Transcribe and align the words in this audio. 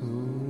through. 0.00 0.47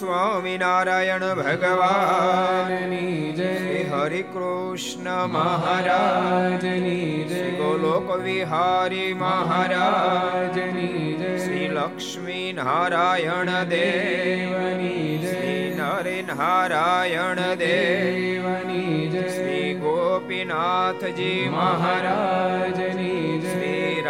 Swaminarayan 0.00 1.20
ભગવાનની 1.20 3.32
જય. 3.32 3.84
હરિ 3.84 4.22
કૃષ્ણ 4.22 5.26
મહારાજની 5.26 7.26
જય. 7.28 7.50
ગોલોક 7.50 8.16
વિહારી 8.16 9.14
મહારાજની 9.14 11.16
જય. 11.18 11.38
શ્રી 11.38 11.68
લક્ષ્મી 11.68 12.52
નારાયણ 12.52 13.64
દેવની 13.64 15.18
જય. 15.18 15.74
નરે 15.74 16.22
નારાયણ 16.22 17.54
દેવની 17.54 19.08
જય. 19.08 19.20
શ્રી 19.20 19.74
ગોપીનાથજી 19.74 21.48
મહારાજની 21.52 23.40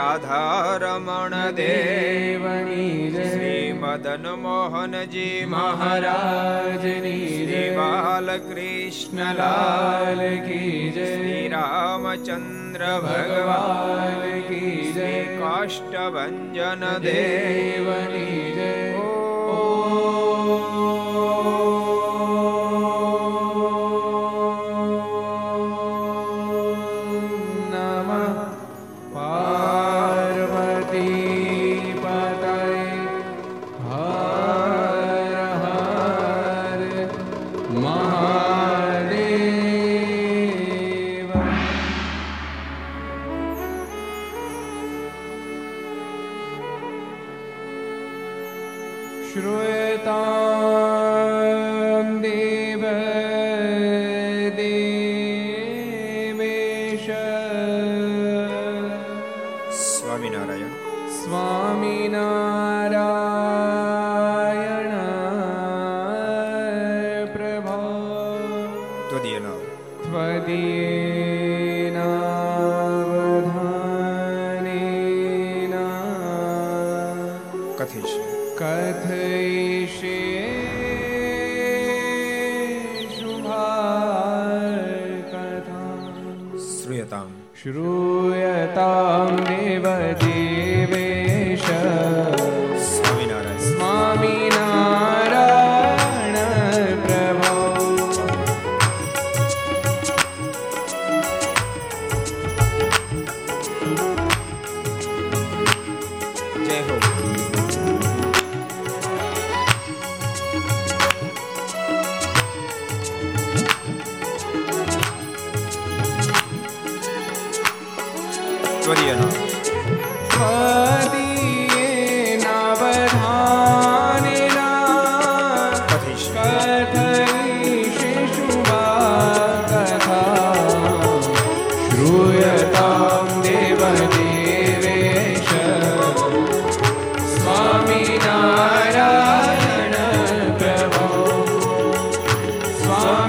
શ્રી 0.01 0.19
રાધારમણ 0.19 1.35
દેવની 1.57 3.13
શ્રી 3.15 3.73
મદન 3.75 4.27
મોહનજી 4.39 5.47
મહારાજની 5.47 7.27
શ્રી 7.27 7.67
બાલકૃષ્ણ 7.77 9.21
લાલ 9.35 10.23
કી 10.47 10.79
જય 10.91 11.09
શ્રી 11.09 11.45
રામચંદ્ર 11.49 12.87
ભગવાન 13.03 14.25
કી 14.49 14.93
જય 14.95 15.11
કાષ્ટભન 15.37 16.89
દેવની 17.05 18.50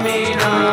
Swami 0.02 0.34
Nam. 0.34 0.71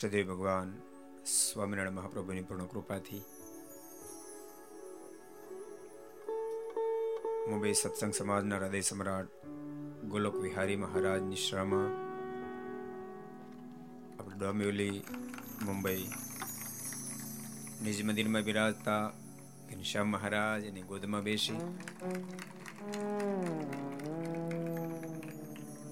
ઇષ્ટદેવ 0.00 0.28
ભગવાન 0.28 0.68
સ્વામિનારાયણ 1.26 1.96
મહાપ્રભુની 1.96 2.42
પૂર્ણ 2.42 2.66
કૃપાથી 2.66 3.22
મુંબઈ 7.46 7.72
સત્સંગ 7.72 8.12
સમાજના 8.12 8.60
હૃદય 8.60 8.82
સમ્રાટ 8.82 9.48
ગોલોક 10.08 10.36
વિહારી 10.36 10.76
મહારાજની 10.76 11.38
શ્રમા 11.38 11.88
આપણે 14.12 14.36
ડોમ્યુલી 14.36 14.96
મુંબઈ 15.62 16.04
નિજ 17.80 17.98
મંદિરમાં 18.02 18.44
બિરાજતા 18.44 19.04
ઘનશ્યામ 19.68 20.10
મહારાજ 20.10 20.68
એની 20.68 20.84
ગોદમાં 20.84 21.24
બેસી 21.24 21.58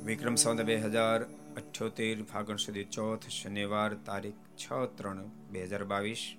વિક્રમ 0.05 0.37
સંવત 0.37 0.61
બે 0.65 0.79
હજાર 0.85 1.21
અઠ્યોતેર 1.57 2.23
ફાગણ 2.23 2.57
સુધી 2.57 2.85
ચોથ 2.85 3.29
શનિવાર 3.29 3.95
તારીખ 3.95 4.35
છ 4.35 4.73
ત્રણ 4.97 5.25
બે 5.51 5.65
હજાર 5.65 5.85
બાવીસ. 5.85 6.37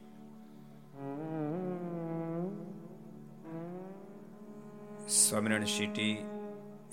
Swaminarayan 5.09 5.63
city, 5.63 6.17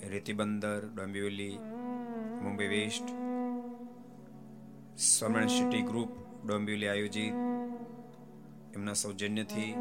Retibandar, 0.07 0.85
Dombivli, 0.95 1.57
Mumbai 2.41 2.67
west. 2.67 3.05
Swaminarayan 4.97 5.47
city 5.47 5.81
group 5.81 6.09
Dombivli 6.47 6.87
આયોજિત. 6.87 7.33
એમના 8.75 8.93
સૌજન્યથી 8.93 9.73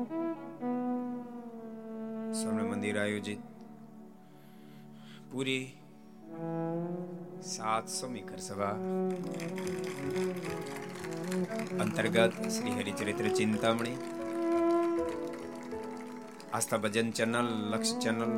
સ્વામિનારાયણ 2.32 2.70
મંદિર 2.70 2.98
આયોજિત. 2.98 3.38
પૂરી. 5.32 5.72
સાતસોમી 7.44 8.24
ઘર 8.24 8.40
સભા 8.40 8.76
અંતર્ગત 11.78 12.36
શ્રી 12.48 12.74
હરિચરિત્ર 12.76 13.26
ચિંતામણી 13.32 13.96
આસ્થા 16.50 16.78
ભજન 16.78 17.10
ચેનલ 17.12 17.48
લક્ષ 17.70 17.92
ચેનલ 17.98 18.32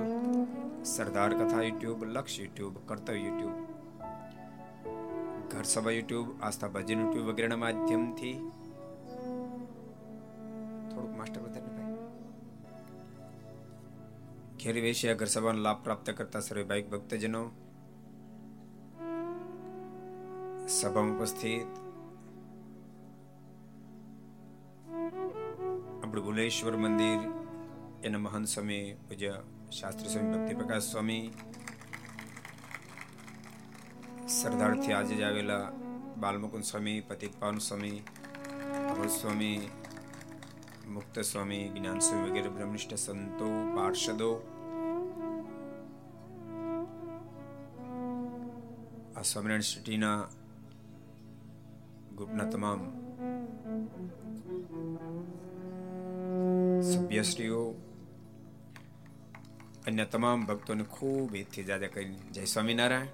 સરદાર 0.87 1.33
કથા 1.35 1.63
યુટ્યુબ 1.63 2.01
લક્ષ 2.07 2.39
યુટ્યુબ 2.39 2.81
કર્તવ્ય 2.89 3.21
યુટ્યુબ 3.21 3.57
ઘર 5.51 5.67
સભા 5.67 5.95
યુટ્યુબ 5.95 6.33
આસ્થા 6.41 6.71
ભજન 6.71 6.99
યુટ્યુબ 6.99 7.29
વગેરેના 7.31 7.61
માધ્યમથી 7.61 8.35
થોડુંક 10.89 11.15
માસ્ટર 11.15 11.41
વધારે 11.45 11.71
ભાઈ 11.71 11.95
ઘેર 14.61 14.77
વેશિયા 14.81 15.21
ઘર 15.21 15.31
સભાનો 15.31 15.61
લાભ 15.61 15.81
પ્રાપ્ત 15.87 16.13
કરતા 16.15 16.43
સર્વે 16.43 16.65
ભાઈ 16.65 16.89
ભક્તજનો 16.91 17.45
સભામાં 20.67 21.15
ઉપસ્થિત 21.15 21.69
આપણું 26.03 26.25
ભુલેશ્વર 26.25 26.77
મંદિર, 26.77 27.21
એના 28.05 28.19
મહાન 28.19 28.45
સ્વામી, 28.45 28.87
પૂજ્ય 29.09 29.35
શાસ્ત્રી 29.73 30.09
સ્વામી 30.09 30.33
ભક્તિ 30.33 30.55
પ્રકાશ 30.55 30.83
સ્વામી, 30.83 31.25
સરદારથી 34.29 34.93
આજે 34.93 35.15
જ 35.15 35.23
આવેલા 35.23 35.67
બાલમુકુંદ 36.19 36.65
સ્વામી, 36.65 37.01
પતિત 37.01 37.35
પાવન 37.41 37.59
સ્વામી 37.59 37.99
અમૃત 38.91 39.11
સ્વામી, 39.11 39.61
મુક્ત 40.89 41.21
સ્વામી, 41.21 41.65
જ્ઞાન 41.69 42.01
સ્વામી 42.01 42.31
વગેરે 42.31 42.49
બ્રહ્મનિષ્ઠ 42.49 42.95
સંતો, 42.95 43.51
પાર્ષદો, 43.77 44.31
આ 49.17 49.23
સ્વામિનારાયણ 49.23 49.63
સિટીના 49.63 50.21
ગ્રુપના 52.17 52.45
તમામ 52.45 52.81
સભ્યશ્રીઓ, 56.83 57.75
અન્ય 59.87 60.05
તમામ 60.05 60.47
ભક્તોને 60.47 60.85
ખૂબ 60.85 61.35
હિતથી 61.35 61.65
જાજા 61.65 61.87
કરી 61.87 62.15
જય 62.33 62.45
સ્વામિનારાયણ, 62.45 63.07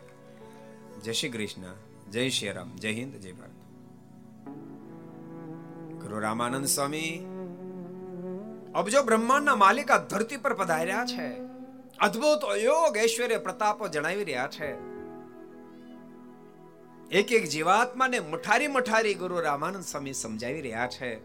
જય 1.00 1.12
શ્રી 1.12 1.28
કૃષ્ણ, 1.28 1.74
જય 2.10 2.28
શ્રી 2.28 2.52
રામ, 2.52 2.70
જય 2.76 2.92
હિન્દ, 2.92 3.14
જય 3.16 3.32
ભારત. 3.32 3.56
ગુરુ 6.02 6.20
રામાનંદ 6.20 6.66
સ્વામી 6.66 7.12
અબજો 8.74 9.02
બ્રહ્માંડના 9.02 9.56
માલિક 9.56 9.90
આ 9.90 9.98
ધરતી 9.98 10.36
પર 10.36 10.54
પધાર્યા 10.54 11.04
છે, 11.06 11.28
અદ્ભુત 11.98 12.42
યોગ 12.62 12.96
ઐશ્વર્ય 12.96 13.38
પ્રતાપો 13.38 13.88
જણાવી 13.88 14.24
રહ્યા 14.24 14.48
છે. 14.48 14.91
એક 17.12 17.32
એક 17.32 17.48
જીવાત્માને 17.48 18.20
મઠારી 18.20 18.68
મઠારી 18.68 19.14
ગુરુ 19.14 19.40
રામાનંદ 19.40 19.84
સ્વામી 19.84 20.12
સમજાવી 20.12 20.60
રહ્યા 20.60 20.86
છે. 20.86 21.16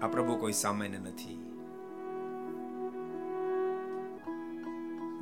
આ 0.00 0.06
પ્રભુ 0.06 0.36
કોઈ 0.36 0.52
સામાન્ય 0.52 0.98
નથી. 0.98 1.52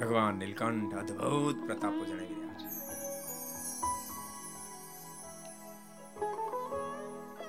ભગવાન 0.01 0.35
નીલકંઠ 0.35 0.95
અદ્ભુત 0.95 1.67
પ્રતાપો 1.67 2.05
જણાવી 2.05 2.35
રહ્યા 2.35 2.55
છે. 2.55 2.71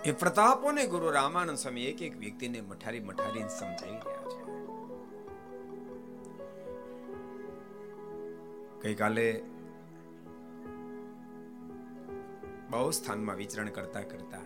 એ 0.10 0.12
પ્રતાપોને 0.12 0.88
ગુરુ 0.88 1.12
રામાનંદ 1.12 1.58
સ્વામી 1.58 1.82
એક 1.82 2.02
એક 2.02 2.18
વ્યક્તિને 2.18 2.62
મઠારી 2.62 3.00
મઠારી 3.00 3.40
સમજાવી 3.40 3.92
રહ્યા 3.92 4.22
છે. 4.22 4.42
ગઈકાલે 8.82 9.44
બહુ 12.72 12.92
સ્થાનમાં 12.92 13.36
વિચરણ 13.36 13.70
કરતા 13.70 14.02
કરતા. 14.02 14.44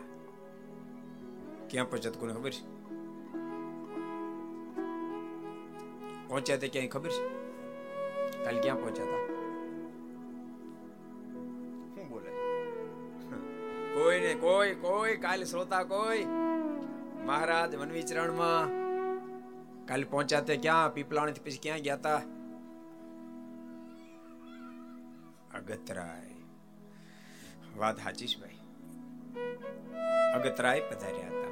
ક્યાં 1.70 1.90
પહોંચ્યા 1.90 2.12
કોને 2.20 2.34
ખબર? 2.34 2.52
છે 2.52 2.64
પહોંચ્યા 6.28 6.58
તે 6.58 6.68
ક્યાંય 6.68 6.88
ખબર? 6.88 7.10
છે 7.10 7.24
કાલે 8.44 8.60
ક્યાં 8.62 8.80
પહોંચ્યા 8.82 9.06
હતા 9.06 9.24
શું 11.96 12.10
બોલે? 12.10 12.32
કોઈ 13.94 14.20
ને 14.20 14.34
કોઈ 14.34 14.76
કોઈ 14.76 15.18
કાલે 15.18 15.46
શ્રોતા 15.46 15.84
કોઈ. 15.84 16.26
મહારાજ 17.26 17.76
વન 17.76 17.92
વિચરણમાં. 17.92 18.66
કાલે 19.86 20.04
પહોંચ્યા 20.04 20.42
તે 20.42 20.58
ક્યાં? 20.58 20.94
પીપલાણી 20.94 21.34
પછી 21.34 21.60
ક્યાં 21.64 21.80
ગયા 21.80 21.96
હતા 21.96 22.22
અગતરાય 25.58 26.25
વાત 27.78 28.04
સાચી 28.04 28.28
છે 28.28 28.42
ભાઈ. 28.42 28.58
અગતરાય 30.34 30.82
પધાર્યા 30.82 31.28
હતા. 31.28 31.46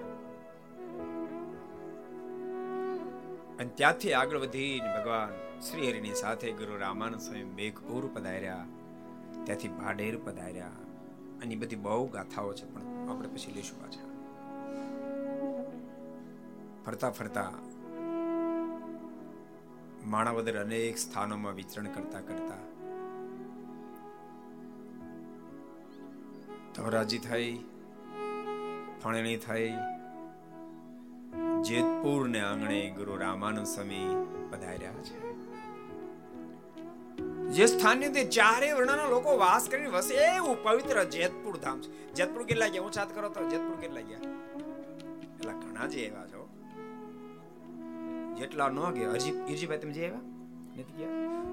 અને 3.59 3.69
ત્યાંથી 3.75 4.13
આગળ 4.13 4.37
વધીને 4.37 4.99
ભગવાન 4.99 5.59
શ્રી 5.59 5.89
હરિની 5.89 6.13
સાથે 6.13 6.51
ગુરુ 6.51 6.77
રામાનંદ 6.77 7.21
સ્વામી 7.21 7.43
મેઘપુર 7.43 8.09
પધાર્યા. 8.13 8.65
ત્યાંથી 9.43 9.67
ભાડેર 9.67 10.17
પધાર્યા. 10.17 10.67
અને 11.41 11.55
બધી 11.55 11.75
બહુ 11.75 12.07
ગાથાઓ 12.07 12.53
છે 12.53 12.65
પણ 12.65 13.09
આપણે 13.09 13.27
પછી 13.27 13.51
લઈશું 13.51 13.81
પાછા. 13.81 14.13
ફરતા 16.85 17.09
ફરતા 17.09 17.51
માણાવદર 20.05 20.59
અનેક 20.59 20.97
સ્થાનોમાં 20.97 21.53
વિચરણ 21.53 21.85
કરતા 21.85 22.19
કરતા 22.19 22.72
ધોરાજી 26.75 27.17
થઈ 27.17 27.57
ફણેણી 29.03 29.37
થઈ 29.37 29.73
જેતપુર 31.61 32.27
ને 32.27 32.39
આંગણે 32.39 32.89
ગુરુ 32.89 33.17
રામાનંદ 33.17 33.65
સ્વામી 33.65 34.27
પધાર્યા 34.51 34.91
છે. 34.91 35.33
જે 37.49 37.65
સ્થાનની 37.65 38.05
અંદર 38.05 38.23
ચારે 38.23 38.73
વર્ણના 38.73 39.07
લોકો 39.07 39.37
વાસ 39.37 39.69
કરીને 39.69 39.89
વસે 39.89 40.13
એવું 40.35 40.63
પવિત્ર 40.63 41.03
જેતપુર 41.03 41.57
ધામ 41.57 41.81
છે. 41.81 42.13
જેતપુર 42.13 42.43
કેટલા 42.43 42.67
ગયા? 42.67 42.81
હું 42.81 42.91
સાત 42.91 43.15
કરો 43.15 43.29
તો 43.29 43.49
જેતપુર 43.49 43.75
કેટલા 43.81 44.01
ગયા? 44.01 44.19
એટલા 45.23 45.53
ઘણા 45.53 45.87
જે 45.87 45.99
એવા 45.99 46.25
છો. 46.25 46.49
જેટલા 48.37 48.69
ન 48.69 48.91
ગયા, 48.91 49.11
હજી 49.11 49.31
ઈરજીભાઈ 49.49 49.77
તમે 49.77 49.91
જે 49.91 50.05
આવ્યા? 50.05 50.19
નથી 50.77 50.97
ગયા? 50.97 51.09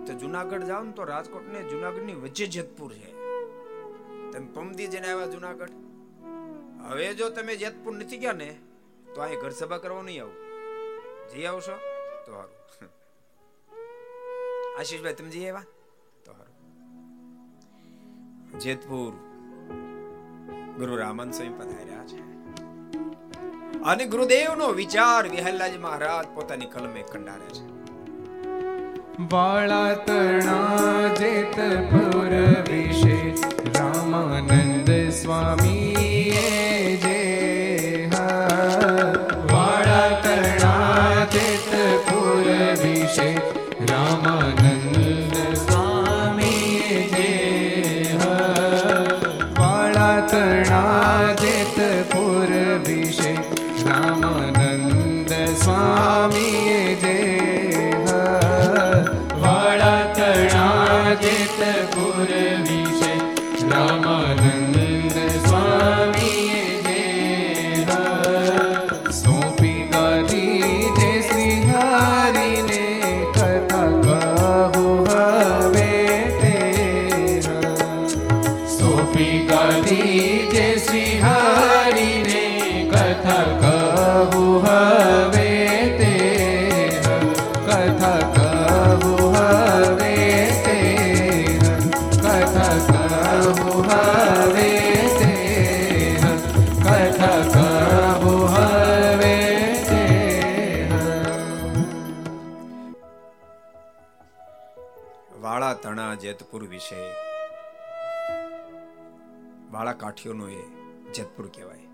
તો 0.07 0.13
જુનાગઢ 0.13 0.63
જાઓ 0.63 0.83
ને 0.83 0.93
તો 0.93 1.05
રાજકોટ 1.05 1.53
ને 1.53 1.63
જુનાગઢની 1.63 2.13
વચ્ચે 2.15 2.47
જેતપુર 2.47 2.93
છે. 2.93 3.20
તમે 4.33 4.47
પમદી 4.55 4.87
જઈને 4.87 5.13
આવ્યા 5.13 5.27
જુનાગઢ. 5.27 5.71
હવે 6.89 7.15
જો 7.15 7.31
તમે 7.31 7.57
જેતપુર 7.57 7.95
નથી 7.95 8.19
ગયા 8.19 8.33
ને, 8.33 8.59
તો 9.15 9.21
અહીં 9.21 9.41
ઘર 9.41 9.51
સભા 9.51 9.79
કરવા 9.79 10.03
નહીં 10.03 10.23
આવું. 10.23 10.35
જઈ 11.29 11.45
આવશો? 11.45 11.73
તો 12.27 12.33
સારું 12.33 12.91
આશીષભાઈ, 14.79 15.15
તમે 15.15 15.29
જઈ 15.29 15.49
આવ્યા? 15.49 15.65
તો 16.25 16.33
સારું 16.33 16.51
જેતપુર 18.61 19.13
ગુરુ 20.79 20.97
રામન 20.97 21.31
સ્વામી 21.31 21.55
પધાર્યા 21.55 22.07
છે. 22.07 22.21
અને 23.83 24.07
ગુરુદેવનો 24.07 24.69
વિચાર 24.69 25.29
વિહલ્લાજી 25.29 25.79
મહારાજ 25.79 26.27
પોતાની 26.35 26.67
કલમે 26.67 27.03
કંડારે 27.03 27.47
છે. 27.47 27.80
વાળા 29.29 29.95
તણા 29.97 31.09
જેતપુર 31.15 32.33
વિશે 32.69 33.19
રામાનંદ 33.75 34.89
સ્વામી 35.13 36.10
જેતપુર 106.51 106.69
વિશે 106.69 107.01
વાળા 109.71 109.93
કાઠીઓનો 109.93 110.49
એ 110.49 110.63
જેતપુર 111.15 111.47
કહેવાય. 111.47 111.85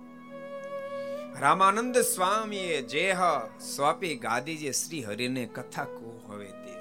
રામાનંદ 1.40 1.98
સ્વામીએ 1.98 2.82
જેહ 2.82 3.20
સ્વાપી 3.60 4.14
ગાદી 4.16 4.56
જે 4.56 4.72
શ્રી 4.72 5.02
હરિને 5.02 5.44
કથા 5.46 5.84
કો 5.84 6.14
હવે 6.28 6.46
તે. 6.46 6.72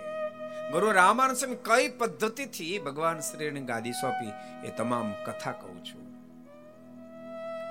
ગુરુ 0.72 0.92
રામાનંદ 0.92 1.38
સ્વામી 1.38 1.56
કઈ 1.56 1.90
પદ્ધતિથી 1.90 2.80
ભગવાન 2.80 3.20
શ્રીને 3.20 3.62
ગાદી 3.62 3.92
સોંપી 3.92 4.32
એ 4.68 4.72
તમામ 4.78 5.12
કથા 5.12 5.52
કહું 5.52 5.84
છું. 5.86 6.06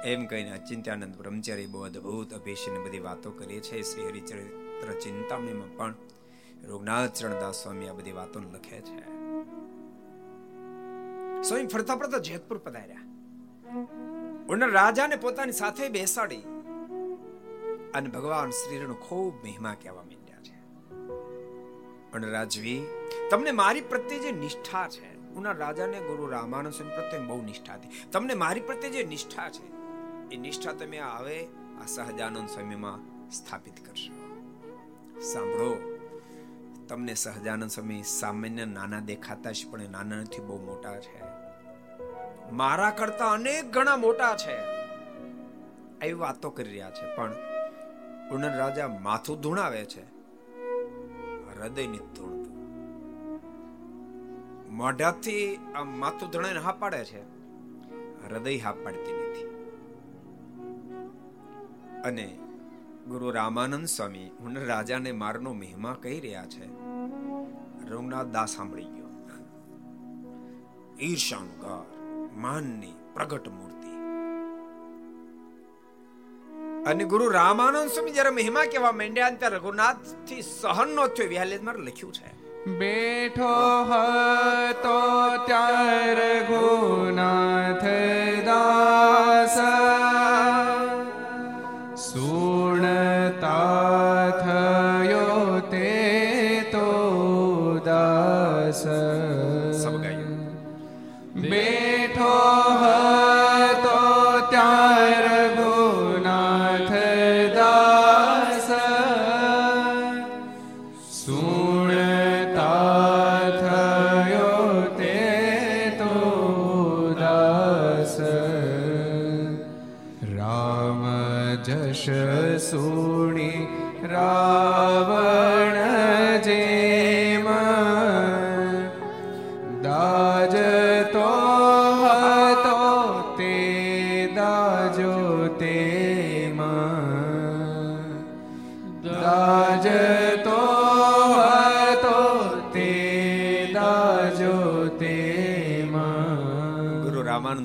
એમ 0.05 0.27
કહીને 0.27 0.59
ચિંતાનંદ 0.59 1.17
બ્રહ્મચારી 1.17 1.67
બહુ 1.67 1.83
અદભુત 1.83 2.35
અભિષેક 2.35 2.87
બધી 2.87 2.99
વાતો 2.99 3.31
કરીએ 3.31 3.61
છે. 3.61 3.83
શ્રી 3.83 4.09
હરિચરિત્ર 4.09 4.93
ચિંતામણીમાં 5.01 5.77
પણ 5.77 5.95
રઘુનાથ 6.65 7.13
ચરણદાસ 7.15 7.63
સ્વામી 7.63 7.89
આ 7.89 7.93
બધી 7.93 8.13
વાતો 8.13 8.41
લખે 8.41 8.81
છે. 8.81 9.14
સ્વયં 11.49 11.69
ફરતા 11.69 11.97
ફરતા 11.97 12.19
જેતપુર 12.19 12.59
પધાર્યા. 12.59 12.97
ઉનર 14.49 14.71
રાજાને 14.71 15.17
પોતાની 15.17 15.53
સાથે 15.53 15.89
બેસાડી 15.89 16.37
અને 17.95 18.09
ભગવાન 18.09 18.51
શ્રીનો 18.51 18.95
ખૂબ 18.95 19.35
મહિમા 19.35 19.75
કહેવા 19.83 20.03
માંડ્યા 20.03 20.41
છે. 20.41 20.55
અને 22.13 22.31
રાજવી, 22.31 22.87
તમને 23.31 23.51
મારી 23.51 23.81
પ્રત્યે 23.81 24.19
જે 24.19 24.33
નિષ્ઠા 24.33 24.89
છે, 24.89 25.35
ઉના 25.35 25.53
રાજાને 25.53 26.01
ગુરુ 26.01 26.27
સ્વામી 26.71 26.95
પ્રત્યે 26.95 27.21
બહુ 27.21 27.43
નિષ્ઠા 27.43 27.75
હતી. 27.75 27.89
તમને 28.13 28.35
મારી 28.35 28.61
પ્રત્યે 28.61 28.91
જે 28.91 29.05
નિષ્ઠા 29.05 29.51
છે, 29.51 29.75
એ 30.35 30.37
નિષ્ઠા 30.37 30.73
તમે 30.73 30.99
આવે 30.99 31.45
આ 31.83 31.87
સહજાનંદ 31.87 32.49
સ્વામીમાં 32.49 33.31
સ્થાપિત 33.31 33.87
કરશો. 33.87 34.41
સાંભળો. 35.21 35.94
તમને 36.89 37.15
સહજાનંદ 37.15 37.71
સ્વામી 37.71 38.03
સામાન્ય 38.03 38.65
નાના 38.65 39.01
દેખાતા 39.01 39.53
છે 39.53 39.71
પણ 39.71 39.83
એ 39.83 39.89
નાના 39.89 40.17
નથી, 40.17 40.41
બહુ 40.41 40.65
મોટા 40.65 41.01
છે. 41.01 41.23
મારા 42.53 42.91
કરતા 42.91 43.31
અનેક 43.31 43.73
ગણા 43.73 43.97
મોટા 43.97 44.37
છે. 44.37 44.57
એવી 46.01 46.13
વાતો 46.13 46.51
કરી 46.51 46.69
રહ્યા 46.69 46.91
છે, 46.91 47.17
પણ 47.17 47.33
ઉનર 48.33 48.57
રાજા 48.57 48.89
માથું 48.89 49.41
ધૂણાવે 49.41 49.85
છે. 49.85 50.03
હૃદયની 51.59 51.99
ધૂણ. 51.99 52.35
મોઢાથી 54.71 55.57
આ 55.75 55.85
માથું 55.85 56.31
ધૂણાઈને 56.31 56.61
હા 56.61 56.73
પાડે 56.73 57.05
છે. 57.05 57.23
હૃદય 58.29 58.57
હા 58.57 58.73
પાડતી 58.73 59.31
નથી. 59.31 59.55
અને 62.05 62.39
ગુરુ 63.09 63.31
રામાનંદ 63.31 63.87
સ્વામી 63.87 64.31
હું 64.41 64.67
રાજાને 64.67 65.13
મારનો 65.13 65.53
મહિમા 65.53 65.97
કહી 66.03 66.21
રહ્યા 66.21 66.47
છે. 66.47 66.65
રઘુનાથ 67.91 68.27
દાસ 68.27 68.51
સાંભળી 68.51 68.85
ગયો. 68.85 69.07
ઈર્ષાનું 71.01 72.41
માનની 72.41 72.93
પ્રગટ 73.15 73.49
મૂર્તિ. 73.49 73.89
અને 76.85 77.05
ગુરુ 77.05 77.31
રામાનંદ 77.31 77.91
સ્વામી 77.91 78.11
જયારે 78.11 78.31
મહિમા 78.31 78.65
કહેવા 78.65 78.93
માંડ્યા 78.93 79.31
ત્યારે 79.31 79.57
રઘુનાથથી 79.57 80.43
સહન 80.43 80.89
નો 80.89 81.07
થયો. 81.07 81.29
વ્યાલેજ 81.29 81.65
લખ્યું 81.65 82.13
છે. 82.13 82.45
બેઠો 82.79 83.83
હતો 83.85 85.01
ત્યાર 85.47 86.17
રઘુનાથ 86.17 87.85
દાસ 88.45 89.59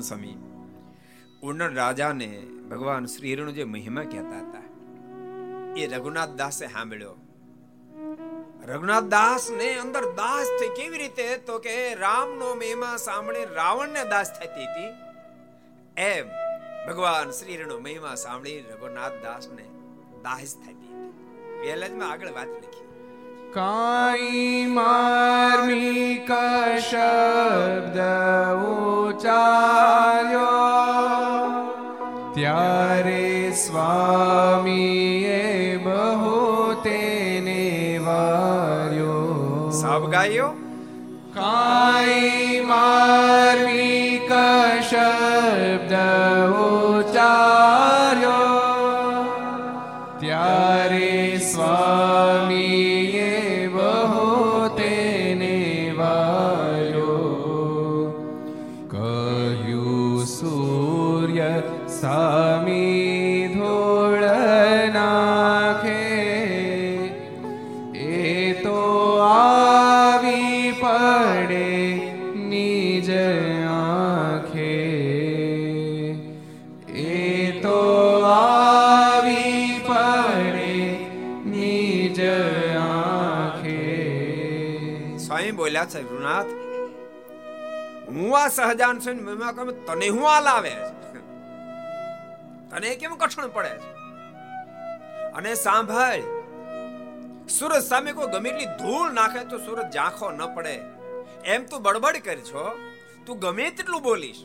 રામાનંદ 0.00 0.04
સ્વામી. 0.04 0.36
ઉનર 1.42 1.70
રાજાને 1.74 2.42
ભગવાન 2.70 3.06
શ્રીનો 3.06 3.52
જે 3.52 3.64
મહિમા 3.64 4.02
કહેતા 4.02 4.40
હતા, 4.40 4.64
એ 5.76 5.86
રઘુનાથ 5.86 6.28
દાસે 6.28 6.66
સાંભળ્યો. 6.66 7.14
રઘુનાથ 8.64 9.04
દાસ 9.04 9.50
ને 9.50 9.68
અંદર 9.78 10.04
દાસ 10.12 10.46
થઈ 10.60 10.68
કેવી 10.68 10.98
રીતે? 10.98 11.36
તો 11.36 11.58
કે 11.58 11.94
રામનો 11.94 12.54
મહિમા 12.54 12.96
સાંભળી 12.96 13.44
રાવણને 13.54 14.04
દાસ 14.04 14.28
થતી 14.38 14.66
હતી. 14.66 14.88
એમ 15.96 16.26
ભગવાન 16.88 17.30
શ્રી 17.30 17.54
શ્રીનો 17.54 17.78
મહિમા 17.78 18.14
સાંભળી 18.14 18.60
રઘુનાથ 18.60 19.12
દાસ 19.22 19.48
ને 19.48 19.66
દાસ 20.22 20.54
થતી 20.56 20.90
હતી. 20.94 21.10
વેલજમાં 21.60 22.10
આગળ 22.10 22.32
વાત 22.32 22.48
લખી 22.48 22.86
કાઈ 23.54 24.66
માર્મિક 24.66 26.30
શબ્દ 26.78 27.98
ઉચાર્યો 28.64 30.44
ત્યારે 32.34 33.50
સ્વામીએ 33.50 35.76
બહુ 35.76 36.74
તેને 36.82 38.00
વાર્યો. 38.04 39.70
સાબ 39.70 40.10
ગાયો. 40.10 40.52
કાઈ 41.34 42.60
માર્મિક 42.60 44.32
શબ્દ 44.82 45.92
હું 88.30 88.42
આ 88.42 88.48
સહજાન 88.48 88.98
છું 88.98 89.14
ને 89.14 89.22
મહિમા 89.22 89.52
કહે 89.52 89.72
તને 89.72 90.08
હું 90.08 90.30
આ 90.32 90.40
લાવે 90.40 90.70
છે. 90.70 91.18
તને 92.70 92.94
કેમ 92.96 93.14
કઠણ 93.14 93.48
પડે 93.48 93.68
છે? 93.68 93.90
અને 95.32 95.54
સાંભળ 95.54 96.20
સુરત 97.48 97.82
સામે 97.82 98.12
કોઈ 98.12 98.26
ગમે 98.26 98.50
એટલી 98.50 98.66
ધૂળ 98.66 99.12
નાખે 99.12 99.44
તો 99.44 99.58
સૂરજ 99.58 99.92
ઝાંખો 99.92 100.30
ન 100.30 100.54
પડે. 100.54 100.80
એમ 101.44 101.64
તું 101.64 101.82
બડબડ 101.82 102.16
કરી 102.16 102.40
છો, 102.40 102.78
તું 103.26 103.38
ગમે 103.38 103.70
તેટલું 103.70 104.02
બોલીશ, 104.02 104.44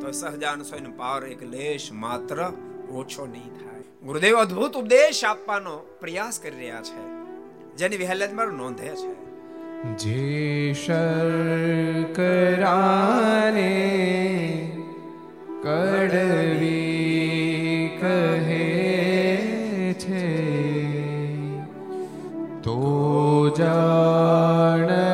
તો 0.00 0.10
સહજાન 0.10 0.62
સ્વામી 0.62 0.90
પાવર 0.90 1.26
એક 1.26 1.42
લેશ 1.42 1.92
માત્ર 1.92 2.52
ઓછો 2.90 3.26
નહીં 3.26 3.54
થાય. 3.54 3.80
ગુરુદેવ 4.02 4.36
અદ્ભુત 4.36 4.76
ઉપદેશ 4.76 5.24
આપવાનો 5.24 5.76
પ્રયાસ 6.00 6.40
કરી 6.40 6.56
રહ્યા 6.56 6.82
છે. 6.82 7.04
જેની 7.76 7.96
વિહલેજ 7.96 8.32
મારું 8.32 8.56
નોંધે 8.56 8.96
છે. 8.96 9.25
જે 9.76 10.72
શર્કરાને 10.74 11.36
કડવી 15.62 17.10
કહે 18.00 18.20
છે 19.96 20.24
તો 22.62 22.78
જાણવો 23.56 25.05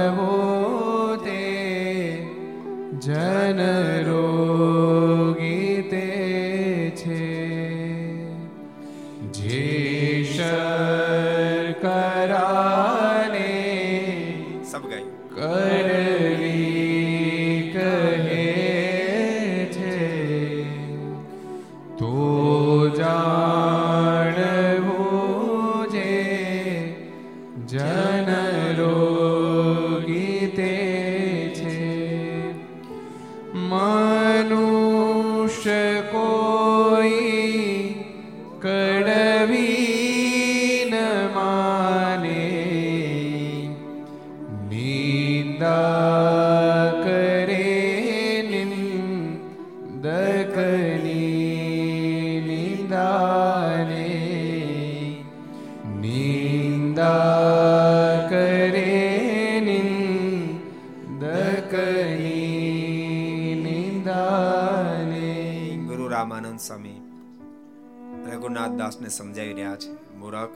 સમજાવી 69.12 69.52
રહ્યા 69.52 69.76
છે. 69.76 70.14
મૂરખ, 70.14 70.50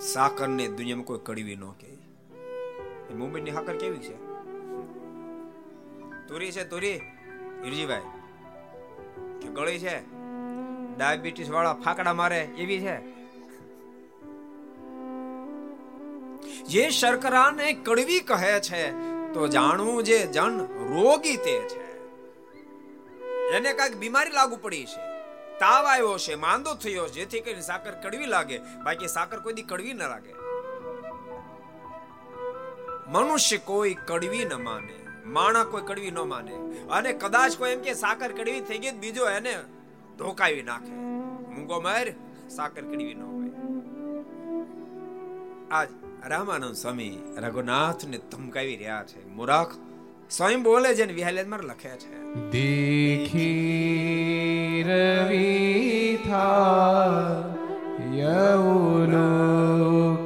સાકરને 0.00 0.68
દુનિયામાં 0.68 1.04
કોઈ 1.04 1.18
કડવી 1.24 1.56
ન 1.56 1.64
કહે. 1.64 1.88
એ 3.10 3.14
મુંબઈની 3.14 3.50
સાકર 3.50 3.76
કેવી 3.76 3.98
છે? 3.98 4.16
તુરી 6.28 6.52
છે, 6.52 6.64
તુરી. 6.64 7.00
હિરજીભાઈ 7.64 8.00
કે 9.42 9.48
ગળી 9.48 9.78
છે? 9.78 10.14
ડાયાબિટીસ 10.96 11.50
વાળા 11.50 11.72
ફાકડા 11.72 12.12
મારે, 12.12 12.40
એવી 12.40 12.80
છે? 12.80 13.14
જે 16.64 16.90
શર્કરાને 16.90 17.72
કડવી 17.72 18.20
કહે 18.20 18.60
છે, 18.60 18.92
તો 19.32 19.48
જાણવું 19.48 20.02
જે 20.02 20.26
જન 20.26 20.60
રોગી 20.60 21.36
તે 21.36 21.60
છે. 21.68 21.84
એને 23.52 23.72
કાંઈક 23.72 23.96
બીમારી 23.96 24.30
લાગુ 24.30 24.56
પડી 24.56 24.84
છે. 24.84 25.13
તાવ 25.64 25.86
આવ્યો 25.86 26.18
છે, 26.18 26.34
માંદો 26.34 26.74
થયો 26.74 27.06
છે, 27.06 27.12
જેથી 27.12 27.40
કરીને 27.40 27.60
સાકર 27.60 27.90
કડવી 27.90 28.26
લાગે. 28.26 28.58
બાકી 28.58 29.08
સાકર 29.08 29.40
કોઈ 29.40 29.52
દી 29.52 29.62
કડવી 29.62 29.92
ન 29.92 30.02
લાગે. 30.02 30.34
મનુષ્ય 33.06 33.56
કોઈ 33.56 33.94
કડવી 33.94 34.44
ન 34.44 34.54
માને 34.54 34.94
માણા 35.26 35.64
કોઈ 35.64 35.82
કડવી 35.82 36.10
ન 36.10 36.18
માને. 36.18 36.54
અને 36.90 37.12
કદાચ 37.12 37.56
કોઈ 37.56 37.70
એમ 37.70 37.80
કે 37.80 37.94
સાકર 37.94 38.32
કડવી 38.32 38.60
થઈ 38.60 38.78
ગઈ 38.78 38.90
બીજો 38.90 39.28
એને 39.28 39.58
ધોકાવી 40.18 40.62
નાખે. 40.62 40.92
મૂંગો 41.54 41.80
માર, 41.80 42.06
સાકર 42.50 42.82
કડવી 42.82 43.14
ન 43.14 43.22
હોય. 43.22 43.50
આજ 45.70 45.88
રામાનંદ 46.26 46.74
સ્વામી 46.74 47.34
રઘુનાથને 47.36 48.18
ધમકાવી 48.18 48.76
રહ્યા 48.76 49.04
છે. 49.04 49.28
મૂરખ 49.28 49.74
સ્વયં 50.36 50.62
બોલે 50.62 50.94
છે 50.94 51.04
ને 51.04 51.12
વિહાલ્યાદ 51.12 51.48
મારે 51.48 51.66
લખે 51.66 51.88
છે. 51.88 52.50
દેખી 52.50 54.84
રવિ 54.88 56.18
થા 56.28 57.44
યૌનો 58.14 60.23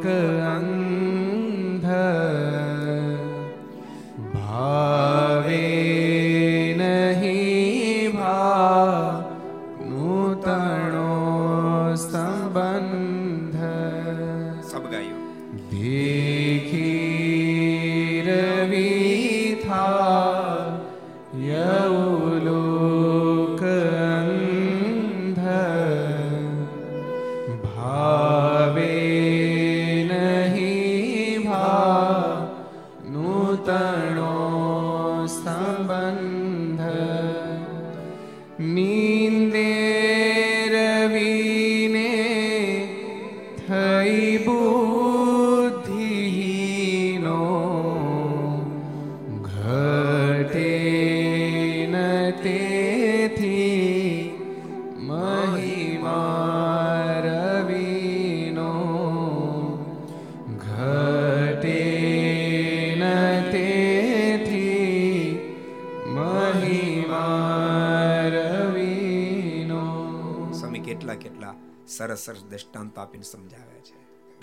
સરસ 72.29 72.45
દ્રષ્ટાંત 72.45 72.99
આપીને 72.99 73.25
સમજાવે 73.25 73.81
છે. 73.81 73.97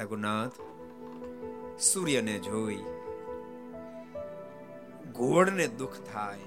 રઘુનાથ, 0.04 0.52
સૂર્યને 1.80 2.39
જોઈ 2.39 2.80
ઘોડને 5.12 5.67
દુઃખ 5.67 5.93
થાય. 6.13 6.39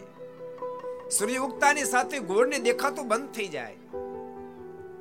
સૂર્ય 1.11 1.37
ઉગતાની 1.37 1.85
સાથે 1.85 2.19
ગોળને 2.19 2.59
દેખાતો 2.59 3.03
બંધ 3.03 3.31
થઈ 3.31 3.49
જાય. 3.49 3.77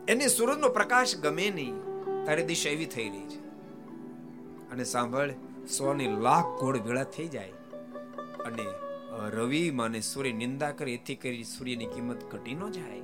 એને 0.08 0.28
સૂરજનો 0.28 0.70
પ્રકાશ 0.70 1.16
ગમે 1.16 1.50
નહીં, 1.50 1.74
તારે 2.26 2.46
દિશા 2.46 2.70
એવી 2.70 2.86
થઈ 2.86 3.10
રહી 3.10 3.28
છે. 3.30 3.42
અને 4.70 4.84
સાંભળ 4.84 5.32
સોની 5.78 6.08
લાખ 6.08 6.60
ગોળ 6.60 6.80
ભેળા 6.80 7.04
થઈ 7.04 7.28
જાય. 7.28 7.52
અને 8.46 8.66
રવિ 9.30 9.72
માને 9.72 10.02
સૂર્ય 10.02 10.32
નિંદા 10.32 10.72
કરે, 10.72 10.94
એથી 10.94 11.16
કરી 11.16 11.44
સૂર્યની 11.44 11.86
કિંમત 11.86 12.32
ઘટી 12.32 12.56
ન 12.56 12.72
જાય. 12.72 13.02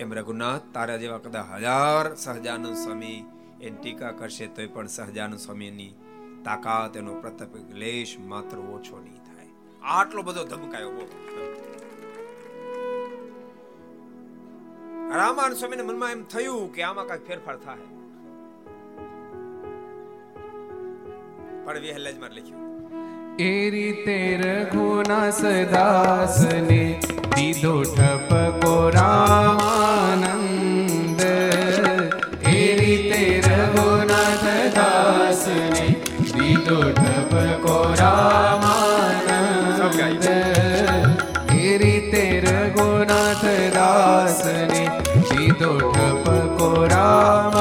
એમ 0.00 0.14
રઘુનાથ, 0.14 0.60
તારા 0.74 0.96
જેવા 0.96 1.18
કદા 1.18 1.42
હજાર 1.42 2.14
સહજાનંદ 2.14 2.76
સ્વામી 2.76 3.24
એની 3.62 3.78
ટીકા 3.82 4.10
કરશે, 4.10 4.46
તોય 4.46 4.66
પણ 4.66 4.86
સહજાનંદ 4.86 5.38
સ્વામીની 5.38 5.94
તાકાત 6.44 6.96
એનો 6.96 7.14
પ્રતાપ 7.14 7.48
ક્લેશ 7.48 8.16
માત્ર 8.18 8.58
ઓછો 8.58 9.00
નહીં 9.00 9.16
થાય. 9.16 9.46
આટલો 9.82 10.22
બધો 10.22 10.44
ધમકાયો 10.44 10.90
બોલ. 10.90 11.06
રામાન 15.16 15.52
સ્વામીને 15.52 15.82
મનમાં 15.82 16.10
એમ 16.10 16.24
થયું 16.24 16.74
કે 16.74 16.82
આમાં 16.82 17.06
કઈ 17.06 17.18
ફેરફાર 17.26 17.56
થાય. 17.56 17.76
પણ 21.64 21.78
વિહલજમાં 21.78 22.30
લખ્યું. 22.30 22.64
એ 23.36 23.70
રીતે 23.70 24.36
રઘુના 24.36 25.30
સદાસને 25.30 27.00
દીધો 27.36 27.72
ઠપકો 27.86 28.72
રામાનંદ 28.96 30.30
એ 32.52 32.60
રીતે 32.80 33.22
રઘુનાથ 33.46 34.46
દાસને 34.76 35.86
દીધો 36.30 36.78
ઠપકો 36.92 37.76
રામાનંદ 38.00 39.80
એ 41.58 41.64
રીતે 41.82 42.24
રઘુનાથ 42.46 43.48
દાસને 43.74 44.84
દીધો 45.28 45.72
રામાનંદ 46.88 47.53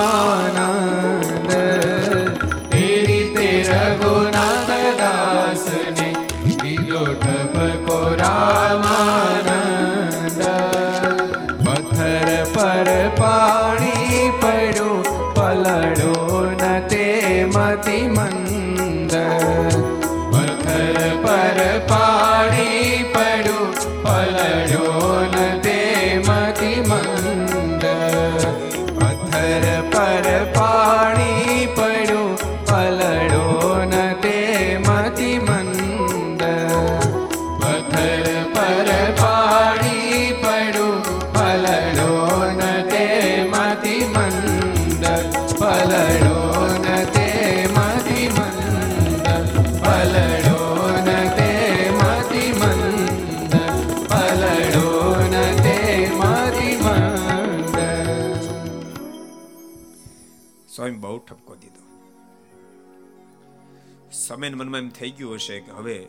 સમયન 64.43 64.55
મનમાં 64.55 64.79
એમ 64.79 64.89
થઈ 64.89 65.11
ગયું 65.11 65.33
હશે 65.33 65.59
કે 65.59 65.71
હવે 65.71 66.07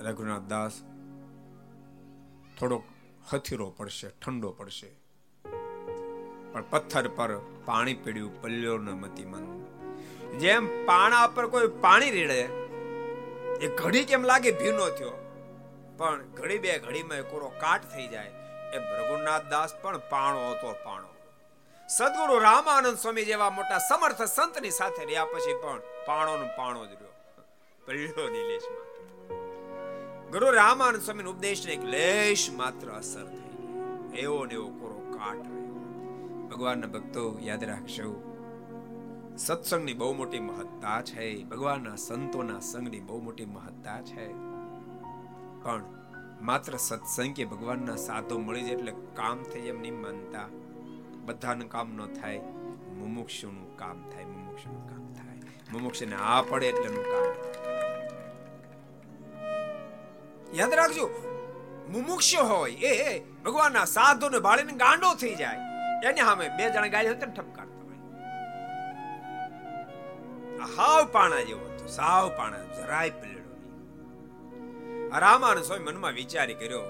રઘુનાથ 0.00 0.40
દાસ 0.40 0.72
થોડોક 2.58 2.84
હથીરો 3.32 3.70
પડશે, 3.70 4.08
ઠંડો 4.08 4.50
પડશે. 4.50 4.88
પણ 6.52 6.64
પથ્થર 6.70 7.08
પર 7.08 7.36
પાણી 7.64 7.94
પીડ્યું 7.94 8.42
પલ્યો 8.42 8.78
ન 8.78 8.90
મતી 8.90 9.24
મન. 9.24 9.44
જેમ 10.38 10.86
પાણા 10.86 11.26
પર 11.26 11.46
કોઈ 11.46 11.68
પાણી 11.80 12.10
રેડે, 12.10 12.40
એ 13.66 13.76
ઘડી 13.76 14.04
કેમ 14.04 14.24
લાગે 14.24 14.52
ભીનો 14.52 14.88
થયો? 14.88 15.12
પણ 15.98 16.22
ઘડી 16.22 16.58
બે 16.58 16.78
ઘડીમાં 16.78 17.22
કોરો 17.22 17.48
કાટ 17.48 17.84
થઈ 17.94 18.08
જાય. 18.08 18.26
એ 18.72 18.78
રઘુનાથ 18.78 19.42
દાસ 19.42 19.74
પણ 19.82 19.98
પાણો 19.98 20.50
હતો 20.50 20.74
પાણો. 20.84 21.08
સદગુરુ 21.98 22.38
રામાનંદ 22.38 22.98
સ્વામી 22.98 23.24
જેવા 23.24 23.50
મોટા 23.50 23.78
સમર્થ 23.78 24.22
સંતની 24.22 24.70
સાથે 24.70 25.04
રહ્યા 25.04 25.24
પછી 25.24 25.54
પણ 25.62 25.80
પાણો 26.06 26.48
પાણો 26.56 26.86
જ 26.86 26.88
રહ્યો. 26.88 27.07
પલ્યો 27.88 28.28
નિલેશ 28.28 28.62
માત્ર. 28.62 29.02
ગુરુ 30.32 30.50
રામાનંદ 30.50 31.02
સ્વામી 31.02 31.24
ઉપદેશને 31.24 31.72
એક 31.72 31.84
લેશ 31.84 32.50
માત્ર 32.52 32.90
અસર 32.90 33.26
થઈ 33.26 34.20
એવો 34.20 34.44
ને 34.44 34.54
એવો 34.54 34.68
કોરો 34.68 35.12
કાટ 35.18 35.36
રહ્યો. 35.36 36.48
ભગવાનના 36.52 36.86
ભક્તો, 36.86 37.38
યાદ 37.42 37.64
રાખશો 37.64 38.22
સત્સંગની 39.36 39.94
બહુ 39.94 40.14
મોટી 40.14 40.38
મહત્તા 40.38 41.02
છે. 41.02 41.44
ભગવાનના 41.44 41.96
સંતોના 41.96 42.60
સંગની 42.60 43.00
બહુ 43.00 43.22
મોટી 43.22 43.44
મહત્તા 43.44 44.02
છે. 44.02 44.28
પણ 45.62 45.84
માત્ર 46.42 46.76
સત્સંગ 46.76 47.34
કે 47.34 47.44
ભગવાનના 47.44 47.96
સાધો 47.96 48.38
મળી 48.38 48.62
જાય 48.62 48.72
એટલે 48.72 48.92
કામ 49.14 49.42
થઈ 49.42 49.60
એમ 49.60 49.80
નહીં 49.80 50.00
માનતા. 50.00 50.48
બધાનું 51.24 51.68
કામ 51.68 51.96
ન 51.96 52.06
થાય, 52.06 52.38
મુમુક્ષુનું 52.94 53.76
કામ 53.76 54.10
થાય, 54.10 54.24
મુમુક્ષુનું 54.24 54.88
કામ 54.88 55.14
થાય. 55.14 55.40
મુમુક્ષને 55.72 56.16
આ 56.16 56.42
પડે 56.42 56.66
એટલેનું 56.66 57.04
કામ 57.04 57.47
યાદ 60.52 60.72
રાખજો, 60.74 61.06
મુમુક્ષ 61.88 62.30
હોય, 62.50 62.74
એ 62.90 62.92
ભગવાનના 63.44 63.86
સાધુને 63.96 64.38
ભાળીને 64.46 64.74
ગાંડો 64.82 65.10
થઈ 65.14 65.34
જાય. 65.34 65.60
એને 66.08 66.20
સામે 66.20 66.44
બે 66.58 66.64
જણા 66.74 66.92
ગાય 66.94 67.10
હતા 67.14 67.30
ઠપકારતા 67.36 67.84
હોય 67.86 68.00
હાવ 70.76 71.02
પાણા 71.16 71.44
જેવો 71.48 71.64
હતો, 71.64 71.84
સાવ 71.96 72.26
પાણા, 72.38 72.64
જરાય 72.76 73.12
પલડો 73.20 73.52
નહીં. 75.10 75.62
સ્વામી 75.68 75.86
મનમાં 75.88 76.14
વિચારી 76.14 76.58
કર્યો, 76.62 76.88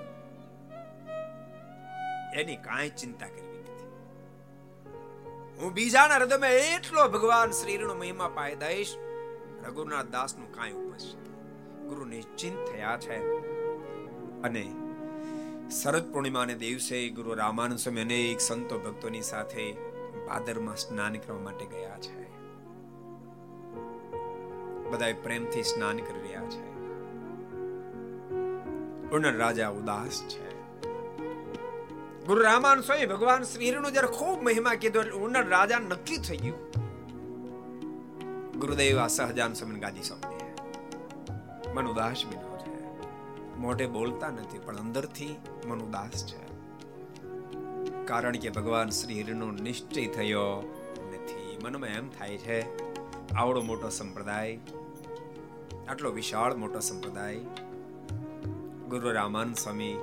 એની 2.40 2.58
કાંઈ 2.66 2.92
ચિંતા 3.00 3.30
કરવી 3.34 3.60
નથી. 3.60 3.86
હું 5.60 5.70
બીજાના 5.78 6.18
હૃદયમાં 6.20 6.56
એટલો 6.74 7.00
ભગવાન 7.14 7.50
શ્રીનો 7.60 7.94
મહિમા 8.02 8.30
પાય 8.36 8.56
દઈશ 8.56 8.92
રઘુનાથ 9.64 10.10
દાસનું 10.16 10.50
કાંઈ 10.56 10.76
ઉપજશે 10.82 11.16
ગુરુ 11.88 12.04
નિશ્ચિંત 12.04 12.56
થયા 12.68 12.98
છે. 13.00 13.16
અને 14.42 14.72
શરદ 15.70 16.12
પૂર્ણિમાને 16.12 16.54
દિવસે 16.54 17.08
ગુરુ 17.08 17.34
રામાનંદ 17.34 17.78
સ્વામી 17.78 18.00
અનેક 18.00 18.40
સંતો 18.40 18.78
ભક્તોની 18.78 19.22
સાથે 19.22 19.72
ભાદરમાં 20.28 20.76
સ્નાન 20.76 21.14
કરવા 21.14 21.38
માટે 21.38 21.64
ગયા 21.66 21.98
છે. 21.98 22.28
બધા 24.90 25.06
પ્રેમથી 25.22 25.62
સ્નાન 25.62 25.96
કરી 25.96 26.20
રહ્યા 26.20 26.42
છે. 26.42 26.68
રાજા 29.38 29.68
ઉદાસ 29.68 30.22
છે. 30.28 30.58
ગુરુ 32.26 32.42
રામાન 32.42 32.80
સ્વામી 32.80 33.06
ભગવાનનું 33.06 33.92
જરા 33.92 34.08
ખૂબ 34.08 34.42
મહિમા 34.42 34.74
કીધો 34.74 35.00
ઉનર 35.00 35.48
રાજા 35.48 35.78
નક્કી 35.78 36.18
થઈ 36.18 36.36
ગયું. 36.36 36.68
ગુરુદેવ 38.58 38.98
આ 38.98 39.06
સહજાન 39.06 39.52
સમન 39.52 39.80
ગાદી 39.80 40.02
સોંપી 40.02 40.37
મન 41.74 41.86
ઉદાસ 41.86 42.24
બન્યો 42.26 42.58
છે. 42.58 42.78
મોઢે 43.56 43.86
બોલતા 43.86 44.30
નથી, 44.30 44.58
પણ 44.58 44.76
અંદરથી 44.76 45.36
મન 45.66 45.80
ઉદાસ 45.80 46.26
છે. 46.26 46.48
કારણ 48.04 48.32
કે 48.32 48.50
ભગવાન 48.50 48.88
શ્રી 48.88 49.22
હરિનો 49.22 49.50
નિશ્ચય 49.50 50.06
થયો 50.06 50.74
નથી. 50.98 51.58
મનમાં 51.64 51.88
એમ 51.88 52.08
થાય 52.08 52.38
છે, 52.38 52.88
આવડો 53.34 53.62
મોટો 53.62 53.88
સંપ્રદાય, 53.88 54.58
આટલો 55.88 56.10
વિશાળ 56.10 56.56
મોટો 56.56 56.80
સંપ્રદાય, 56.80 57.36
ગુરુ 58.88 59.12
રામાન 59.12 59.54
સ્વામી 59.54 59.96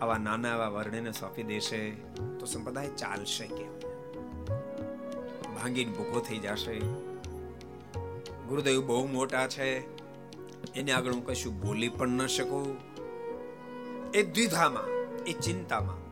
આવા 0.00 0.18
નાના 0.18 0.48
એવા 0.48 0.68
વર્ણને 0.68 1.12
સોંપી 1.12 1.42
દેશે, 1.42 1.90
તો 2.38 2.46
સંપ્રદાય 2.46 2.88
ચાલશે 2.88 3.46
કેમ? 3.46 3.78
ભાંગીને 5.54 5.92
ભૂખો 5.92 6.20
થઈ 6.20 6.38
જશે. 6.38 6.80
ગુરુદેવ 8.48 8.86
બહુ 8.86 9.06
મોટા 9.06 9.48
છે 9.48 9.97
એને 10.76 10.92
આગળ 10.92 11.12
હું 11.12 11.26
કશું 11.26 11.60
બોલી 11.60 11.88
પણ 11.88 12.08
ન 12.08 12.26
શકું. 12.26 12.76
એ 14.14 14.22
દ્વિધામાં, 14.22 15.14
એ 15.24 15.32
ચિંતામાં 15.32 16.08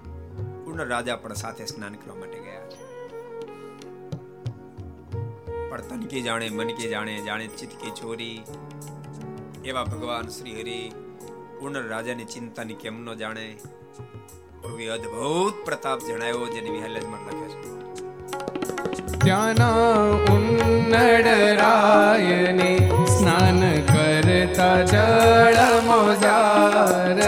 પૂર્ણ 0.65 0.89
રાજા 0.89 1.17
પણ 1.17 1.33
સાથે 1.33 1.67
સ્નાન 1.67 1.95
કરવા 1.95 2.15
માટે 2.15 2.39
ગયા 2.39 2.69
છે. 2.69 2.87
પણ 5.71 5.81
તનકી 5.81 6.23
જાણે, 6.23 6.51
મનકી 6.51 6.89
જાણે 6.89 7.21
જાણે 7.21 7.47
ચિતકી 7.47 7.91
ચોરી. 7.91 8.43
એવા 9.65 9.85
ભગવાન 9.85 10.29
શ્રી 10.29 10.61
હરિ 10.61 10.93
પૂર્ણ 11.61 11.89
રાજાની 11.89 12.25
ચિંતાની 12.25 12.75
કેમ 12.75 13.05
ન 13.05 13.15
જાણે? 13.15 13.59
અદભુત 14.95 15.65
પ્રતાપ 15.65 15.99
જણાયો 15.99 16.47
જેને 16.47 16.71
વિહલજમાં 16.71 17.27
લખે 17.27 17.49
છે. 17.49 17.77
ત્યાંના 19.07 20.05
ઉન્નડ 20.29 21.29
રાયને 21.59 22.71
સ્નાન 23.09 23.63
કરતા 23.87 24.79
જળ 24.85 25.61
મોજાર 25.85 27.21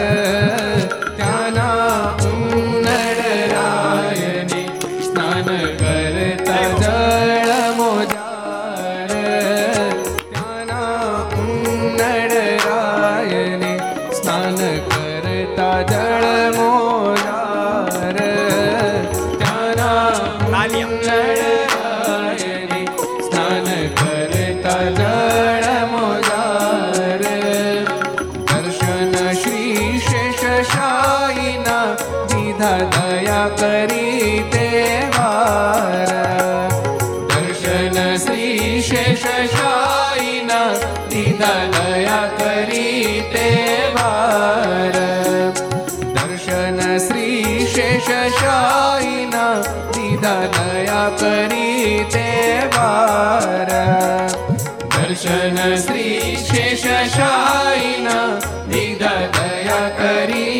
દર્શન 54.92 55.58
શ્રી 55.78 56.36
શેષશાહીના 56.44 58.28
દીધા 58.68 59.80
કરી 59.96 60.58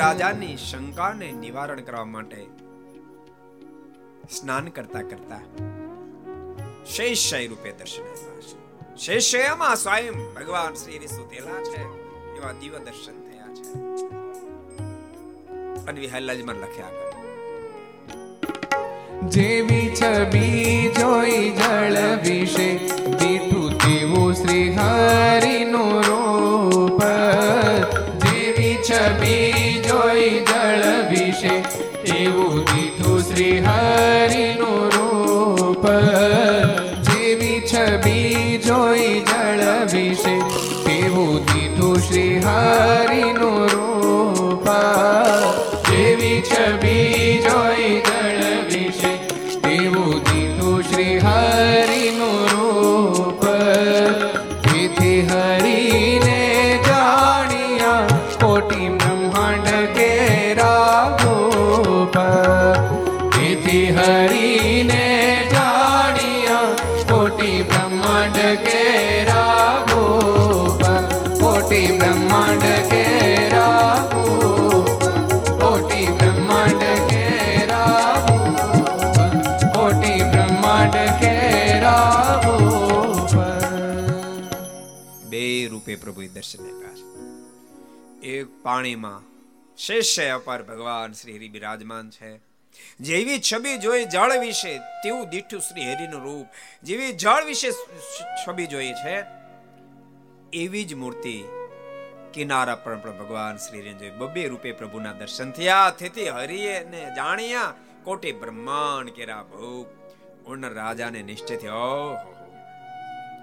રાજાની 0.00 0.56
શંકાને 0.60 1.28
નિવારણ 1.34 1.82
કરવા 1.82 2.06
માટે 2.06 2.40
સ્નાન 4.30 4.70
કરતા 4.72 5.02
કરતા 5.04 5.42
શેષય 6.86 7.40
રૂપે 7.48 7.74
દર્શન 7.74 8.08
છે 8.14 8.56
શેષયમાં 9.04 9.76
સ્વયં 9.76 10.18
ભગવાન 10.34 10.74
શ્રી 10.76 10.98
હરિ 10.98 11.10
સુતેલા 11.10 11.60
છે 11.68 11.82
એવા 12.32 12.54
દિવ્ય 12.60 12.80
દર્શન 12.80 13.18
થયા 13.22 13.52
છે 13.56 13.64
અને 15.86 15.98
વિહાલાજી 16.00 16.48
લખ્યા 16.48 16.60
લખ્યા 16.62 17.09
જેવી 19.28 19.90
છબી 19.90 20.90
જોઈ 20.98 21.52
જળ 21.58 21.96
વિશે 22.24 22.68
દીઠું 23.18 23.78
તેવું 23.78 24.34
શ્રી 24.34 24.70
હરિનું 24.76 26.04
રૂપ. 26.06 27.02
જેવી 28.24 28.76
છબી 28.88 29.82
જોઈ 29.88 30.30
જળ 30.50 30.84
વિશે 31.10 31.54
તેવું 32.06 32.64
દીઠું 32.64 33.20
શ્રી 33.22 33.58
હરિનું 33.66 34.82
રૂપ. 34.96 35.84
જેવી 37.10 37.60
છબી 37.72 38.58
જોઈ 38.66 39.22
જળ 39.30 39.64
વિશે 39.92 40.36
તેવું 40.86 41.46
દીઠું 41.46 42.00
શ્રી 42.08 42.38
હરિનું 42.38 43.69
પ્રભુએ 86.02 86.28
દર્શન 86.28 86.62
આપ્યા 86.66 86.94
છે. 86.98 87.08
એક 88.28 88.46
પાણીમાં 88.62 89.20
શેષય 89.78 90.28
અપાર 90.30 90.62
ભગવાન 90.62 91.12
શ્રી 91.12 91.36
હરિ 91.36 91.48
બિરાજમાન 91.48 92.10
છે. 92.10 92.30
જેવી 93.00 93.38
છબી 93.40 93.76
જોઈ 93.78 94.04
જળ 94.04 94.32
વિશે 94.40 94.72
તેવું 94.78 95.28
દીઠું 95.28 95.60
શ્રી 95.60 95.86
હરિનું 95.92 96.22
રૂપ. 96.22 96.46
જેવી 96.82 97.12
જળ 97.12 97.44
વિશે 97.44 97.70
છબી 98.42 98.66
જોઈ 98.66 98.92
છે, 98.92 99.16
એવી 100.52 100.84
જ 100.84 100.94
મૂર્તિ 100.94 101.36
કિનારા 102.34 102.74
પર 102.74 102.96
પણ 102.96 103.18
ભગવાન 103.18 103.56
શ્રી 103.56 103.80
હરિને 103.80 103.98
જોઈ. 103.98 104.10
બબે 104.10 104.46
રૂપે 104.48 104.72
પ્રભુના 104.72 105.12
દર્શન 105.12 105.50
થયા. 105.50 105.94
તેથી 105.98 106.28
હરિએ 106.28 106.76
ને 106.84 107.00
જાણ્યા, 107.16 107.74
કોટી 108.04 108.32
બ્રહ્માંડ 108.32 109.10
કેરા 109.10 109.42
ભૂપ 109.42 109.88
ઉણ 110.48 110.68
રાજાને 110.70 111.22
નિશ્ચય 111.22 111.56
થયો. 111.56 111.86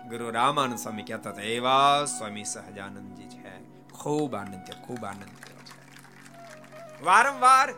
ગુરુ 0.08 0.32
રામાનંદ 0.32 0.78
સ્વામી 0.78 1.04
કહેતા 1.04 1.32
હતા 1.32 1.52
એવા 1.52 2.08
સ્વામી 2.08 2.46
સહજાનંદજી 2.46 3.30
છે 3.34 3.54
ખૂબ 3.94 4.36
આનંદ 4.36 4.56
થયો 4.62 4.80
ખૂબ 4.82 5.04
આનંદ 5.04 5.24
થયો 5.38 5.62
છે 5.68 7.04
વારંવાર 7.04 7.70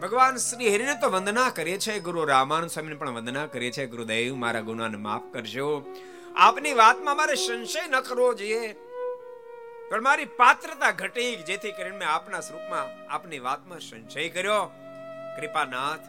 ભગવાન 0.00 0.40
શ્રી 0.40 0.70
હરિને 0.70 0.94
તો 0.96 1.10
વંદના 1.10 1.48
કરીએ 1.52 1.78
છે 1.78 1.96
ગુરુ 2.00 2.26
રામાનંદ 2.26 2.74
સ્વામીને 2.74 2.98
પણ 2.98 3.18
વંદના 3.18 3.46
કરીએ 3.48 3.72
છે 3.72 3.86
ગુરુદેવ 3.86 4.36
મારા 4.38 4.64
ગુનાને 4.64 4.98
માફ 4.98 5.30
કરજો 5.30 5.70
આપની 6.38 6.76
વાતમાં 6.76 7.18
મારે 7.18 7.36
સંશય 7.38 7.84
ન 7.84 7.98
કરવો 8.02 8.28
જોઈએ 8.34 8.74
પણ 9.88 10.02
મારી 10.02 10.30
પાત્રતા 10.36 10.92
ઘટી 10.96 11.32
જેથી 11.44 11.74
કરીને 11.74 11.98
મેં 11.98 12.08
આપના 12.08 12.42
સ્વરૂપમાં 12.42 12.94
આપની 13.08 13.42
વાતમાં 13.42 13.82
સંશય 13.82 14.30
કર્યો 14.30 14.62
કૃપાનાથ 15.36 16.06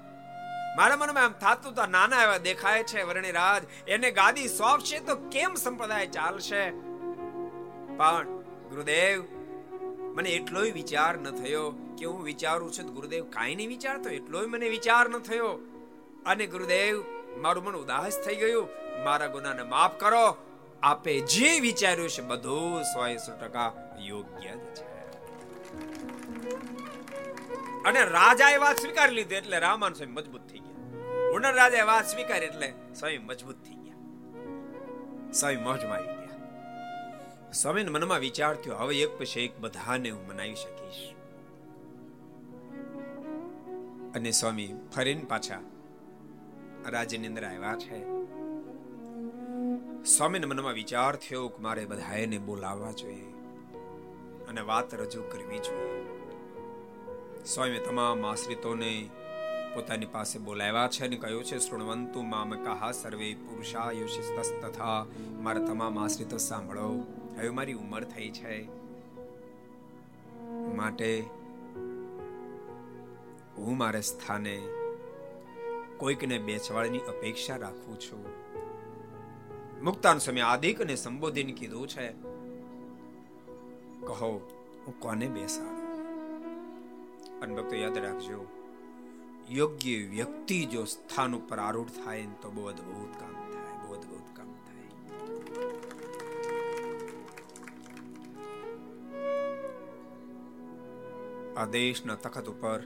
મારા 0.78 0.96
મનમાં 0.96 1.24
એમ 1.24 1.32
થાતું 1.32 1.74
તો 1.74 1.86
નાના 1.86 2.24
એવા 2.24 2.38
દેખાય 2.38 2.84
છે 2.84 3.04
વર્ણિરાજ 3.04 3.90
એને 3.90 4.12
ગાદી 4.12 4.48
સોંપશે 4.48 5.00
તો 5.00 5.16
કેમ 5.16 5.56
સંપ્રદાય 5.56 6.08
ચાલશે? 6.08 6.70
પણ 7.98 8.28
ગુરુદેવ, 8.70 9.24
મને 10.16 10.30
એટલોય 10.30 10.72
વિચાર 10.72 11.18
ન 11.18 11.32
થયો 11.32 11.70
કે 11.98 12.06
હું 12.06 12.24
વિચારું 12.24 12.72
છું 12.72 12.94
ગુરુદેવ 12.94 13.26
કાંઈ 13.26 13.56
નહીં 13.56 13.68
વિચારતો, 13.68 14.10
એટલોય 14.10 14.46
મને 14.46 14.70
વિચાર 14.70 15.10
ન 15.10 15.20
થયો. 15.20 15.60
અને 16.26 16.48
ગુરુદેવ, 16.48 17.04
મારું 17.38 17.64
મન 17.64 17.74
ઉદાસ 17.74 18.20
થઈ 18.26 18.36
ગયું. 18.36 18.70
મારા 19.04 19.28
ગુનાને 19.28 19.64
માફ 19.64 20.00
કરો. 20.00 20.38
આપે 20.84 21.20
જે 21.20 21.60
વિચાર્યું 21.60 22.10
છે 22.10 22.22
બધું 22.22 22.84
સો 22.84 23.18
સો 23.18 23.38
ટકા 23.38 23.74
યોગ્ય 24.00 24.50
છે. 24.50 24.89
અને 27.86 28.06
રાજાએ 28.06 28.58
વાત 28.58 28.80
સ્વીકારી 28.80 29.16
લીધી 29.16 29.36
એટલે 29.36 29.60
રામાન 29.60 29.94
સ્વામી 29.94 30.14
મજબૂત 30.14 30.42
થઈ 30.42 30.60
ગયા. 30.60 30.76
ઉનર 31.36 31.54
રાજાએ 31.54 31.82
વાત 31.82 32.08
સ્વીકારી 32.08 32.46
એટલે 32.46 32.74
સ્વામી 33.00 33.18
મજબૂત 33.18 33.56
થઈ 33.56 33.76
ગયા. 33.76 33.96
સ્વામી 35.32 35.56
મોજમાં 35.56 35.98
આવી 35.98 36.08
ગયા. 36.08 37.52
સ્વામીને 37.52 37.90
મનમાં 37.90 38.20
વિચાર 38.20 38.56
થયો, 38.56 38.76
હવે 38.76 38.98
એક 38.98 39.20
પછી 39.20 39.40
એક 39.40 39.60
બધાને 39.60 40.10
હું 40.10 40.28
મનાવી 40.28 40.56
શકીશ. 40.56 41.14
અને 44.16 44.32
સ્વામી 44.32 44.74
ફરીને 44.96 45.26
પાછા 45.26 45.60
રાજ્યની 46.90 47.28
અંદર 47.28 47.46
આવ્યા 47.46 47.76
છે. 47.76 48.20
સ્વામીને 50.04 50.46
મનમાં 50.46 50.74
વિચાર 50.74 51.16
થયો 51.16 51.48
કે 51.48 51.62
મારે 51.62 51.86
બધાને 51.86 52.38
બોલાવવા 52.38 52.92
જોઈએ 52.92 53.34
અને 54.48 54.62
વાત 54.62 54.94
રજૂ 54.94 55.22
કરવી 55.22 55.58
જોઈએ. 55.58 56.19
સ્વામી 57.46 57.80
તમામ 57.80 58.26
આશ્રિતોને 58.26 59.10
પોતાની 59.76 60.06
પાસે 60.06 60.40
બોલાવ્યા 60.40 60.88
છે 60.88 61.06
અને 61.06 61.16
કહ્યું 61.16 61.44
છે, 61.44 61.60
શૃણવંતુ 61.60 62.22
મામ 62.22 62.64
કહા, 62.64 62.92
સર્વે 62.92 63.34
પુરુષાયુષિસ્તસ્ 63.34 64.66
તથા 64.66 65.06
મારા 65.32 65.66
તમામ 65.66 66.00
આશ્રિતો 66.00 66.38
સાંભળો. 66.38 67.06
હવે 67.38 67.50
મારી 67.50 67.74
ઉંમર 67.74 68.04
થઈ 68.04 68.30
છે. 68.30 68.68
માટે 70.76 71.24
હું 73.58 73.78
મારા 73.78 74.02
સ્થાને 74.02 74.62
કોઈકને 75.98 76.38
બેસવાળની 76.38 77.00
અપેક્ષા 77.00 77.56
રાખું 77.56 78.00
છું. 78.00 78.26
મુક્તાન 79.84 80.18
સમય 80.18 80.42
આદિક 80.42 80.82
અને 80.82 80.96
સંબોધન 80.96 81.52
કીધું 81.52 81.88
છે, 81.88 82.10
કહો, 84.06 84.50
હું 84.88 85.00
કોને 85.00 85.28
બેસાડું? 85.28 85.79
અને 87.42 87.54
યાદ 87.82 87.98
રાખજો, 87.98 88.40
યોગ્ય 89.50 89.98
વ્યક્તિ 90.16 90.60
જો 90.66 90.82
સ્થાન 90.86 91.32
ઉપર 91.36 91.60
આરૂઢ 91.60 91.94
થાય 92.00 92.26
તો 92.42 92.48
બહુ 92.56 92.64
અદભુત 92.72 93.14
કામ 93.20 93.34
થાય, 93.52 93.74
બહુ 93.82 93.90
અદભુત 93.98 94.28
કામ 94.38 94.50
થાય. 94.66 94.90
આ 101.58 101.68
દેશના 101.76 102.20
તખત 102.26 102.48
ઉપર 102.54 102.80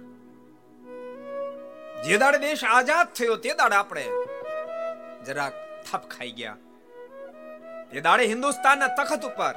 જે 2.05 2.15
દાડે 2.17 2.39
દેશ 2.45 2.63
આઝાદ 2.69 3.07
થયો 3.17 3.35
તે 3.43 3.51
દાડે 3.59 3.75
આપણે 3.75 4.05
જરાક 5.27 5.53
થપ 5.85 6.03
ખાઈ 6.13 6.33
ગયા. 6.39 6.57
તે 7.91 7.97
દાડે 8.07 8.23
હિન્દુસ્તાનના 8.33 8.91
તખત 8.97 9.23
ઉપર 9.31 9.53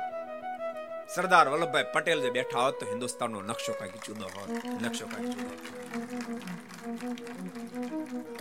સરદાર 1.14 1.46
વલ્લભભાઈ 1.52 1.92
પટેલ 1.94 2.18
જે 2.24 2.30
બેઠા 2.36 2.62
હોત 2.66 2.76
તો 2.80 2.84
હિન્દુસ્તાનનો 2.92 3.38
નકશો 3.50 3.72
કાંઈક 3.78 4.02
જુદો 4.06 4.26
હોત. 4.34 4.50
નકશો 4.82 5.06
કાંઈક 5.12 5.34
જુદો 5.38 5.52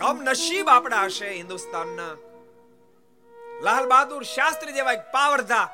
કમ 0.00 0.16
નસીબ 0.28 0.66
આપણા 0.74 1.04
હશે 1.08 1.28
હિન્દુસ્તાનના. 1.40 2.14
લાલ 3.66 3.86
બહાદુર 3.92 4.24
શાસ્ત્રી 4.34 4.76
જેવા 4.78 4.96
એક 4.98 5.04
પાવરધા 5.16 5.66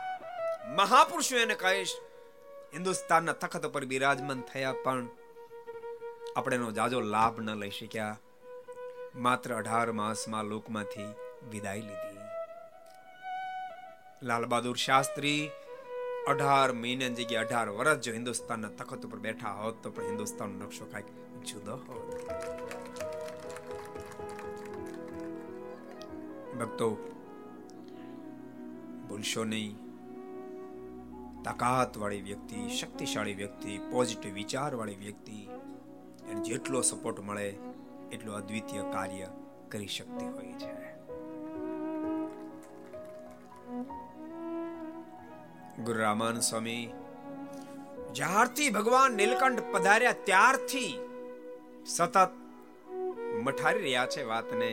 મહાપુરુષો 0.80 1.36
એને 1.45 1.57
કહીશ, 1.62 1.95
હિન્દુસ્તાનના 2.74 3.40
તખત 3.43 3.64
પર 3.74 3.84
બિરાજમાન 3.93 4.40
થયા 4.51 4.76
પણ 4.84 5.07
આપણે 6.36 6.55
એનો 6.61 6.68
જાજો 6.78 6.99
લાભ 7.14 7.36
ન 7.47 7.49
લઈ 7.62 7.74
શક્યા. 7.78 8.16
માત્ર 9.24 9.49
અઢાર 9.61 9.88
માસમાં 10.03 10.47
લોકમાંથી 10.53 11.11
વિદાય 11.51 11.82
લીધી. 11.88 12.22
લાલ 14.22 14.45
બહાદુર 14.53 14.76
શાસ્ત્રી 14.86 15.43
અઢાર 16.28 16.72
મહિના 16.72 17.08
જગ્યાએ 17.08 17.44
અઢાર 17.44 17.68
વર્ષ 17.68 17.98
જો 17.98 18.12
હિન્દુસ્તાનના 18.12 18.68
તખત 18.68 19.06
ઉપર 19.06 19.18
બેઠા 19.18 19.52
હોત 19.52 19.82
તો 19.82 19.90
પણ 19.90 20.02
હિન્દુસ્તાનનો 20.02 20.64
નકશો 20.64 20.84
કાંઈક 20.84 21.44
જુદો 21.44 21.76
હોત. 21.76 22.30
ભક્તો, 26.60 26.90
ભૂલશો 29.08 29.44
નહીં. 29.44 29.76
તાકાત 31.44 31.98
વાળી 31.98 32.20
વ્યક્તિ, 32.20 32.68
શક્તિશાળી 32.68 33.34
વ્યક્તિ, 33.34 33.78
પોઝિટિવ 33.78 34.34
વિચાર 34.34 34.74
વાળી 34.74 34.94
વ્યક્તિ, 34.94 35.48
એને 36.30 36.40
જેટલો 36.40 36.80
સપોર્ટ 36.80 37.20
મળે, 37.20 37.48
એટલું 38.12 38.34
અદ્વિતીય 38.34 38.82
કાર્ય 38.82 39.28
કરી 39.68 39.86
શકતી 39.86 40.26
હોય 40.26 40.52
છે. 40.52 40.91
ગુરુ 45.86 46.00
રામાન 46.00 46.36
સ્વામી, 46.48 46.84
જ્યારથી 48.18 48.70
ભગવાન 48.76 49.16
નીલકંઠ 49.20 49.62
પધાર્યા 49.72 50.20
ત્યારથી 50.28 50.92
સતત 51.94 52.16
મઠારી 53.46 53.84
રહ્યા 53.86 54.12
છે 54.14 54.26
વાતને. 54.30 54.70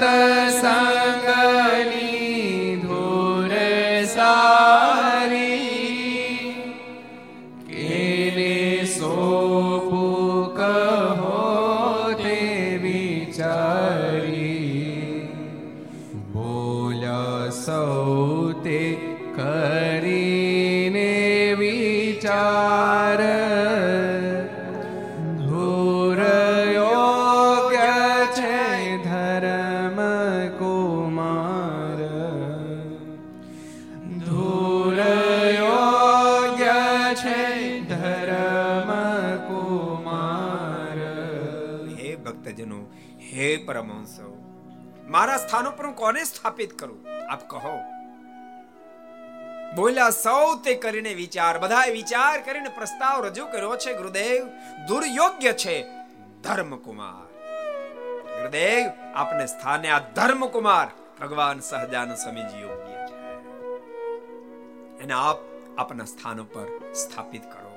સતસંગની 0.00 0.59
હું 45.90 45.96
કોને 45.96 46.24
સ્થાપિત 46.24 46.78
કરું? 46.78 47.06
આપ 47.32 47.50
કહો. 47.50 47.80
બોલ્યા, 49.74 50.10
સૌ 50.10 50.56
તે 50.64 50.74
કરીને 50.74 51.14
વિચાર, 51.14 51.58
બધાએ 51.58 51.90
વિચાર 51.90 52.40
કરીને 52.40 52.68
પ્રસ્તાવ 52.68 53.24
રજૂ 53.24 53.46
કર્યો 53.46 53.76
છે, 53.76 53.92
ગુરુદેવ. 53.92 54.46
દુર્યોગ્ય 54.86 55.52
છે 55.52 55.86
ધર્મકુમાર. 56.42 57.26
ગુરુદેવ, 58.38 58.90
આપને 59.14 59.46
સ્થાને 59.46 59.90
આ 59.90 59.98
ધર્મકુમાર 59.98 60.88
ભગવાન 61.20 61.60
સહજાન 61.60 62.14
સ્વામીજી 62.14 62.60
યોગ્ય 62.60 63.06
છે. 63.06 63.44
એને 65.02 65.12
આપ 65.12 65.38
આપના 65.78 66.04
સ્થાન 66.04 66.40
ઉપર 66.40 66.92
સ્થાપિત 66.94 67.42
કરો. 67.42 67.76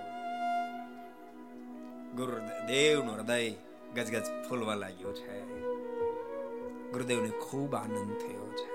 ગુરુદેવનું 2.16 3.16
હૃદય 3.16 3.50
ગજગજ 3.96 4.24
ફૂલવા 4.50 4.76
લાગ્યું 4.76 5.16
છે. 5.16 5.63
ગુરુદેવને 6.94 7.30
ખૂબ 7.30 7.76
આનંદ 7.76 8.18
થયો 8.18 8.54
છે. 8.54 8.74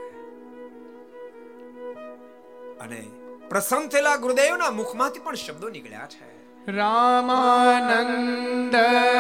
અને 2.79 3.07
પ્રસન્ન 3.49 3.89
થયેલા 3.89 4.17
ગુરુદેવના 4.17 4.71
મુખમાંથી 4.71 5.21
પણ 5.21 5.35
શબ્દો 5.35 5.69
નીકળ્યા 5.69 6.07
છે. 6.07 6.39
રામાનંદ 6.73 8.77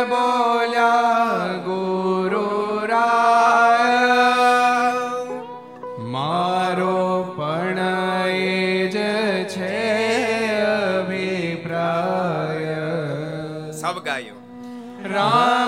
બોલ્યા 0.08 1.62
ગુરુ 1.64 2.86
રા 2.86 3.58
મારો 5.98 7.34
પણ 7.36 8.28
એ 8.28 8.86
જ 8.86 8.98
છે 9.48 10.60
અભિપ્રાય. 10.60 12.76
સબ 13.72 13.98
ગાયો. 13.98 14.34
રામાનંદ 15.14 15.67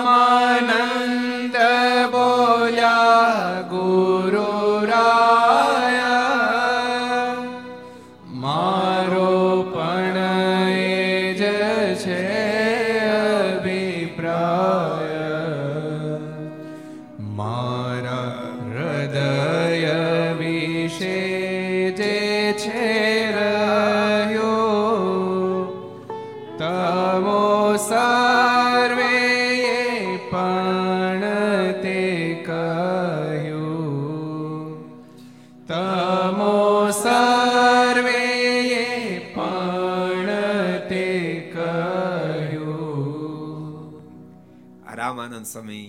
રામાનંદ 45.11 45.45
સ્વામી 45.45 45.87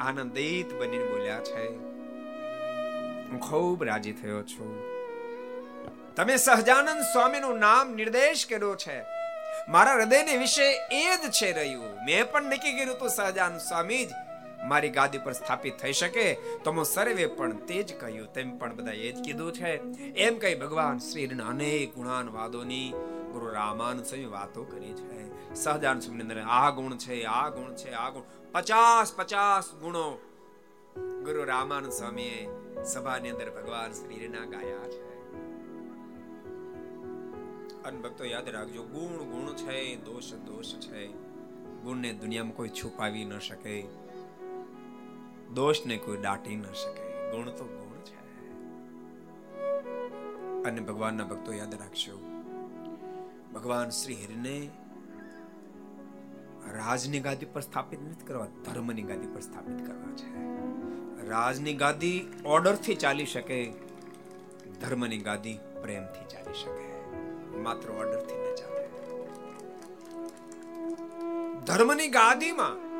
આનંદિત 0.00 0.72
બનીને 0.74 1.04
બોલ્યા 1.04 1.40
છે, 1.40 1.66
હું 3.28 3.38
ખૂબ 3.40 3.84
રાજી 3.84 4.12
થયો 4.12 4.42
છું. 4.42 4.72
તમે 6.16 6.36
સહજાનંદ 6.36 7.02
સ્વામીનું 7.02 7.58
નામ 7.58 7.94
નિર્દેશ 7.94 8.42
કર્યો 8.46 8.74
છે. 8.76 8.98
મારા 9.68 9.94
હૃદયને 9.94 10.36
વિશે 10.36 10.66
એ 10.92 11.04
જ 11.16 11.30
છે 11.30 11.52
રહ્યું. 11.52 11.94
મેં 12.04 12.30
પણ 12.32 12.42
નક્કી 12.42 12.72
કર્યું 12.72 12.96
હતું, 12.96 13.08
સહજાનંદ 13.08 13.60
સ્વામી 13.60 14.04
જ 14.04 14.10
મારી 14.64 14.90
ગાદી 14.90 15.18
પર 15.18 15.32
સ્થાપિત 15.32 15.76
થઈ 15.76 15.92
શકે 15.92 16.34
તો 16.64 16.72
હું 16.72 16.84
સર્વે 16.84 17.26
પણ 17.26 17.56
તે 17.68 17.82
જ 17.82 18.00
કહ્યું. 18.00 18.32
તેમ 18.32 18.58
પણ 18.58 18.76
બધા 18.76 18.92
એ 18.92 19.12
જ 19.12 19.24
કીધું 19.24 19.52
છે. 19.52 19.72
એમ 20.26 20.38
કહી 20.38 20.54
ભગવાન 20.54 20.98
શ્રીના 20.98 21.46
અનેક 21.46 21.94
ગુણાનવાદોની 21.94 22.92
ગુરુ 23.32 23.52
રામાનુ 23.52 24.02
સ્વામી 24.02 24.24
વાતો 24.24 24.64
કરી 24.64 24.92
છે 24.92 25.54
સહજાનંદ 25.54 26.02
સ્વામી 26.02 26.20
અંદર 26.20 26.40
આ 26.40 26.70
ગુણ 26.70 26.96
છે, 26.96 27.24
આ 27.24 27.48
ગુણ 27.48 27.74
છે, 27.74 27.92
આ 27.92 28.10
ગુણ. 28.10 28.22
પચાસ 28.52 29.14
પચાસ 29.16 29.74
ગુણો 29.74 30.18
ગુરુ 30.96 31.44
રામાનુ 31.44 31.90
સ્વામીએ 31.90 32.48
સભાની 32.84 33.30
અંદર 33.30 33.50
ભગવાન 33.50 33.92
શ્રીના 33.92 34.44
ગાયા 34.44 34.88
છે. 34.88 35.10
અને 37.82 38.00
ભક્તો 38.00 38.24
યાદ 38.24 38.48
રાખજો, 38.48 38.82
ગુણ 38.82 39.24
ગુણ 39.24 39.54
છે, 39.54 39.96
દોષ 39.96 40.32
દોષ 40.32 40.74
છે. 40.74 41.06
ગુણને 41.82 42.12
દુનિયામાં 42.12 42.52
કોઈ 42.52 42.68
છુપાવી 42.68 43.24
ન 43.24 43.38
શકે. 43.38 43.88
દોષને 45.54 45.96
કોઈ 45.96 46.16
દાટી 46.16 46.56
ન 46.56 46.62
શકે. 46.62 47.30
ગુણ 47.30 47.50
તો 47.50 47.64
ગુણ 47.64 47.98
છે. 48.04 48.20
અને 50.64 50.80
ભગવાનના 50.80 51.24
ભક્તો 51.24 51.52
યાદ 51.52 51.74
રાખજો 51.74 52.29
ભગવાન 53.54 53.90
શ્રી 53.90 54.14
હરિને 54.14 54.70
રાજની 56.72 57.20
ગાદી 57.20 57.46
પર 57.46 57.60
સ્થાપિત 57.60 58.02
નથી 58.02 58.26
કરવા, 58.26 58.46
ધર્મની 58.46 59.02
ગાદી 59.02 59.26
પર 59.26 59.40
સ્થાપિત 59.40 59.86
કરવા 59.86 60.16
છે. 60.16 60.30
રાજની 61.28 61.74
ગાદી 61.74 62.32
ઓર્ડરથી 62.44 62.94
ચાલી 62.94 63.26
શકે, 63.26 63.72
ધર્મની 64.80 65.18
ગાદી 65.18 65.58
પ્રેમથી 65.82 66.24
ચાલી 66.28 66.54
શકે. 66.54 66.90
માત્ર 67.58 67.90
ઓર્ડરથી 67.90 68.34
ન 68.34 68.54
ચાલે. 68.54 68.80
ધર્મની 71.64 72.08
ગાદીમાં 72.08 72.90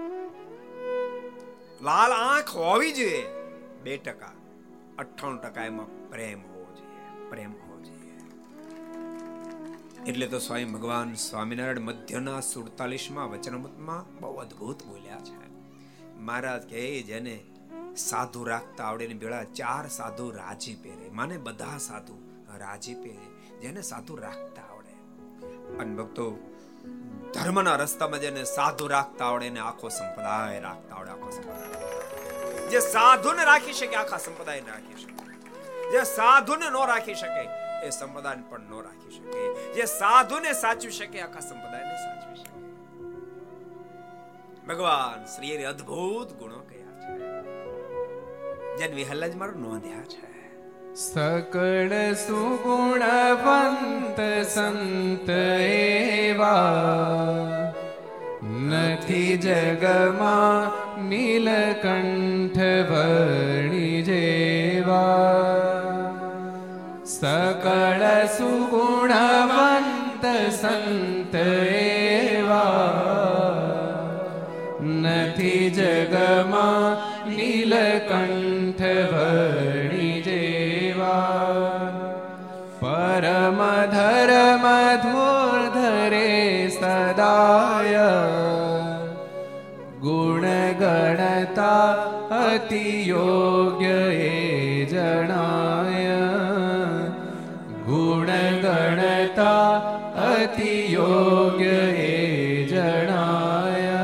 લાલ 1.84 2.12
આંખ 2.12 2.48
હોવી 2.48 2.92
જોઈએ 2.92 3.26
બે 3.82 3.96
ટકા. 3.96 4.32
અઠ્ઠાણું 4.98 5.42
ટકા 5.42 5.64
એમાં 5.64 6.10
પ્રેમ 6.10 6.42
હોવો 6.42 6.64
જોઈએ. 6.64 7.30
પ્રેમ 7.30 7.52
એટલે 10.06 10.26
તો 10.26 10.38
સ્વામી 10.38 10.64
ભગવાન 10.64 11.14
સ્વામિનારાયણ 11.14 11.80
મધ્યના 11.80 12.40
સુડતાલીસમાં 12.40 13.30
વચનમતમાં 13.30 14.20
બહુ 14.20 14.34
અદ્ભુત 14.34 14.82
બોલ્યા 14.82 15.18
છે. 15.20 15.50
મહારાજ 16.16 16.62
કે 16.62 17.02
જેને 17.02 17.44
સાધુ 17.96 18.44
રાખતા 18.44 18.84
આવડે 18.84 19.06
ને 19.06 19.14
બેળા 19.14 19.44
ચાર 19.44 19.88
સાધુ 19.88 20.30
રાજી 20.30 20.74
પહેરે. 20.74 21.10
માને 21.10 21.38
બધા 21.38 21.78
સાધુ 21.78 22.44
રાજી 22.58 22.94
પહેરે, 22.94 23.58
જેને 23.60 23.82
સાધુ 23.82 24.16
રાખતા 24.16 24.62
આવડે. 24.72 24.92
અને 25.76 25.96
ભક્તો, 25.96 26.54
ધર્મના 27.34 27.76
રસ્તામાં 27.76 28.20
જેને 28.20 28.44
સાધુ 28.44 28.86
રાખતા 28.86 29.26
આવડે 29.26 29.50
ને 29.50 29.60
આખો 29.60 29.88
સંપ્રદાય 29.88 30.60
રાખતા 30.60 30.96
આવડે, 30.96 31.10
આખો 31.10 31.30
સંપ્રદાય. 31.30 32.68
જે 32.68 32.80
સાધુને 32.80 33.44
રાખી 33.44 33.72
શકે, 33.72 33.94
આખા 33.94 34.18
સંપ્રદાયને 34.18 34.70
રાખી 34.70 35.02
શકે. 35.02 35.10
જે 35.92 36.04
સાધુને 36.04 36.70
ન 36.70 36.86
રાખી 36.86 37.14
શકે 37.14 37.69
એ 37.84 37.90
સંપ્રદાય 37.90 38.36
પણ 38.48 38.60
ન 38.60 38.82
રાખી 38.82 39.10
શકે. 39.10 39.72
જે 39.72 39.84
સાધુને 39.84 40.52
સાચવી 40.52 40.92
શકે, 40.92 41.20
આખા 41.20 41.40
સંપ્રદાયને 41.40 41.94
સાચવી 41.94 42.36
શકે. 42.36 42.50
ભગવાન 44.66 45.24
શ્રીએ 45.24 45.64
અદ્ભુત 45.64 46.32
ગુણો 46.32 46.58
કયા 46.58 47.00
છે. 47.00 47.18
જેને 48.78 49.28
જ 49.28 49.36
મારો 49.36 49.52
નોંધ્યા 49.52 49.96
છે. 49.96 50.30
સકળ 50.94 52.12
સુગુણવંત 52.12 54.42
સંત 54.42 55.30
એવા 55.60 57.72
નથી 58.52 59.36
જગમાં 59.36 61.08
નીલકંઠ 61.08 62.58
વર્ણી 62.90 64.02
જેવા. 64.02 65.49
સકળ 67.20 68.02
સુગુણવંત 68.28 70.24
સંત 70.50 71.34
એવા 71.80 72.70
નથી 74.94 75.66
જગમાં 75.70 76.96
નીલકંઠ 77.28 78.84
વર્ણી 79.12 80.16
જેવા 80.22 81.50
પરમ 82.80 83.60
ધર્મ 83.92 84.64
ધોર 85.04 85.60
ધરે 85.76 86.32
સદાય 86.72 88.10
ગણતા 99.40 99.80
અતિ 100.28 100.92
યોગ્ય 100.92 101.80
એ 101.98 102.66
જણાય 102.66 104.02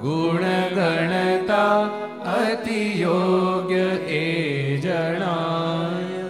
ગુણ 0.00 0.44
ગણતા 0.70 1.80
અતિ 2.36 2.78
યોગ્ય 3.00 3.88
એ 4.12 4.22
જણાય 4.78 6.24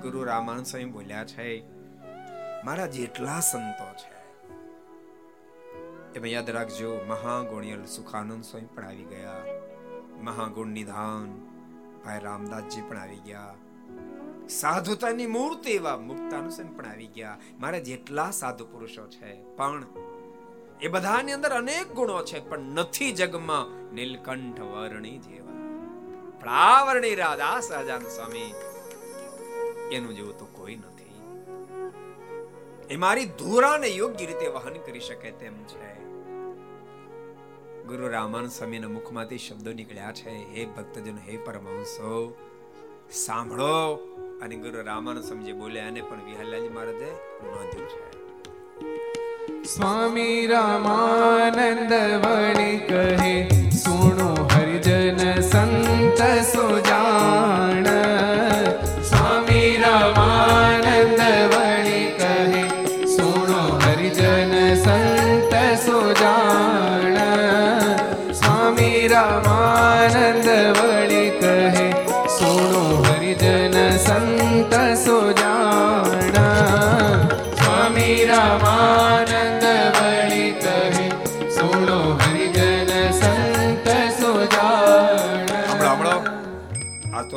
ગુરુ 0.00 0.24
રામાન 0.24 0.64
સ્વામી 0.64 0.92
બોલ્યા 0.92 1.26
છે 1.26 1.48
મારા 2.64 2.88
જેટલા 2.88 3.40
સંતો 3.42 3.88
છે 3.96 4.14
એમાં 6.14 6.32
યાદ 6.32 6.48
રાખજો 6.50 6.94
મહાગુણિયલ 7.06 7.84
સુખાનંદ 7.88 8.44
સ્વામી 8.44 8.70
પણ 8.70 8.86
આવી 8.86 9.10
ગયા 9.10 9.44
મહાગુણ 10.22 10.72
નિધાન 10.72 11.28
ભાઈ 12.00 12.24
રામદાસજી 12.24 12.82
પણ 12.82 12.98
આવી 12.98 13.22
ગયા 13.26 13.71
સાધુતાની 14.48 15.26
મૂર્તિ 15.26 15.70
એવા 15.70 15.96
મુક્તાનુ 15.96 16.50
પણ 16.76 16.86
આવી 16.86 17.06
ગયા. 17.06 17.38
મારા 17.60 17.78
જેટલા 17.78 18.30
સાધુ 18.30 18.66
પુરુષો 18.66 19.06
છે, 19.06 19.56
પણ 19.56 19.86
એ 20.80 20.88
બધાની 20.88 21.32
અંદર 21.32 21.50
અનેક 21.50 21.92
ગુણો 21.92 22.24
છે, 22.24 22.48
પણ 22.48 22.58
નથી 22.58 23.12
જગમાં 23.12 23.94
નીલકંઠ 23.94 24.60
વર્ણી 24.60 25.18
જેવા. 25.18 25.52
પણ 26.40 26.48
આ 26.48 26.84
વર્ણી 26.84 27.14
રાધા 27.14 27.60
સહજાન 27.60 28.02
સ્વામી, 28.02 28.54
એનું 29.92 30.16
જેવું 30.16 30.38
તો 30.38 30.44
કોઈ 30.44 30.76
નથી. 30.76 31.02
એ 32.90 32.96
મારી 32.96 33.24
ધોરાને 33.24 33.86
યોગ્ય 33.86 34.26
રીતે 34.26 34.46
વહન 34.46 34.72
કરી 34.72 35.00
શકે 35.00 35.30
તેમ 35.30 35.64
છે. 35.64 36.02
ગુરુ 37.82 38.08
રામાન 38.08 38.46
સ્વામીના 38.46 38.88
મુખમાંથી 38.88 39.38
શબ્દો 39.38 39.72
નીકળ્યા 39.72 40.12
છે, 40.12 40.30
હે 40.30 40.66
ભક્તજન, 40.66 41.18
હે 41.18 41.36
પરમહંસો, 41.36 42.36
સાંભળો 43.10 44.11
અને 44.42 44.56
ગુરુ 44.56 44.82
રામાન 44.82 45.20
સ્વામી 45.20 45.52
બોલ્યા 45.52 45.86
અને 45.86 46.00
પણ 46.00 46.24
વિહલાલજી 46.24 46.68
મહારાજે 46.68 47.10
નોંધ્યું 47.44 47.88
છે. 47.88 49.64
સ્વામી 49.64 50.46
રામાનંદ 50.46 51.92
વણી 52.24 52.78
કહે, 52.78 53.48
સુણો 53.70 54.28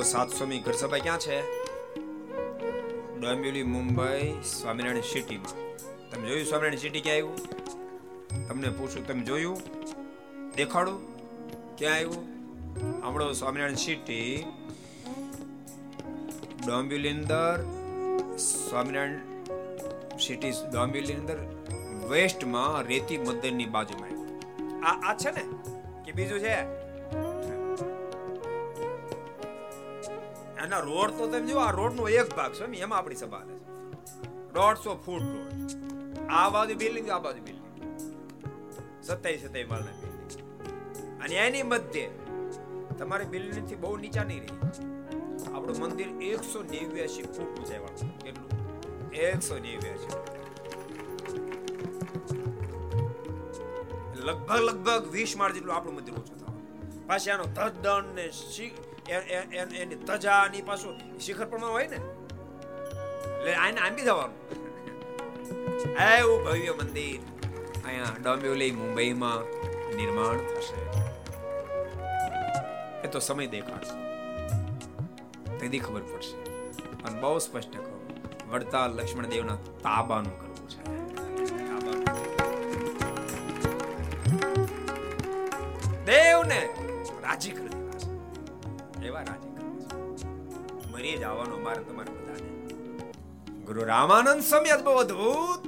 સાતસોમી 0.06 0.60
ઘર 0.60 0.72
સભા 0.72 0.98
ક્યાં 0.98 1.20
છે? 1.20 1.42
ડોંબિવલી 3.20 3.64
મુંબઈ, 3.64 4.42
સ્વામિનારાયણ 4.44 5.02
સિટીમાં. 5.02 5.78
તમે 6.10 6.28
જોયું 6.28 6.46
સ્વામિનારાયણ 6.46 6.76
સિટી 6.76 7.02
ક્યાં 7.02 7.16
આવ્યું? 7.16 7.36
તમને 8.48 8.70
પૂછું 8.70 9.08
તમે 9.08 9.24
જોયું. 9.24 9.62
દેખાડું. 10.56 11.16
ક્યાં 11.78 11.96
આવ્યું? 11.96 12.16
હમણાં 13.04 13.34
સ્વામિનારાયણ 13.34 13.76
સિટી. 13.76 14.46
ડોંબિવલી 16.68 17.10
અંદર 17.10 17.66
સ્વામિનારાયણ 18.38 19.20
સિટી 20.18 20.52
ડોંબિવલી 20.52 21.14
અંદર 21.14 21.64
વેસ્ટમાં 22.10 22.82
રેતી 22.82 23.18
મંદિરની 23.18 23.66
બાજુમાં 23.66 24.16
આ 24.86 25.12
આ 25.12 25.18
છે 25.18 25.32
ને? 25.32 25.44
કે 26.06 26.12
બીજું 26.12 26.40
છે? 26.40 26.85
એના 30.66 30.80
રોડ 30.80 31.12
તો 31.12 31.28
તમે 31.28 31.42
જો, 31.42 31.58
આ 31.58 31.72
રોડ 31.72 31.94
નો 31.94 32.10
એક 32.10 32.36
ભાગ 32.36 32.54
છે, 32.54 32.66
એમાં 32.66 33.00
આપણી 33.00 33.16
સભા 33.16 33.46
છે. 33.46 33.58
દોઢસો 34.54 35.04
ફૂટ 35.06 35.22
રોડ. 35.22 36.30
આ 36.30 36.50
બાજુ 36.50 36.76
બિલ્ડિંગ, 36.76 37.10
આ 37.10 37.20
બાજુ 37.20 37.42
બિલ્ડિંગ. 37.42 38.00
સત્યાવીસ 39.04 39.42
સત્તાવીસ 39.42 39.70
માળના 39.70 39.86
બિલ્ડિંગ. 39.86 41.22
અને 41.22 41.36
એની 41.36 41.64
મધ્ય 41.64 42.10
તમારી 43.00 43.26
બિલ્ડિંગથી 43.26 43.76
બહુ 43.76 43.98
નીચા 43.98 44.24
નહીં 44.24 44.40
રહી. 44.40 44.60
આપણું 45.56 45.78
મંદિર 45.80 46.08
એકસો 46.08 46.64
નેવ્યાસી 46.64 47.22
ફૂટ 47.22 47.60
ઊંચાઈવાળું 47.60 48.20
કેટલું? 48.20 49.12
એકસો 49.12 49.60
નેવ્યાસી 49.60 50.08
લગભગ 54.16 54.56
લગભગ 54.56 55.12
વીસ 55.12 55.38
માળ 55.38 55.54
જેટલું 55.54 55.76
આપણું 55.76 55.96
મંદિર 55.96 56.14
ઓછું 56.14 56.46
થવાનું. 56.46 57.08
પાછી 57.08 57.32
આનો 57.32 57.44
તદ્દન 57.44 58.04
ને 58.16 58.24
એ- 58.24 58.85
એની 59.12 59.96
ધજા 59.96 60.48
ની 60.48 60.62
પાછું 60.62 61.20
શિખર 61.20 61.46
પ્રમાણ 61.46 61.72
હોય 61.72 61.88
ને? 61.88 61.96
એટલે 61.96 63.56
આને 63.56 63.78
આંબી 63.78 64.02
જવાનું. 64.02 64.66
એવું 66.18 66.46
ભવ્ય 66.46 66.72
મંદિર. 66.72 67.20
અહીંયા 67.86 68.06
ડોંબિવલી 68.24 68.72
મુંબઈમાં 68.72 69.42
નિર્માણ 69.96 70.38
થશે. 70.38 71.06
એ 73.02 73.08
તો 73.12 73.20
સમય 73.20 73.48
દેખાડશે. 73.48 74.06
તેથી 75.58 75.80
ખબર 75.80 76.02
પડશે. 76.02 76.38
અને 77.04 77.22
બહુ 77.22 77.38
સ્પષ્ટ 77.38 77.76
કહું, 77.76 78.52
વડતાલ 78.52 78.92
લક્ષ્મણ 78.92 79.26
દેવના 79.26 79.56
તાબાનું 79.56 80.40
કરવું 80.40 80.70
છે. 80.70 80.86
દેવને 86.06 86.70
રાજી 87.24 87.52
કરી 87.52 87.75
એવા 89.06 89.20
રાજી 89.20 89.50
કરવા 89.56 90.18
છે. 90.18 90.92
મરી 90.92 91.18
જવાનો 91.18 91.58
માર 91.58 91.76
તમારે 91.76 92.12
બધાને. 92.14 92.50
ગુરુ 93.66 93.86
રામાનંદ 93.86 94.44
સ્વામી 94.44 94.70
અદભુત 94.70 94.96
અદ્ભુત 94.96 95.62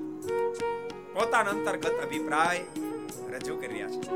પોતાના 1.15 1.49
અંતર્ગત 1.49 1.95
અભિપ્રાય 2.03 2.65
રજૂ 3.33 3.55
કરી 3.55 3.67
રહ્યા 3.67 3.89
છે. 3.89 4.09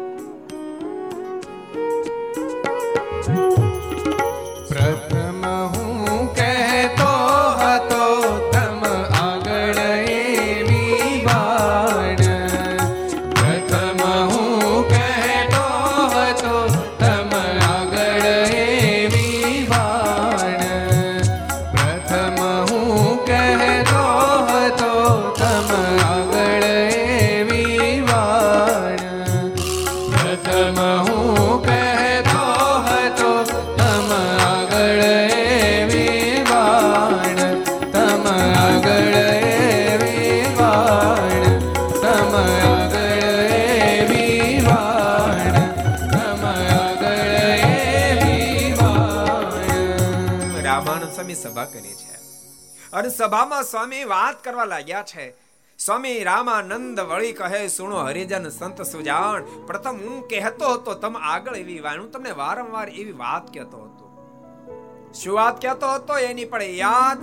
પ્રથમ 4.70 5.21
સ્વામી 53.62 54.04
વાત 54.04 54.44
કરવા 54.44 54.66
લાગ્યા 54.66 55.04
છે. 55.04 55.34
સ્વામી 55.80 56.24
રામાનંદ 56.24 57.00
વળી 57.00 57.32
કહે, 57.32 57.68
સુણો 57.68 57.98
હરિજન, 57.98 58.50
સંત 58.50 58.82
સુજાણ, 58.82 59.44
પ્રથમ 59.66 59.98
હું 59.98 60.28
કહેતો 60.28 60.74
હતો, 60.74 60.94
તમે 60.94 61.20
આગળ 61.22 61.56
એવી 61.56 61.80
વાત 61.80 61.98
તમને 61.98 62.32
વારંવાર 62.32 62.90
એવી 62.90 63.12
વાત 63.12 63.54
કહેતો 63.54 63.78
હતો. 63.78 64.02
શું 65.14 65.36
વાત 65.36 65.62
કહેતો 65.62 65.88
હતો? 65.88 66.18
એની 66.18 66.46
પણ 66.46 66.62
યાદ 66.62 67.18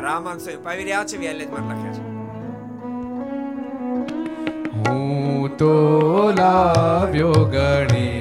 રામાન 0.00 0.38
સ્વામી 0.38 0.62
પાવી 0.62 0.84
રહ્યા 0.84 1.04
છે 1.04 1.16
વેલેજમાં 1.16 1.72
લખે 1.72 1.92
છે. 1.92 2.14
હું 4.88 5.56
તો 5.56 5.72
લાવ્યો 6.38 7.32
ગણેશનો 7.32 8.13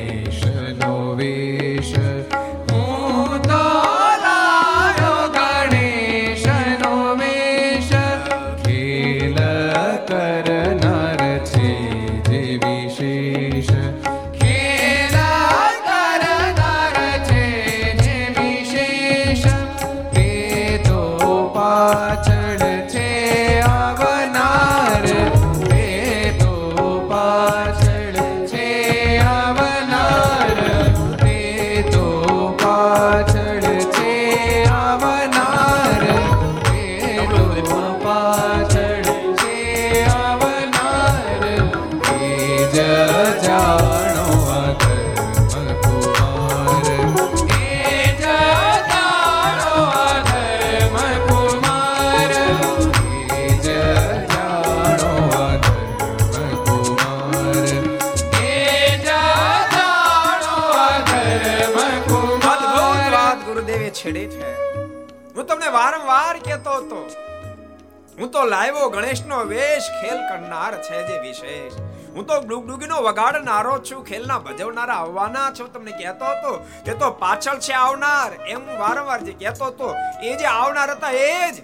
લાવ્યો 68.45 68.89
ગણેશનો 68.89 69.39
વેશ, 69.45 69.89
ખેલ 70.01 70.19
કરનાર 70.29 70.73
છે 70.81 70.99
જે 71.07 71.17
વિશેષ. 71.19 71.73
હું 72.15 72.27
તો 72.27 72.39
ડુગડુગીનો 72.39 73.01
વગાડનારો 73.01 73.75
છું, 73.79 74.05
ખેલના 74.05 74.39
ભજવનારા 74.39 74.93
આવવાના 74.95 75.51
છો. 75.59 75.67
તમને 75.67 75.91
કહેતો 75.91 76.25
હતો 76.25 76.51
તે 76.85 76.93
તો 76.93 77.11
પાછળ 77.11 77.59
છે 77.59 77.73
આવનાર. 77.73 78.47
એમ 78.47 78.65
વારંવાર 78.79 79.21
જે 79.21 79.33
કહેતો 79.33 79.65
હતો, 79.65 79.93
એ 80.23 80.35
જે 80.37 80.45
આવનાર 80.45 80.89
હતા 80.91 81.11
એ 81.11 81.51
જ. 81.51 81.61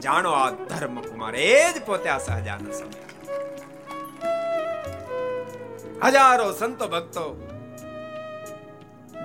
જાણો 0.00 0.32
આ 0.32 0.50
ધર્મ 0.50 1.00
કુમાર 1.00 1.34
એ 1.36 1.72
જ 1.72 1.82
પોતે 1.86 2.08
આ 2.08 2.18
સહજાન 2.18 2.68
હજારો 6.04 6.52
સંતો 6.52 6.88
ભક્તો, 6.88 7.24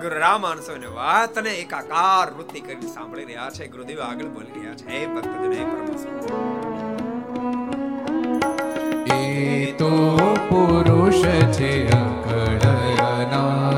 ગુરુ 0.00 0.18
વાત 0.20 0.90
વાતને 0.94 1.50
એકાકાર 1.54 2.30
વૃત્તિ 2.30 2.60
કરી 2.60 2.88
સાંભળી 2.88 3.24
રહ્યા 3.24 3.50
છે. 3.50 3.66
ગુરુદેવ 3.66 4.00
આગળ 4.00 4.24
બોલી 4.26 4.54
રહ્યા 4.60 4.74
છે. 4.74 4.88
હે 4.88 5.06
ભક્તજન, 5.06 5.52
હે 5.52 5.64
પરમેશ્વર 5.64 6.69
તો 9.72 9.92
પુરુષ 10.48 11.22
છે 11.52 11.72
અકળ 11.88 13.69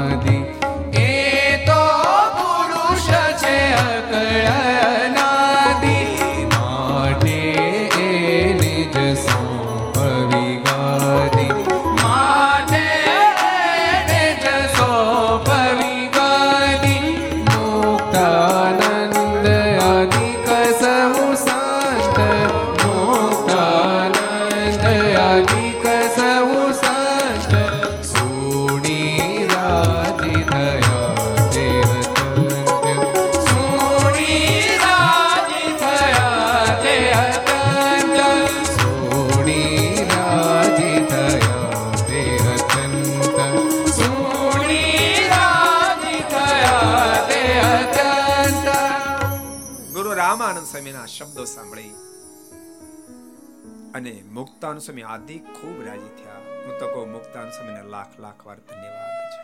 મુક્તાન 54.33 54.79
સ્વામી 54.79 55.03
આદિ 55.03 55.39
ખૂબ 55.39 55.87
રાજી 55.87 56.13
થયા. 56.19 56.37
હું 56.65 56.79
તો 56.79 56.87
કહું 56.87 57.13
મુક્તાન 57.13 57.51
સ્વામીને 57.51 57.83
લાખ 57.83 58.21
લાખ 58.21 58.47
વાર 58.47 58.59
ધન્યવાદ 58.59 59.33
છે. 59.33 59.41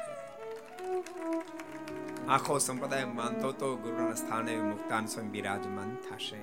આખો 2.28 2.58
સંપ્રદાય 2.58 3.04
માનતો 3.04 3.52
તો 3.52 3.76
ગુરુના 3.76 4.14
સ્થાને 4.14 4.54
મુક્તાન 4.62 5.06
સ્વામી 5.06 5.28
બિરાજમાન 5.28 5.96
થશે. 5.96 6.40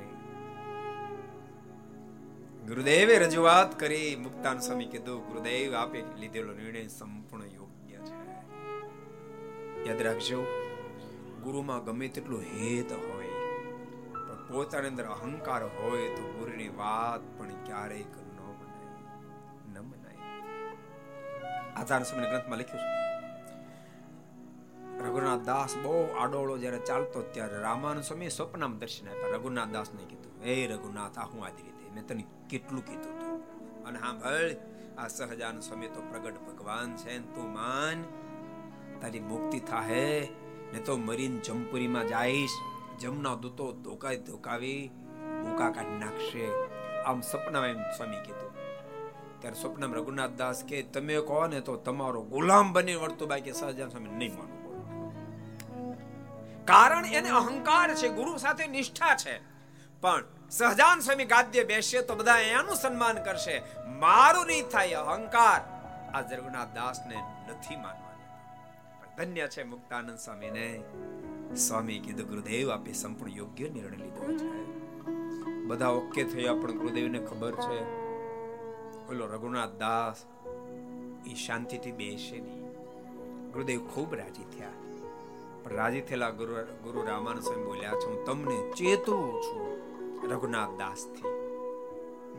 ગુરુદેવે 2.67 3.17
રજૂઆત 3.19 3.79
કરી 3.79 4.15
મુક્તાન 4.15 4.59
સ્વામી 4.59 4.85
કીધું, 4.85 5.25
ગુરુદેવ, 5.27 5.73
આપે 5.75 6.03
લીધેલો 6.17 6.53
નિર્ણય 6.53 6.87
સંપૂર્ણ 6.87 7.45
યોગ્ય 7.45 7.97
છે. 7.97 8.15
યાદ 9.89 10.01
રાખજો, 10.01 10.39
ગુરુમાં 11.43 11.85
ગમે 11.85 12.07
તેટલું 12.07 12.41
હેત 12.41 12.91
હોય, 12.91 13.33
પણ 14.11 14.45
પોતાની 14.47 14.87
અંદર 14.87 15.05
અહંકાર 15.05 15.63
હોય 15.63 16.07
તો 16.07 16.23
ગુરુની 16.39 16.69
વાત 16.69 17.39
પણ 17.39 17.47
ક્યારેક 17.65 18.24
આધાર 21.75 22.03
સમય 22.03 22.29
ગ્રંથમાં 22.29 22.59
લખ્યું 22.59 22.83
છે. 22.83 23.05
રઘુનાથ 25.03 25.39
દાસ 25.39 25.75
બહુ 25.83 26.15
આડોળો 26.19 26.57
જ્યારે 26.57 26.79
ચાલતો 26.79 27.21
ત્યારે 27.21 27.57
રામાનુ 27.59 28.01
સ્વામી 28.01 28.29
સ્વપ્નમાં 28.29 28.79
દર્શન 28.79 29.09
આપ્યા. 29.09 29.27
રઘુનાથ 29.27 29.67
દાસને 29.67 30.03
કીધું, 30.03 30.33
હે 30.43 30.67
રઘુનાથ, 30.67 31.17
આ 31.17 31.25
હું 31.25 31.45
આજ 31.45 31.53
રીતે 31.63 31.89
મેં 31.95 32.07
તને 32.07 32.25
કેટલું 32.49 32.85
કીધું 32.85 33.13
હતું 33.13 33.85
અને 33.85 33.99
હા 33.99 34.13
ભળ 34.13 34.55
આ 34.97 35.07
સહજાન 35.07 35.59
સ્વામી 35.59 35.87
તો 35.87 36.01
પ્રગટ 36.01 36.37
ભગવાન 36.39 36.95
છે 36.95 37.19
તું 37.19 37.53
માન. 37.53 38.03
તારી 39.01 39.19
મુક્તિ 39.19 39.59
થાહે, 39.59 40.27
ને 40.73 40.79
તો 40.79 40.97
મરીન 40.97 41.39
જમપુરીમાં 41.39 42.07
જઈશ. 42.07 42.51
જમના 42.99 43.35
દૂતો 43.35 43.71
ધોકાઈ 43.71 44.17
ધોકાવી 44.17 44.91
ભૂકા 45.41 45.69
કાઢી 45.71 45.99
નાખશે. 45.99 46.45
આમ 47.03 47.21
સપનામાં 47.21 47.69
એમ 47.69 47.81
સ્વામી 47.97 48.17
કીધું. 48.25 48.44
ત્યારે 49.41 49.61
સ્વપ્નમાં 49.61 49.97
રઘુનાથ 49.97 50.29
દાસ 50.29 50.63
કે 50.63 50.81
તમે 50.81 51.15
કહો 51.15 51.47
ને 51.47 51.61
તો 51.61 51.75
તમારો 51.75 52.21
ગુલામ 52.21 52.73
બની 52.73 52.95
વર્તું 52.95 53.27
બાકી 53.27 53.51
સહજાન 53.51 53.89
સ્વામી 53.89 54.09
નહીં 54.09 54.35
માનવું 54.35 54.65
કારણ 56.65 57.05
એને 57.05 57.29
અહંકાર 57.29 57.95
છે, 57.95 58.09
ગુરુ 58.09 58.37
સાથે 58.37 58.67
નિષ્ઠા 58.67 59.15
છે. 59.15 59.39
પણ 60.01 60.23
સહજાન 60.51 60.99
સ્વામી 60.99 61.25
ગાદ્ય 61.25 61.63
બેસે 61.63 62.01
તો 62.01 62.15
બધા 62.15 62.37
એનું 62.37 62.75
સન્માન 62.75 63.23
કરશે. 63.23 63.61
મારું 63.99 64.45
નહીં 64.45 64.63
થાય 64.63 64.93
અહંકાર. 64.93 65.61
આ 66.13 66.21
જરગુનાથ 66.21 66.67
દાસને 66.75 67.15
નથી 67.49 67.75
માનવાની. 67.75 68.05
ધન્ય 69.17 69.47
છે 69.47 69.63
મુક્તાનંદ 69.63 70.17
સ્વામીને. 70.17 70.83
સ્વામી 71.55 71.99
કીધું, 71.99 72.27
ગુરુદેવ, 72.27 72.71
આપે 72.71 72.93
સંપૂર્ણ 72.93 73.31
યોગ્ય 73.31 73.69
નિર્ણય 73.69 73.97
લીધો 73.97 74.37
છે. 74.37 74.65
બધા 75.65 75.87
ઓકે 75.87 76.23
થયા, 76.23 76.53
પણ 76.53 76.71
ગુરુદેવને 76.71 77.19
ખબર 77.19 77.51
છે 77.51 78.04
ઓલો 79.09 79.25
રઘુનાથ 79.25 79.73
દાસ 79.79 80.19
એ 81.27 81.33
શાંતિથી 81.35 81.91
બેસે 81.91 82.37
નહીં. 82.39 82.63
ગુરુદેવ 83.51 83.79
ખૂબ 83.93 84.09
રાજી 84.15 84.45
થયા. 84.53 84.73
પણ 85.63 85.75
રાજી 85.75 86.01
થયેલા 86.01 86.31
ગુરુ 86.39 86.53
ગુરુ 86.83 86.99
રામાન 87.07 87.39
સ્વામી 87.39 87.63
બોલ્યા 87.63 87.99
છે 88.01 88.11
તમને 88.25 88.57
ચેતવું 88.71 89.33
છું 89.43 89.69
રઘુનાથ 90.31 90.73
દાસથી 90.79 91.31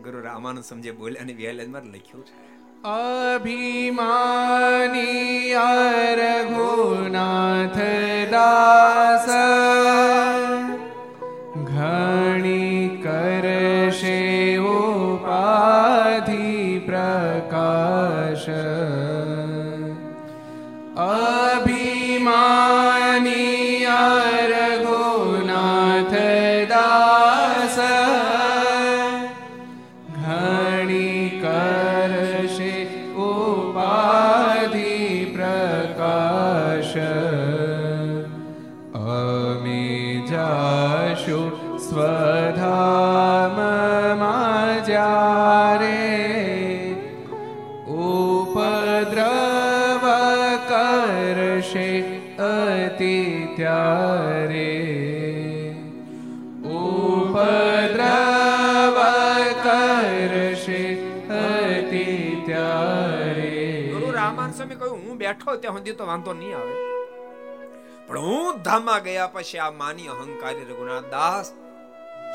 ગુરુ 0.03 0.19
રામાનંદ 0.23 0.65
સમજે 0.65 0.93
બોલ્યા 0.93 1.23
અને 1.23 1.33
વ્યાલેજમાં 1.33 1.87
લખ્યું 1.95 2.25
છે. 2.27 2.35
અભિમાની 2.89 3.95
રઘુનાથ 6.21 7.79
દાસ, 8.31 9.27
ઘણી 11.71 13.01
કરશે 13.05 14.21
ઉપાધિ 14.73 16.46
પ્રકાશ 17.47 17.76
બેઠો 65.27 65.57
ત્યાં 65.57 65.75
સુધી 65.75 65.93
તો 65.93 66.07
વાંધો 66.07 66.33
નહીં 66.33 66.57
આવે. 66.57 66.75
પણ 68.07 68.19
હું 68.19 68.63
ધામમાં 68.63 69.03
ગયા 69.03 69.27
પછી 69.27 69.59
આ 69.59 69.71
માની 69.71 70.07
અહંકારી 70.07 70.65
રઘુનાથ 70.65 71.05
દાસ 71.05 71.53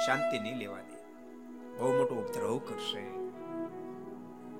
શાંતિ 0.05 0.39
નહીં 0.39 0.57
લેવા 0.57 0.77
દે. 0.77 0.97
બહુ 1.77 1.97
મોટો 1.97 2.15
ઉપદ્રવ 2.15 2.57
કરશે. 2.57 3.03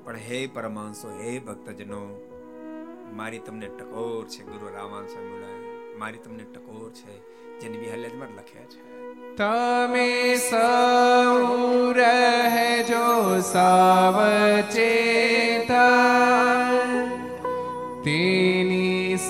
પણ 0.04 0.16
હે 0.16 0.48
પરમાંશો, 0.48 1.10
હે 1.10 1.40
ભક્તજનો, 1.40 2.28
મારી 3.14 3.40
તમને 3.40 3.68
ટકોર 3.68 4.28
છે, 4.28 4.44
ગુરુ 4.44 4.76
રામાન 4.76 5.06
સ્વામી 5.08 5.98
મારી 5.98 6.18
તમને 6.18 6.44
ટકોર 6.44 6.92
છે, 6.92 7.20
જેની 7.60 7.78
બિહાલેજમાં 7.78 8.28
લખ્યા 8.28 8.66
છે. 8.66 8.92
તમે 9.36 10.36
સૌ 10.36 11.92
રહેજો 11.92 13.40
સાવચેતા 13.40 15.31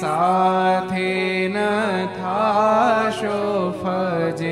સાથે 0.01 1.47
ન 1.47 1.57
થાશો 2.17 3.37
ફજેત 3.81 4.50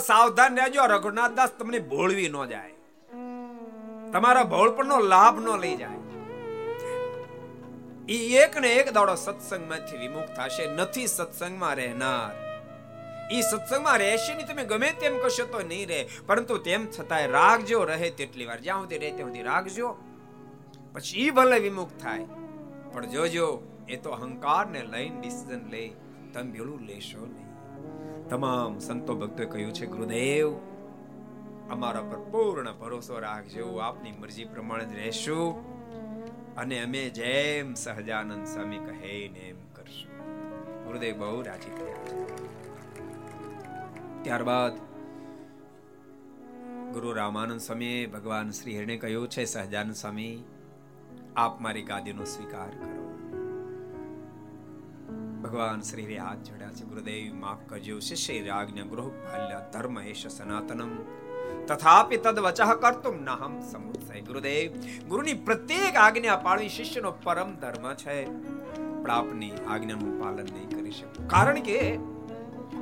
સાવધાન 0.00 0.58
રહેજો, 0.60 0.82
રઘુનાથ 0.94 1.34
દાસ 1.38 1.52
તમને 1.58 1.78
ભોળવી 1.92 2.28
ન 2.28 2.36
જાય. 2.52 2.76
તમારા 4.12 4.50
ભોળપણનો 4.52 4.98
લાભ 5.12 5.38
ન 5.44 5.48
લઈ 5.64 5.76
જાય. 5.76 6.02
ઈ 8.16 8.36
એક 8.42 8.60
ને 8.64 8.68
એક 8.80 8.92
દાડો 8.96 9.14
સત્સંગમાંથી 9.14 9.98
વિમુખ 10.02 10.30
થશે, 10.36 10.64
નથી 10.74 11.08
સત્સંગમાં 11.16 11.74
રહેનાર. 11.80 12.34
ઈ 13.32 13.42
સત્સંગમાં 13.42 13.98
રહેશે 13.98 14.34
નહીં, 14.34 14.48
તમે 14.48 14.64
ગમે 14.64 14.90
તેમ 15.00 15.18
કશો 15.24 15.44
તો 15.52 15.58
નહીં 15.72 15.88
રહે. 15.88 16.00
પરંતુ 16.28 16.58
તેમ 16.68 16.86
છતાંય 16.94 17.32
રાખજો 17.38 17.80
રહે 17.90 18.10
તેટલી 18.20 18.48
વાર, 18.50 18.60
જ્યાં 18.66 18.82
સુધી 18.82 19.00
રહે 19.04 19.10
ત્યાં 19.16 19.32
સુધી 19.32 19.48
રાખજો 19.50 19.88
પછી 20.94 21.30
ભલે 21.30 21.58
વિમુખ 21.66 21.94
થાય, 22.02 22.26
પણ 22.92 23.10
જોજો, 23.16 23.48
એ 23.88 23.96
તો 23.96 24.10
અહંકારને 24.10 24.80
લઈને 24.94 25.20
ડિસિઝન 25.20 25.62
લે 25.70 25.84
તમે 26.32 26.50
ભેળું 26.54 26.82
લેશો 26.86 27.22
નહીં. 27.26 27.47
તમામ 28.30 28.78
સંતો 28.78 29.14
ભક્તોએ 29.14 29.46
કહ્યું 29.46 29.72
છે, 29.72 29.86
ગુરુદેવ, 29.86 30.52
અમારા 31.70 32.00
પર 32.00 32.18
પૂર્ણ 32.18 32.72
ભરોસો 32.72 33.18
રાખજો, 33.18 33.76
આપની 33.76 34.12
મરજી 34.12 34.44
પ્રમાણે 34.44 34.84
જ 34.84 34.94
રહેશું 34.94 35.48
અને 36.56 36.82
અમે 36.82 37.10
જેમ 37.10 37.74
સહજાનંદ 37.74 38.46
સ્વામી 38.46 38.78
કહે 38.78 39.28
ને 39.32 39.38
એમ 39.38 39.56
કરશું. 39.74 40.12
ગુરુદેવ 40.84 41.18
બહુ 41.18 41.42
રાજી 41.42 41.70
થયા 41.70 42.04
ત્યારબાદ 44.22 44.72
ગુરુ 46.92 47.12
રામાનંદ 47.12 47.60
સ્વામીએ 47.60 48.06
ભગવાન 48.06 48.50
શ્રી 48.50 48.76
હરિને 48.76 48.96
કહ્યું 48.96 49.28
છે, 49.28 49.44
સહજાનંદ 49.44 49.94
સ્વામી, 49.94 50.44
આપ 51.36 51.60
મારી 51.60 51.82
ગાદીનો 51.82 52.24
સ્વીકાર 52.24 52.70
કરો. 52.70 53.07
ભગવાન 55.42 55.80
શ્રી 55.80 56.16
હાથ 56.16 56.38
જોડ્યા 56.38 56.70
છે, 56.70 56.84
ગુરુદેવ, 56.84 57.34
માફ 57.34 57.70
કરજો 57.70 57.98
શિષ્ય 57.98 58.48
આજ્ઞા 58.48 58.84
ગૃહ 58.84 59.08
બાલ્ય 59.08 59.60
ધર્મ 59.72 60.00
એશ 60.00 60.26
સનાતનમ. 60.26 60.96
તથાપિ 61.66 62.16
તદ 62.16 62.38
વચઃ 62.38 62.72
કરતુમ 62.72 63.22
નહમ 63.22 63.60
સમુત્સય. 63.60 64.20
ગુરુદેવ, 64.20 64.72
ગુરુની 65.08 65.32
પ્રત્યેક 65.32 65.96
આજ્ઞા 65.96 66.36
પાળવી 66.36 66.68
શિષ્યનો 66.68 67.10
પરમ 67.10 67.54
ધર્મ 67.54 67.94
છે. 67.94 68.24
પણ 69.02 69.10
આપની 69.10 69.52
આજ્ઞાનું 69.68 70.22
પાલન 70.22 70.36
નહીં 70.36 70.68
કરી 70.68 70.90
શકું. 70.90 71.28
કારણ 71.28 71.60
કે 71.60 71.98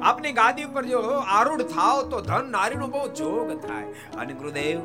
આપની 0.02 0.32
ગાદી 0.32 0.64
ઉપર 0.64 0.84
જો 0.84 0.98
આરૂઢ 1.26 1.62
થાવ 1.62 2.08
તો 2.08 2.20
ધન 2.20 2.50
નારીનો 2.50 2.86
બહુ 2.86 3.08
જોગ 3.08 3.66
થાય. 3.66 3.84
અને 3.92 4.32
ગુરુદેવ, 4.32 4.80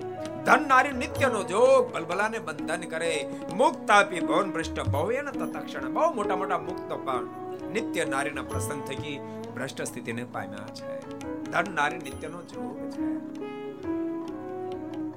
ધન 0.46 0.68
નારી 0.68 0.92
નિત્યનો 0.92 1.44
જોગ 1.44 1.94
બલબલાને 1.94 2.40
બંધન 2.40 2.82
કરે. 2.82 3.30
મુક્ત 3.54 3.92
આપી 3.92 4.20
ભવન 4.20 4.52
ભ્રષ્ટ 4.52 4.80
બહુ 4.90 5.12
એને 5.12 5.32
તત્ક્ષણ. 5.32 5.94
બહુ 5.94 6.14
મોટા 6.14 6.36
મોટા 6.36 6.58
મુક્ત 6.58 6.94
પણ 6.94 7.41
નિત્ય 7.72 8.06
નારીના 8.06 8.42
પ્રસંગ 8.42 8.84
થકી 8.84 9.20
ભ્રષ્ટ 9.56 9.82
સ્થિતિને 9.82 10.24
પામ્યા 10.24 10.74
છે. 10.74 11.18
ધન 11.52 11.76
નારી 11.76 11.98
નિત્યનો 11.98 12.42
જોગ 12.42 12.90
છે. 12.90 13.32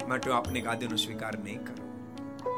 માટે 0.08 0.30
આપને 0.30 0.60
ગાદીનો 0.60 0.96
સ્વીકાર 0.96 1.38
નહીં 1.38 1.64
કરો. 1.64 1.84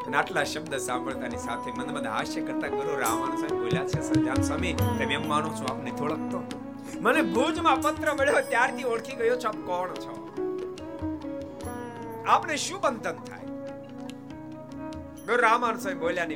અને 0.07 0.17
આટલા 0.17 0.45
શબ્દ 0.45 0.77
સાંભળતાની 0.77 1.37
સાથે 1.37 1.73
મન 1.73 1.87
મન 1.87 2.07
હાસ્ય 2.07 2.41
કરતા 2.41 2.69
ગુરુ 2.69 3.01
રામાનુ 3.01 3.37
સાહેબ 3.37 3.63
બોલ્યા 3.63 3.87
છે, 3.87 4.01
સજાન 4.03 4.43
સ્વામી, 4.43 4.73
તમે 4.73 5.15
એમ 5.15 5.29
માનો 5.29 5.49
છો 5.49 5.65
આપને 5.65 5.91
થોડકતો? 5.91 6.63
મને 7.01 7.23
ભુજમાં 7.23 7.81
પત્ર 7.83 8.15
મળ્યો 8.15 8.41
ત્યારથી 8.49 8.85
ઓળખી 8.85 9.17
ગયો 9.17 9.37
છો 9.37 9.49
આપ 9.49 9.57
કોણ 9.57 9.89
છો? 9.89 10.27
આપને 12.27 12.57
શું 12.57 12.81
બંધન 12.81 13.13
થાય? 13.13 13.47
ગુરુ 15.27 15.43
રામાનુ 15.43 15.79
સાહેબ 15.79 16.01
બોલ્યા 16.01 16.25
ની 16.25 16.35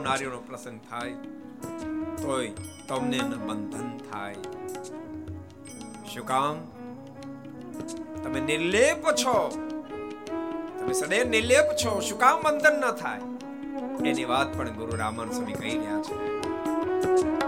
થાય 0.00 0.10
નારીઓનો 0.10 0.38
પ્રસંગ 0.38 0.80
થાય, 0.90 1.12
તોય 2.22 2.52
તમને 2.88 3.18
બંધન 3.18 3.98
થાય. 4.12 4.34
શું 6.14 6.26
કામ? 6.26 6.56
તમે 8.22 8.40
નિર્લેપ 8.40 9.04
છો. 9.12 9.48
તમે 10.80 10.92
સદૈવ 10.92 11.28
નિર્લેપ 11.28 11.64
છો. 11.84 12.00
શું 12.00 12.18
કામ 12.18 12.42
બંધન 12.42 12.80
ન 12.80 12.90
થાય? 12.90 13.20
એની 14.08 14.24
વાત 14.24 14.58
પણ 14.58 14.68
ગુરુ 14.70 14.96
રામન 14.96 15.30
સ્વામી 15.30 15.52
કહી 15.52 15.78
રહ્યા 15.78 16.02
છે. 16.02 17.39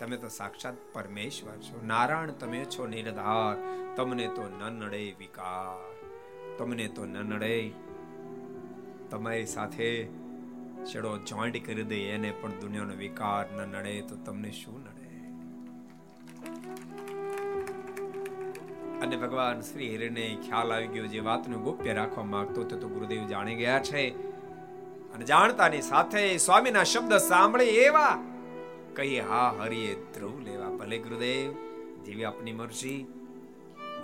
તમે 0.00 0.16
તો 0.16 0.28
સાક્ષાત 0.28 0.74
પરમેશ્વર 0.92 1.56
છો. 1.56 1.80
નારાયણ, 1.86 2.30
તમે 2.30 2.64
છો 2.64 2.86
નિરધાર. 2.86 3.56
તમને 3.96 4.26
તો 4.26 4.48
ન 4.60 4.72
નડે 4.72 5.14
વિકાર. 5.18 5.96
તમને 6.58 6.88
તો 6.88 7.04
ન 7.04 7.16
નડે 7.16 7.72
તમારી 9.10 9.46
સાથે 9.46 10.04
છેડો 10.84 11.18
જોઈન્ટ 11.18 11.66
કરી 11.66 11.82
દે, 11.82 12.10
એને 12.10 12.32
પણ 12.40 12.50
દુનિયાનો 12.50 12.94
વિકાર 12.94 13.50
ન 13.50 13.68
નડે 13.72 14.00
તો 14.00 14.16
તમને 14.16 14.50
શું 14.50 14.80
નડે? 14.80 15.06
અને 19.00 19.16
ભગવાન 19.16 19.60
શ્રી 19.60 19.96
હિરને 19.96 20.38
ખ્યાલ 20.46 20.72
આવી 20.72 20.86
ગયો, 20.86 21.06
જે 21.06 21.20
વાતનું 21.20 21.62
ગોપ્ય 21.62 21.92
રાખવા 21.92 22.24
માંગતો 22.24 22.64
તો 22.64 22.88
ગુરુદેવ 22.88 23.26
જાણી 23.26 23.54
ગયા 23.54 23.78
છે 23.78 24.35
અને 25.16 25.24
જાણતાની 25.24 25.82
સાથે 25.82 26.36
સ્વામીના 26.36 26.82
શબ્દ 26.84 27.16
સાંભળે 27.16 27.64
એવા, 27.64 28.18
કહીએ, 28.96 29.20
હા, 29.20 29.54
હરિએ 29.60 29.94
ધ્રુવ 29.94 30.40
લેવા 30.40 30.68
ભલે 30.68 30.98
ગુરુદેવ, 30.98 31.52
જેવી 32.04 32.24
આપની 32.24 32.52
મરજી. 32.52 33.06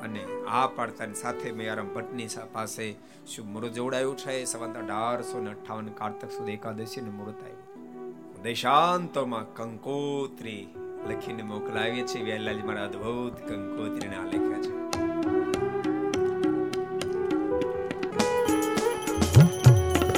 અને 0.03 0.27
આ 0.49 0.67
પાડતાની 0.67 1.15
સાથે 1.15 1.53
મેયારામ 1.53 1.89
ભટ્ટની 1.89 2.29
પાસે 2.53 2.97
શું 3.27 3.47
મુહૂર્ત 3.47 3.73
જોડાયું 3.73 4.17
છે? 4.17 4.45
સંવંત 4.45 4.77
અઢારસો 4.77 5.41
ને 5.41 5.51
અઠાવન 5.51 5.87
કારતક 5.87 6.31
સુધી 6.31 6.53
એકાદશી 6.53 7.01
નું 7.01 7.15
મુહૂર્ત 7.15 7.43
આવ્યું. 7.43 8.43
દેશાંતોમાં 8.43 9.55
કંકોત્રી 9.55 10.69
લખીને 11.09 11.43
મોકલાવીએ 11.43 12.07
છીએ. 12.07 12.23
વ્યાલાલજી 12.23 12.63
મારા 12.63 12.85
અદ્ભુત 12.85 13.39
કંકોત્રીને 13.49 14.17
આ 14.17 14.25
લખ્યા 14.25 14.63
છે. 14.63 14.72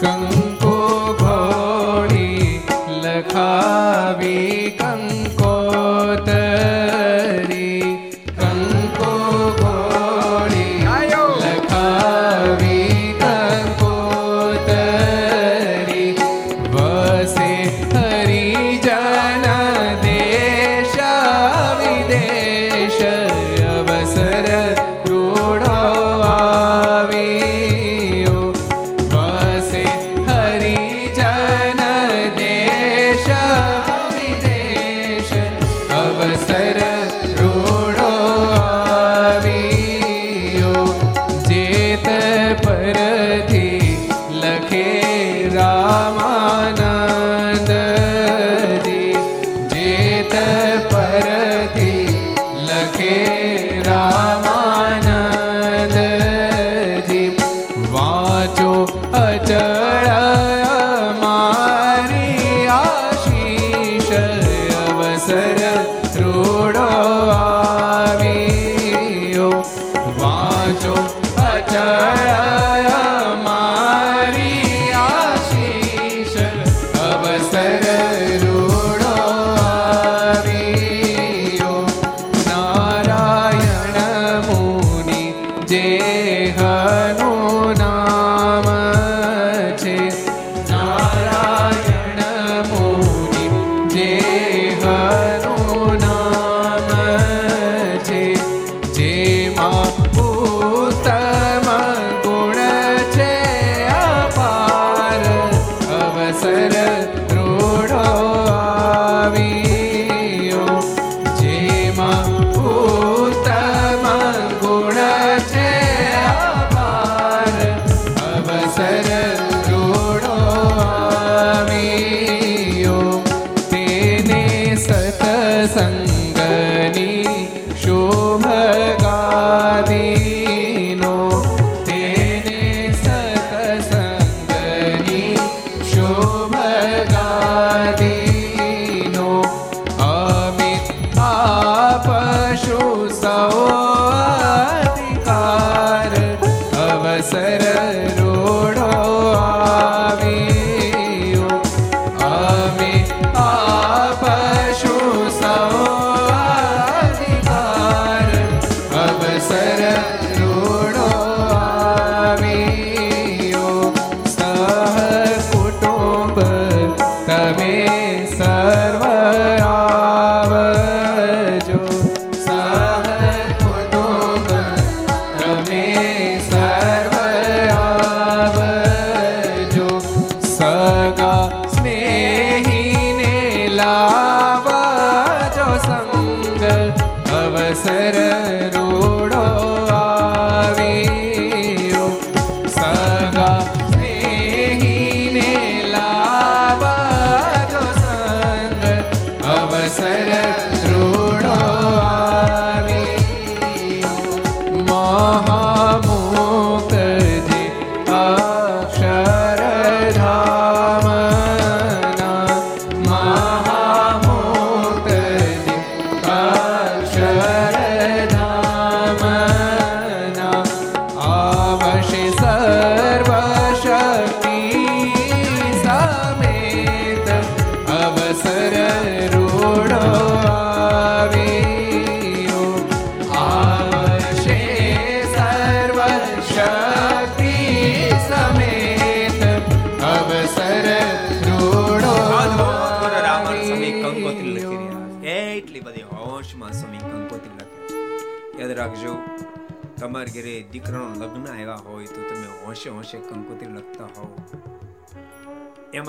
કંકો 0.04 0.76
ઘોડી 1.20 2.60
લખાવી 3.02 4.63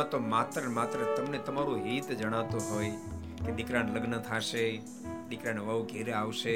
એમાં 0.06 0.12
તો 0.12 0.20
માત્ર 0.30 0.62
માત્ર 0.70 1.00
તમને 1.18 1.38
તમારું 1.38 1.86
હિત 1.86 2.10
જણાતું 2.12 2.62
હોય 2.70 2.90
કે 3.46 3.52
દીકરાને 3.52 3.90
લગ્ન 3.94 4.18
થશે, 4.22 4.66
દીકરાને 5.30 5.62
વહુ 5.62 5.78
ઘેરે 5.84 6.14
આવશે, 6.14 6.56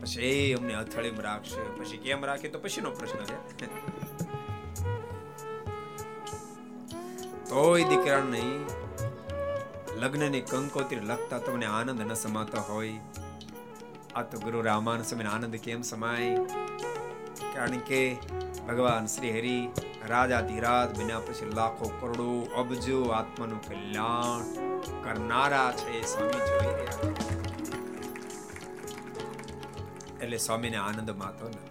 પછી 0.00 0.20
એ 0.20 0.54
અમને 0.54 0.74
અથડીમાં 0.74 1.24
રાખશે, 1.24 1.62
પછી 1.78 1.96
કેમ 1.96 2.24
રાખે 2.24 2.48
તો 2.48 2.58
પછીનો 2.58 2.90
પ્રશ્ન 2.90 3.22
છે. 3.24 3.66
તોય 7.50 7.88
દીકરા 7.88 8.22
નહીં 8.30 8.62
લગ્નની 9.98 10.40
કંકોત્રી 10.40 11.00
લખતા 11.00 11.38
તમને 11.38 11.66
આનંદ 11.66 12.00
ન 12.00 12.14
સમાતો 12.14 12.58
હોય. 12.60 12.94
આ 14.14 14.22
તો 14.22 14.38
ગુરુ 14.38 14.62
રામાન 14.62 15.02
સમય 15.02 15.24
આનંદ 15.24 15.56
કેમ 15.56 15.82
સમાય? 15.82 16.38
કારણ 17.54 17.78
કે 17.90 18.02
ભગવાન 18.68 19.06
શ્રી 19.06 19.36
હરિ 19.38 19.58
રાજા 20.08 20.42
ધીરાજ 20.42 20.92
બન્યા 20.92 21.24
પછી 21.24 21.48
લાખો 21.52 21.88
કરોડો 21.96 22.28
અબજો 22.60 23.00
આત્માનું 23.14 23.60
કલ્યાણ 23.62 24.44
કરનારા 25.02 25.70
છે 25.78 26.02
સ્વામી 26.06 26.42
જોઈ 26.46 26.72
રહ્યા 26.74 27.10
એટલે 30.18 30.38
સ્વામીને 30.38 30.78
આનંદ 30.78 31.10
માતો 31.16 31.50
નથી 31.50 31.68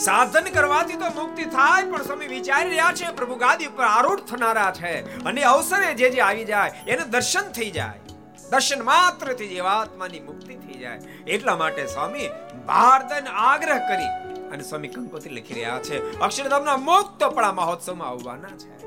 સાધન 0.00 0.52
કરવાથી 0.52 0.98
તો 0.98 1.10
મુક્તિ 1.16 1.48
થાય 1.50 1.82
પણ 1.86 2.04
સ્વામી 2.04 2.30
વિચારી 2.30 2.70
રહ્યા 2.70 2.94
છે 2.94 3.12
પ્રભુ 3.14 3.36
ગાદી 3.38 3.68
ઉપર 3.68 3.86
આરૂઢ 3.86 4.24
થનારા 4.28 4.70
છે 4.74 4.94
અને 5.24 5.42
અવસરે 5.48 5.90
જે 5.96 6.10
જે 6.10 6.22
આવી 6.22 6.46
જાય 6.46 6.86
એને 6.88 7.04
દર્શન 7.10 7.52
થઈ 7.54 7.70
જાય 7.72 8.00
દર્શન 8.46 8.82
માત્રથી 8.84 9.50
જીવાત્માની 9.50 10.22
મુક્તિ 10.22 10.58
થઈ 10.58 10.78
જાય 10.78 11.20
એટલા 11.28 11.56
માટે 11.58 11.86
સ્વામી 11.90 12.28
ભારતને 12.66 13.38
આગ્રહ 13.44 13.80
કરી 13.86 14.10
અને 14.52 14.62
સ્વામી 14.62 14.88
કંકોત્રી 14.88 15.34
લખી 15.34 15.54
રહ્યા 15.54 15.78
છે. 15.78 16.20
અક્ષરધામના 16.20 16.76
મુક્તપણા 16.76 17.52
મહોત્સવમાં 17.52 18.08
આવવાના 18.08 18.48
છે. 18.48 18.80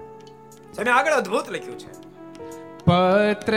અને 0.77 0.91
આગળ 0.91 1.11
અદ્ભુત 1.11 1.49
લખ્યું 1.49 1.79
છે. 1.79 2.03
પત્ર 2.85 3.53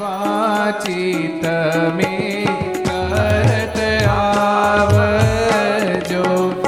વાચી 0.00 1.40
તમે 1.42 2.46
કરત 2.84 4.08
આવજો. 4.08 6.61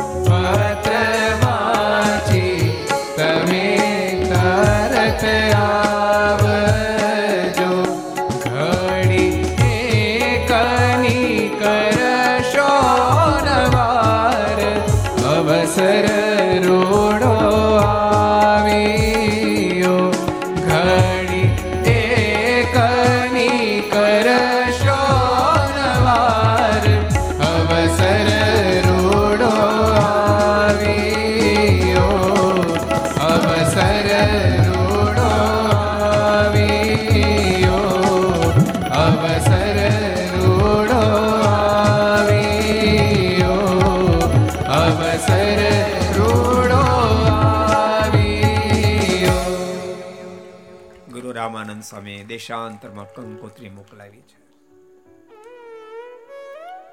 દેશાંતરમાં 52.35 53.15
કંકોત્રી 53.15 53.71
મોકલાવી 53.71 54.21
છે. 54.21 54.39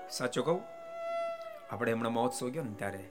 સાચું 0.10 0.46
કહું? 0.46 0.62
આપણે 1.72 1.92
હમણાં 1.92 2.14
મહોત્સવ 2.14 2.50
ગયો 2.50 2.64
ને 2.64 2.74
ત્યારે. 2.74 3.10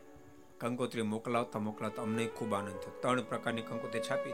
કંકોત્રી 0.59 1.03
મોકલાવતા 1.03 1.59
મોકલાવતા 1.59 2.03
અમને 2.03 2.27
ખૂબ 2.27 2.55
આનંદ 2.55 2.73
થયો. 2.73 2.99
ત્રણ 3.01 3.23
પ્રકારની 3.23 3.63
કંકોત્રી 3.63 4.01
છાપી. 4.01 4.31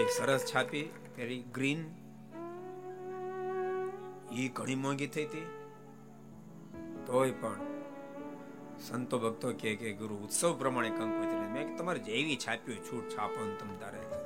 એક 0.00 0.10
સરસ 0.10 0.52
છાપી, 0.54 0.90
પેલી 1.14 1.42
ગ્રીન. 1.42 1.84
એ 4.32 4.48
ઘણી 4.48 4.74
મોંઘી 4.74 5.06
થઈ 5.06 5.24
હતી. 5.24 5.46
તોય 7.06 7.30
પણ 7.30 7.56
સંતો 8.80 9.18
ભક્તો 9.18 9.52
કે 9.52 9.76
કે, 9.76 9.92
ગુરુ, 9.92 10.14
ઉત્સવ 10.14 10.58
પ્રમાણે 10.58 10.90
કંકોત્રી. 10.90 11.52
મેં 11.52 11.76
તમારે 11.76 11.98
જેવી 11.98 12.36
છાપી 12.36 12.72
હોય, 12.72 12.84
છૂટ 12.84 13.08
છાપો 13.08 13.56
તમ 13.60 13.76
તારે. 13.76 14.17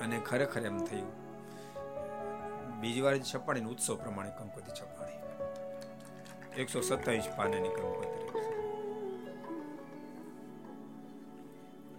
અને 0.00 0.20
ખરેખર 0.20 0.60
એમ 0.60 0.78
થયું. 0.78 1.12
બીજી 2.80 3.00
વાર 3.00 3.18
છપાણી 3.18 3.60
ને 3.60 3.70
ઉત્સવ 3.70 3.96
પ્રમાણે 3.96 4.30
કંકોત્રી 4.30 4.80
છપાણી. 4.80 5.10
એકસો 6.60 6.80
સત્તાવીસ 6.80 7.24
પાનાની 7.36 7.68
કંકોત્રી. 7.68 8.20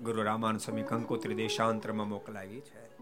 ગુરુ 0.03 0.23
રામાન 0.23 0.57
સ્વામી 0.57 0.83
કંકોત્રી 0.83 1.35
દેશાંતરમાં 1.35 2.09
મોકલાવી 2.09 2.61
છે. 2.61 2.97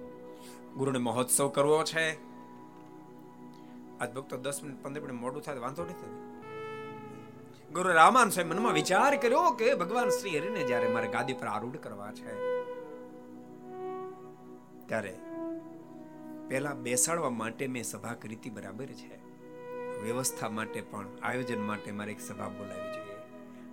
ગુરુને 0.74 1.00
મહોત્સવ 1.00 1.48
કરવો 1.48 1.84
છે. 1.84 2.30
આજ 4.00 4.14
ભક્તો 4.14 4.38
દસ 4.38 4.64
મિનિટ, 4.64 4.84
પંદર 4.84 5.02
મિનિટ 5.02 5.22
મોડું 5.22 5.42
થાય 5.42 5.58
વાંધો 5.58 5.84
નથી 5.84 6.30
ગુરુ 7.74 7.94
રામાન 7.94 8.30
સ્વામી 8.30 8.50
મનમાં 8.50 8.74
વિચાર 8.74 9.18
કર્યો 9.18 9.52
કે 9.52 9.76
ભગવાન 9.76 10.10
શ્રી 10.10 10.40
હરિને 10.40 10.64
જ્યારે 10.64 10.88
મારે 10.90 11.08
ગાદી 11.08 11.34
પર 11.34 11.48
આરૂઢ 11.48 11.76
કરવા 11.76 12.12
છે 12.12 12.60
ત્યારે 14.90 15.20
પહેલા 16.48 16.74
બેસાડવા 16.74 17.30
માટે 17.30 17.68
મેં 17.68 17.84
સભા 17.84 18.14
કરી 18.14 18.50
બરાબર 18.50 18.86
છે. 18.86 19.20
વ્યવસ્થા 20.04 20.50
માટે 20.50 20.82
પણ, 20.82 21.06
આયોજન 21.24 21.62
માટે 21.62 21.92
મારે 21.92 22.12
એક 22.12 22.20
સભા 22.20 22.48
બોલાવી 22.48 22.82
જોઈએ. 22.82 23.16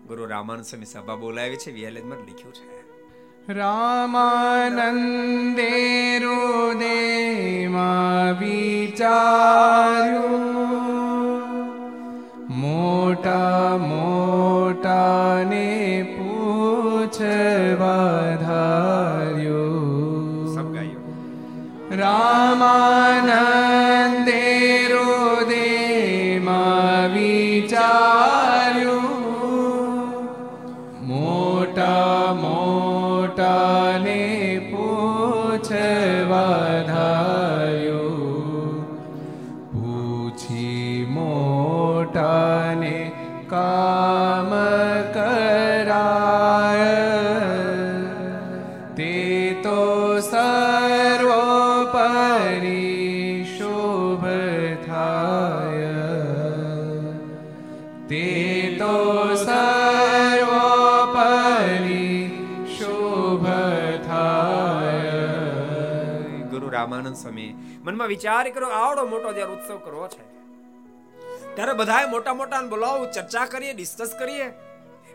ગુરુ 0.07 0.27
રામાનંદ 0.27 0.65
સ્વામી 0.65 0.85
સભા 0.85 1.15
બોલાવી 1.15 1.57
છે 1.57 1.73
વિયાલેજમાં 1.73 2.19
લખ્યું 2.19 2.55
છે. 2.55 2.87
રામાનંદે 3.53 6.19
રોદે 6.19 7.69
માં 7.69 8.39
વિચાર્યું. 8.39 10.57
મોટા 12.49 13.77
મોટાને 13.77 16.15
પૂછવા 16.19 18.36
મનમાં 67.87 68.09
વિચાર 68.09 68.51
કર્યો 68.51 68.69
આવડો 68.69 69.07
મોટો 69.07 69.33
જ્યારે 69.33 69.53
ઉત્સવ 69.53 69.77
કરવો 69.77 70.09
છે. 70.09 70.25
ત્યારે 71.55 71.73
બધાએ 71.73 72.07
મોટા 72.07 72.35
મોટા 72.35 72.63
બોલાવો, 72.63 73.05
ચર્ચા 73.07 73.47
કરીએ 73.47 73.73
ડિસ્કસ 73.73 74.15
કરીએ. 74.19 74.53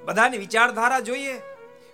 બધાની 0.05 0.37
વિચારધારા 0.37 0.99
જોઈએ. 0.99 1.41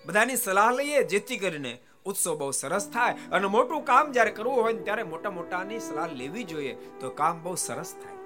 બધાની 0.05 0.36
સલાહ 0.36 0.71
લઈએ, 0.71 1.03
જેથી 1.03 1.38
કરીને 1.38 1.80
ઉત્સવ 2.05 2.36
બહુ 2.38 2.51
સરસ 2.51 2.89
થાય. 2.89 3.13
અને 3.32 3.47
મોટું 3.47 3.86
કામ 3.86 4.12
જ્યારે 4.12 4.32
કરવું 4.32 4.62
હોય 4.62 4.74
ત્યારે 4.74 5.04
મોટા 5.04 5.29
મોટાની 5.29 5.79
સલાહ 5.79 6.08
લેવી 6.08 6.43
જોઈએ, 6.43 6.75
તો 6.99 7.09
કામ 7.09 7.43
બહુ 7.43 7.55
સરસ 7.55 7.93
થાય. 7.93 8.17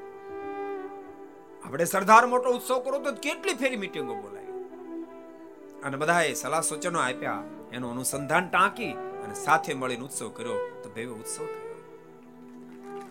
આપણે 1.64 1.86
સરદાર 1.86 2.26
મોટો 2.26 2.50
ઉત્સવ 2.50 2.80
કરો 2.80 3.00
તો 3.00 3.12
કેટલી 3.12 3.54
ફેરી 3.54 3.76
મીટિંગો 3.76 4.16
બોલાવી 4.16 4.40
અને 5.84 5.98
બધાએ 5.98 6.34
સલાહ 6.34 6.62
સૂચનો 6.62 7.00
આપ્યા, 7.00 7.44
એનું 7.72 7.92
અનુસંધાન 7.92 8.50
ટાંકી 8.50 8.94
અને 9.24 9.34
સાથે 9.34 9.74
મળીને 9.74 10.04
ઉત્સવ 10.04 10.30
કર્યો, 10.30 10.82
તો 10.84 10.90
ભેગો 10.90 11.14
ઉત્સવ 11.14 11.46
થયો. 11.46 11.61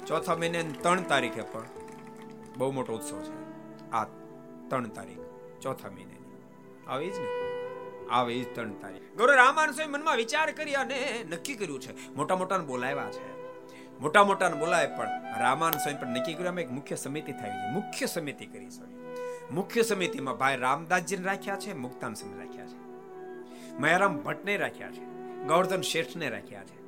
ચોથા 0.06 0.36
મહિને 0.36 0.62
ત્રણ 0.62 1.02
તારીખે 1.02 1.42
પણ 1.42 1.62
બહુ 2.58 2.70
મોટો 2.70 2.92
ઉત્સવ 2.92 3.22
છે. 3.22 3.50
આ 3.90 4.04
ત્રણ 4.68 4.88
તારીખ, 4.88 5.18
ચોથા 5.60 5.90
મહિને. 5.90 6.16
આવી 6.88 7.10
જ 7.10 7.18
ને? 7.18 7.26
આવે 8.10 8.40
જ 8.40 8.54
ત્રણ 8.54 8.72
તારીખ. 8.72 9.02
ગૌરવ 9.18 9.34
રામાન 9.34 9.70
સ્વામી 9.70 9.92
મનમાં 9.92 10.16
વિચાર 10.16 10.52
કરી 10.52 10.74
અને 10.74 11.24
નક્કી 11.30 11.54
કર્યું 11.54 11.80
છે. 11.80 12.14
મોટા 12.14 12.36
મોટાને 12.36 12.64
બોલાવ્યા 12.64 13.10
છે. 13.10 13.40
મોટા 14.00 14.24
મોટાને 14.24 14.56
બોલાય 14.56 14.86
પણ 14.86 15.08
રામાન 15.40 15.72
સ્વામી 15.72 15.98
પણ 15.98 16.06
નક્કી 16.06 16.34
કર્યું. 16.34 16.48
અમે 16.48 16.62
એક 16.62 16.70
મુખ્ય 16.70 16.96
સમિતિ 16.96 17.32
થઈ 17.32 17.38
છે. 17.38 17.72
મુખ્ય 17.72 18.06
સમિતિ 18.06 18.46
કરી 18.46 18.70
સ્વામી 18.70 18.94
મુખ્ય 19.52 19.82
સમિતિમાં 19.82 20.36
ભાઈ 20.36 20.56
રામદાસજીને 20.56 21.22
રાખ્યા 21.22 21.56
છે, 21.56 21.72
મુક્તાન 21.72 22.14
સ્વામી 22.14 22.38
રાખ્યા 22.38 22.66
છે. 22.66 22.80
મયારામ 23.78 24.18
ભટ્ટને 24.18 24.56
રાખ્યા 24.56 24.90
છે. 24.90 25.04
ગૌરધન 25.44 25.80
શેઠને 25.80 26.28
રાખ્યા 26.28 26.64
છે. 26.64 26.80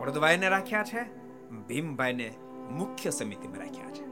પડદભાઈને 0.00 0.48
રાખ્યા 0.48 0.84
છે. 0.84 1.17
ભીમભાઈને 1.50 2.34
મુખ્ય 2.70 3.10
સમિતિમાં 3.10 3.58
રાખ્યા 3.58 3.90
છે. 3.90 4.08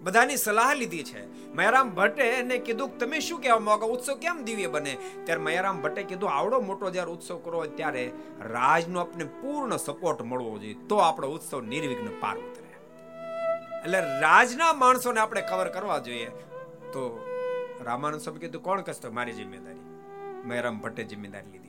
બધાની 0.00 0.36
સલાહ 0.36 0.74
લીધી 0.74 1.04
છે. 1.04 1.50
મયારામ 1.54 1.90
ભટ્ટે 1.90 2.22
એને 2.22 2.58
કીધું 2.58 2.98
તમે 2.98 3.20
શું 3.20 3.40
કહેવા 3.40 3.58
માંગો? 3.58 3.86
ઉત્સવ 3.86 4.14
કેમ 4.14 4.44
દિવ્ય 4.44 4.66
બને? 4.66 4.96
ત્યારે 5.24 5.42
મયારામ 5.42 5.80
ભટ્ટે 5.80 6.02
કીધું, 6.02 6.30
આવડો 6.30 6.60
મોટો 6.60 6.90
જ્યારે 6.90 7.10
ઉત્સવ 7.10 7.38
કરો 7.38 7.66
ત્યારે 7.66 8.12
રાજનો 8.40 9.00
આપણે 9.00 9.24
પૂર્ણ 9.24 9.76
સપોર્ટ 9.76 10.22
મળવો 10.22 10.58
જોઈએ. 10.58 10.74
તો 10.74 10.96
આપણો 10.96 11.28
ઉત્સવ 11.28 11.60
નિર્વિઘ્ન 11.60 12.20
પાર 12.20 12.38
ઉતરે. 12.38 12.72
એટલે 13.84 14.00
રાજના 14.20 14.72
માણસોને 14.72 15.20
આપણે 15.20 15.40
કવર 15.40 15.68
કરવા 15.68 15.98
જોઈએ. 15.98 16.26
તો 16.92 17.26
રામાનંદ 17.84 18.20
સ્વામી 18.20 18.40
કીધું, 18.40 18.62
કોણ 18.62 18.80
કરશે 18.80 19.08
મારી 19.08 19.32
જિમ્મેદારી. 19.32 19.78
મયારામ 20.48 20.78
ભટ્ટે 20.78 21.04
જિમ્મેદારી 21.04 21.50
લીધી. 21.50 21.61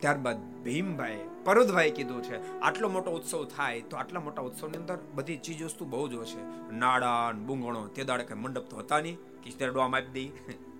ત્યારબાદ 0.00 0.62
ભીમભાઈ 0.64 1.18
પરુદભાઈ 1.44 1.90
કીધું 1.90 2.22
છે, 2.22 2.60
આટલો 2.60 2.88
મોટો 2.88 3.10
ઉત્સવ 3.10 3.44
થાય 3.44 3.80
તો 3.80 3.96
આટલા 3.96 4.20
મોટા 4.20 4.42
ઉત્સવની 4.42 4.78
અંદર 4.78 4.98
બધી 5.14 5.36
ચીજ 5.36 5.62
વસ્તુ 5.62 5.84
બહુ 5.84 6.08
જ 6.08 6.14
હશે. 6.14 6.72
નાડા 6.74 7.32
બૂંગણો 7.32 7.86
તે 7.86 8.04
દાડે 8.04 8.24
કઈ 8.24 8.34
મંડપ 8.34 8.64
તો 8.70 8.76
હતા 8.76 9.00
નહીં. 9.00 9.18
કિસ્તેરડો 9.42 9.80
ડોમ 9.80 9.96
આપી 9.96 10.06
દઈ. 10.06 10.32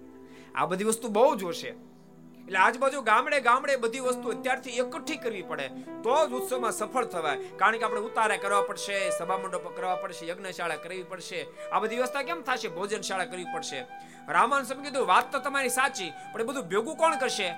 આ 0.55 0.66
બધી 0.66 0.84
વસ્તુ 0.84 1.09
બહુ 1.09 1.36
જ 1.36 1.44
હશે. 1.44 1.68
એટલે 1.68 2.59
આજુબાજુ 2.59 3.02
ગામડે 3.02 3.40
ગામડે 3.40 3.76
બધી 3.76 4.01
વસ્તુ 4.01 4.28
અત્યારથી 4.28 4.70
એકઠી 4.70 5.16
કરવી 5.16 5.42
પડે. 5.42 5.68
તો 6.02 6.28
જ 6.28 6.32
ઉત્સવમાં 6.32 6.72
સફળ 6.72 7.05
થવાય. 7.05 7.36
કારણ 7.36 7.76
કે 7.76 7.84
આપણે 7.84 8.01
ઉતારા 8.01 8.36
કરવા 8.36 8.62
પડશે, 8.62 9.10
સભા 9.18 9.38
મંડપ 9.38 9.76
કરવા 9.76 9.97
પડશે, 9.97 10.26
યજ્ઞશાળા 10.26 10.76
કરવી 10.76 11.02
પડશે. 11.02 11.47
આ 11.72 11.78
બધી 11.78 11.97
વ્યવસ્થા 11.97 12.22
કેમ 12.22 12.42
થશે? 12.42 12.68
ભોજનશાળા 12.68 13.24
કરવી 13.24 13.44
પડશે. 13.44 13.86
રામાન 14.28 14.62
સમ 14.62 14.82
કીધું, 14.82 15.06
વાત 15.06 15.32
તો 15.32 15.38
તમારી 15.38 15.68
સાચી, 15.68 16.12
પણ 16.32 16.40
એ 16.40 16.44
બધું 16.44 16.62
ભેગું 16.62 16.97
કોણ 16.97 17.16
કરશે? 17.16 17.55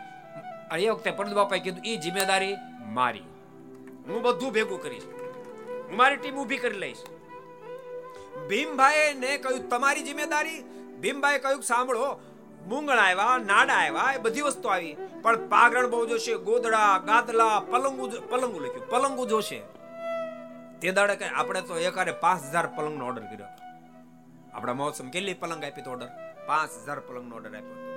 અને 0.72 0.82
એ 0.82 0.90
વખતે 0.90 1.10
પંડિત 1.10 1.34
બાપાએ 1.34 1.60
કીધું 1.60 1.84
એ 1.84 1.96
જિમ્મેદારી 1.96 2.54
મારી. 2.92 3.24
હું 4.06 4.22
બધું 4.22 4.52
ભેગું 4.52 4.82
કરીશ. 4.82 5.08
હું 5.88 5.96
મારી 5.96 6.16
ટીમ 6.16 6.38
ઊભી 6.38 6.56
કરી 6.56 6.78
લઈશ. 6.78 7.02
ભીમભાઈ 8.48 9.14
ને 9.14 9.38
કહ્યું, 9.38 9.68
તમારી 9.68 10.02
જિમ્મેદારી? 10.02 10.60
ભીમભાઈ 11.00 11.38
કહ્યું, 11.38 11.62
સાંભળો 11.62 12.08
મૂંગણા 12.66 13.02
આવ્યા, 13.02 13.38
નાડા 13.38 13.74
આવ્યા, 13.74 14.12
એ 14.12 14.18
બધી 14.18 14.40
વસ્તુ 14.40 14.68
આવી. 14.68 14.96
પણ 15.22 15.46
પાગરણ 15.48 15.90
બહુ 15.90 16.06
જોશે 16.06 16.34
ગોદડા 16.34 16.98
ગાદલા, 16.98 17.60
પલંગુ 17.70 18.10
પલંગુ 18.30 18.60
લખ્યું, 18.60 18.90
પલંગુ 18.90 19.26
જોશે. 19.26 19.60
તે 20.80 20.92
દાડે 20.92 21.16
કઈ 21.16 21.32
આપણે 21.34 21.60
તો 21.60 21.78
એકારે 21.78 22.12
પાંચ 22.12 22.42
હજાર 22.42 22.66
પલંગ 22.66 22.98
નો 22.98 23.06
ઓર્ડર 23.06 23.22
કર્યો 23.22 23.50
આપણા 24.54 24.72
મહોત્સવ 24.72 25.08
કેટલી 25.08 25.34
પલંગ 25.34 25.64
આપી 25.64 25.82
તો 25.82 25.90
ઓર્ડર 25.90 26.08
પાંચ 26.46 26.70
હજાર 26.86 27.00
પલંગ 27.00 27.28
નો 27.28 27.36
ઓર્ડર 27.36 27.56
આપ્યો 27.56 27.91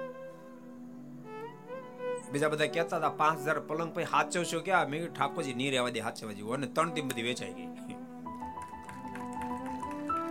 બીજા 2.35 2.49
બધા 2.49 2.67
કહેતા 2.67 2.97
હતા, 2.97 3.09
પાંચ 3.09 3.41
હજાર 3.41 3.59
પલંગ 3.59 3.91
પછી 3.95 4.03
હાચવશો 4.03 4.59
ક્યાં? 4.59 4.89
મેં 4.89 5.13
ઠાકોરજી 5.13 5.53
ની 5.53 5.69
રહેવા 5.69 5.89
દે 5.89 5.99
હાચવા 5.99 6.31
જેવું. 6.31 6.53
અને 6.53 6.67
ત્રણ 6.67 6.89
ટીમ 6.93 7.07
બધી 7.07 7.21
વેચાઈ 7.21 7.53
ગઈ. 7.53 7.67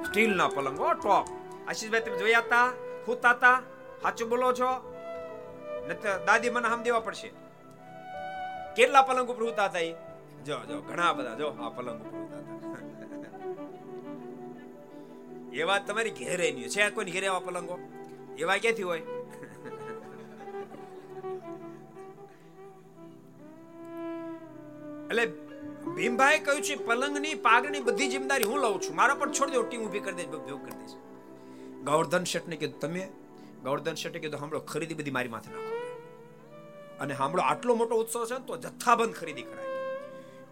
સ્ટીલ 0.09 0.37
ના 0.37 0.49
પલંગ 0.49 0.81
ઓ 0.81 0.93
ટોપ. 0.93 1.27
આશીષભાઈ, 1.69 2.01
તમે 2.01 2.19
જોયા 2.19 2.39
હતા 2.39 2.67
હુતા 3.09 3.31
હતા 3.31 3.63
સાચું 4.03 4.29
બોલો 4.29 4.53
છો? 4.53 4.71
નતર 5.89 6.25
દાદી 6.27 6.51
મને 6.51 6.69
આમ 6.69 6.83
દેવા 6.83 7.01
પડશે. 7.01 7.29
કેટલા 8.77 9.03
પલંગ 9.03 9.31
ઉપર 9.31 9.45
હુતા 9.45 9.65
હતા 9.65 9.79
એ 9.79 9.91
જો 10.47 10.57
જો, 10.69 10.81
ઘણા 10.81 11.13
બધા, 11.13 11.35
જો 11.35 11.49
આ 11.49 11.69
પલંગ 11.69 11.99
ઉપર 12.01 12.17
હુતા 12.19 12.41
હતા. 12.41 12.55
એ 15.53 15.63
વાત 15.63 15.87
તમારી 15.87 16.11
ઘેરે 16.11 16.53
નહીં 16.53 16.69
છે 16.69 16.91
કોઈ 16.91 17.05
ઘેરે 17.05 17.27
આવા 17.27 17.45
પલંગો? 17.49 17.77
એવા 18.39 18.57
ક્યાંથી 18.57 18.83
હોય? 18.83 19.03
એટલે 25.05 25.27
ભીમભાઈ 25.95 26.39
કહ્યું 26.39 26.63
છે, 26.63 26.75
પલંગની 26.75 27.35
પાગની 27.35 27.81
બધી 27.81 28.09
જિમ્મેદારી 28.09 28.45
હું 28.45 28.59
લઉં 28.59 28.83
છું. 28.83 28.97
મારા 28.97 29.15
પર 29.15 29.31
છોડી 29.31 29.53
દો 29.53 29.63
ટીમ 29.63 29.83
ઊભી 29.83 30.01
કરી 30.01 30.15
દે 30.15 30.25
ભેગ 30.25 30.69
કરી 30.69 30.79
દઈશ. 30.79 30.91
ગૌરધન 31.85 32.25
શેઠને 32.25 32.57
કીધું, 32.57 32.81
તમે 32.81 33.09
ગૌરધન 33.65 33.95
શેઠે 33.95 34.19
કીધું, 34.19 34.39
સાંભળો, 34.39 34.61
ખરીદી 34.61 34.95
બધી 34.95 35.11
મારી 35.11 35.29
માથે 35.29 35.51
નાખો. 35.51 35.75
અને 37.01 37.15
સાંભળો, 37.15 37.43
આટલો 37.43 37.75
મોટો 37.75 37.95
ઉત્સવ 37.97 38.27
છે 38.27 38.35
ને, 38.39 38.47
તો 38.47 38.57
જથ્થાબંધ 38.57 39.15
ખરીદી 39.15 39.43
કરાય. 39.43 39.67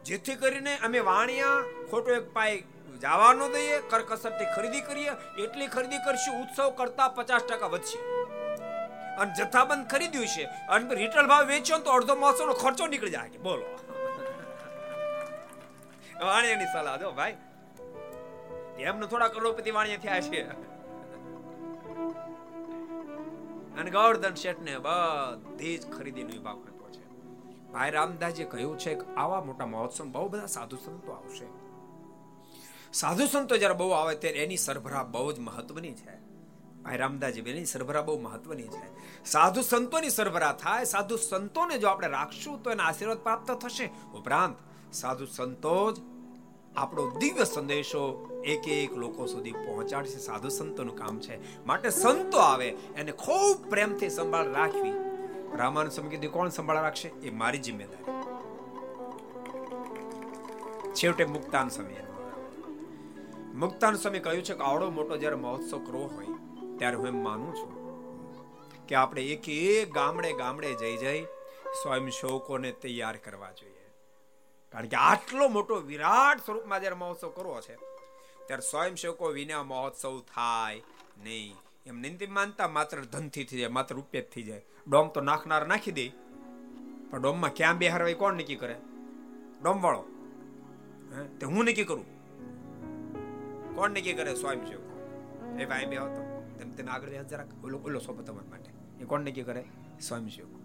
જેથી 0.04 0.34
કરીને 0.34 0.76
અમે 0.76 0.98
વાણિયા, 0.98 1.64
ખોટો 1.90 2.10
એક 2.10 2.32
પાય 2.32 2.58
જવા 3.02 3.32
ન 3.32 3.52
દઈએ, 3.52 3.78
કરકસરથી 3.78 4.44
ખરીદી 4.56 4.80
કરીએ, 4.80 5.10
એટલી 5.38 5.66
ખરીદી 5.66 5.96
કરશું, 5.96 6.42
ઉત્સવ 6.42 6.70
કરતા 6.70 7.08
પચાસ 7.08 7.42
ટકા 7.42 7.66
વધશે. 7.66 7.98
અને 9.16 9.32
જથ્થાબંધ 9.38 9.90
ખરીદ્યું 9.90 10.26
છે, 10.26 10.44
અને 10.44 10.94
રિટેલ 10.94 11.26
ભાવ 11.26 11.46
વેચ્યો 11.46 11.78
તો 11.78 11.90
અડધો 11.90 12.14
માસોનો 12.14 12.52
ખર્ચો 12.52 12.86
નીકળી 12.86 13.10
જાય. 13.10 13.28
બોલો. 13.28 13.91
વાણિયાની 16.22 16.64
સલાહ 16.64 16.96
દો, 16.96 17.10
ભાઈ. 17.10 17.36
એમને 18.78 19.06
થોડા 19.06 19.28
કરોડપતિ 19.28 19.70
વાણિયા 19.70 19.96
થયા 19.96 20.20
છે. 20.20 20.42
અને 23.72 23.90
ગોવર્ધન 23.90 24.34
શેઠને 24.34 24.78
બધી 24.78 25.78
જ 25.78 25.90
ખરીદીનો 25.90 26.28
વિભાગ 26.28 26.64
કરતો 26.64 26.90
છે. 26.90 27.04
ભાઈ 27.72 27.90
રામદાસજી 27.90 28.44
કહ્યું 28.44 28.78
છે 28.78 28.94
કે 28.94 29.14
આવા 29.14 29.44
મોટા 29.44 29.66
મહોત્સવ 29.66 30.04
બહુ 30.04 30.28
બધા 30.28 30.46
સાધુ 30.46 30.76
સંતો 30.76 31.12
આવશે. 31.12 31.46
સાધુ 32.92 33.26
સંતો 33.26 33.56
જ્યારે 33.56 33.74
બહુ 33.74 33.90
આવે 33.90 34.14
ત્યારે 34.14 34.38
એની 34.38 34.56
સરભરા 34.56 35.02
બહુ 35.02 35.32
જ 35.32 35.38
મહત્વની 35.38 35.92
છે. 35.92 36.16
ભાઈ 36.82 36.96
રામદાસજી 36.96 37.40
એની 37.40 37.64
સરભરા 37.64 38.02
બહુ 38.02 38.20
મહત્વની 38.20 38.62
છે. 38.62 38.92
સાધુ 39.24 39.62
સંતોની 39.62 40.10
સરભરા 40.10 40.52
થાય, 40.52 40.84
સાધુ 40.84 41.16
સંતોને 41.16 41.78
જો 41.78 41.88
આપણે 41.88 42.08
રાખશું 42.08 42.62
તો 42.62 42.70
એના 42.70 42.84
આશીર્વાદ 42.84 43.18
પ્રાપ્ત 43.18 43.50
થશે. 43.50 43.90
ઉપરાંત 44.14 44.56
સાધુ 44.94 45.26
સંતો 45.26 45.92
જ 45.92 46.11
આપણો 46.76 47.10
દિવ્ય 47.10 47.44
સંદેશો 47.44 48.02
એક 48.44 48.68
એક 48.68 48.92
લોકો 48.92 49.26
સુધી 49.26 49.52
પહોંચાડશે. 49.52 50.18
સાધુ 50.18 50.48
સંતોનું 50.48 50.96
કામ 50.96 51.20
છે. 51.20 51.66
માટે 51.66 51.90
સંતો 51.90 52.38
આવે, 52.38 52.68
એને 52.68 53.12
ખૂબ 53.12 53.70
પ્રેમથી 53.70 54.10
સંભાળ 54.10 54.52
રાખવી. 54.52 54.92
રામાનુ 55.56 55.90
સ્વામી 55.90 56.10
કીધું 56.10 56.32
કોણ 56.32 56.48
સંભાળ 56.48 56.82
રાખશે? 56.82 57.08
એ 57.08 57.30
મારી 57.30 57.58
જિમ્મેદારી. 57.58 58.12
છેવટે 60.94 61.24
મુક્તાન 61.24 61.68
સમય 61.68 61.94
મુક્તાન 63.54 63.94
સમય 63.94 64.18
કહ્યું 64.18 64.44
છે 64.44 64.54
કે 64.54 64.60
આવડો 64.60 64.90
મોટો 64.90 65.16
જ્યારે 65.16 65.36
મહોત્સવ 65.36 65.78
કરવો 65.78 66.06
હોય, 66.06 66.26
ત્યારે 66.78 66.96
હું 66.96 67.06
એમ 67.06 67.24
માનું 67.24 67.54
છું 67.54 67.72
કે 68.86 68.94
આપણે 68.94 69.22
એક 69.24 69.48
એક 69.48 69.92
ગામડે 69.94 70.32
ગામડે 70.32 70.74
જઈ 70.74 70.96
જઈ 70.96 71.24
સ્વયં 71.82 72.08
શોકોને 72.10 72.72
તૈયાર 72.72 73.16
કરવા 73.16 73.52
જોઈએ. 73.52 73.71
કારણ 74.72 74.86
કે 74.86 74.96
આટલો 74.96 75.48
મોટો 75.48 75.80
વિરાટ 75.80 76.44
સ્વરૂપમાં 76.44 76.80
જ્યારે 76.80 76.96
મહોત્સવ 76.96 77.28
કરવો 77.28 77.60
છે, 77.60 77.76
ત્યારે 78.46 78.64
સ્વયંસેવકો 78.70 79.26
વિના 79.28 79.62
મહોત્સવ 79.62 80.20
થાય 80.34 80.82
નહીં. 81.24 81.56
એમ 81.86 82.00
નિંદી 82.00 82.26
માનતા 82.26 82.68
માત્ર 82.68 83.00
ધનથી 83.04 83.44
થઈ 83.44 83.58
જાય, 83.58 83.68
માત્ર 83.68 83.94
રૂપિયા 83.94 84.24
થઈ 84.34 84.42
જાય. 84.42 84.64
ડોમ 84.88 85.08
તો 85.08 85.20
નાખનાર 85.20 85.66
નાખી 85.66 85.92
દે, 85.92 86.06
પણ 87.10 87.22
ડોમમાં 87.22 87.54
ક્યાં 87.54 87.78
બેહારવાય 87.78 88.14
કોણ 88.14 88.34
નક્કી 88.34 88.56
કરે? 88.56 88.76
ડોમ 89.62 89.80
વાળો 89.80 90.04
તે 91.40 91.46
હું 91.46 91.64
નક્કી 91.64 91.84
કરું? 91.84 92.06
કોણ 93.74 93.90
નક્કી 93.90 94.12
કરે? 94.12 94.34
સ્વયંસેવકો. 94.34 94.92
એ 95.60 95.64
ભાઈ 95.64 95.86
બે 95.86 95.96
હતો. 95.96 96.22
તેમ 96.58 96.70
તેને 96.70 96.90
આગળ 96.90 97.08
જરાક 97.22 97.64
ઓલો 97.64 97.78
ઓલો 97.78 97.98
સોબત 97.98 98.26
તમારા 98.26 98.50
માટે. 98.50 98.70
એ 99.00 99.04
કોણ 99.04 99.20
નક્કી 99.20 99.42
કરે? 99.42 99.64
સ્વયંસેવકો. 100.00 100.58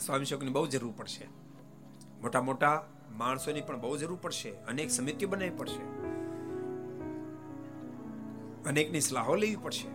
સ્વયંસેવકની 0.00 0.50
બહુ 0.50 0.66
જરૂર 0.66 0.94
પડશે. 0.96 1.43
મોટા 2.20 2.42
મોટા 2.42 2.88
માણસોની 3.16 3.60
પણ 3.60 3.80
બહુ 3.80 3.96
જરૂર 3.96 4.18
પડશે. 4.22 4.50
અનેક 4.50 4.90
સમિતિઓ 4.90 5.28
બનાવવી 5.28 5.50
પડશે. 5.50 6.04
અનેકની 8.68 9.00
સલાહો 9.00 9.34
લેવી 9.34 9.56
પડશે. 9.56 9.88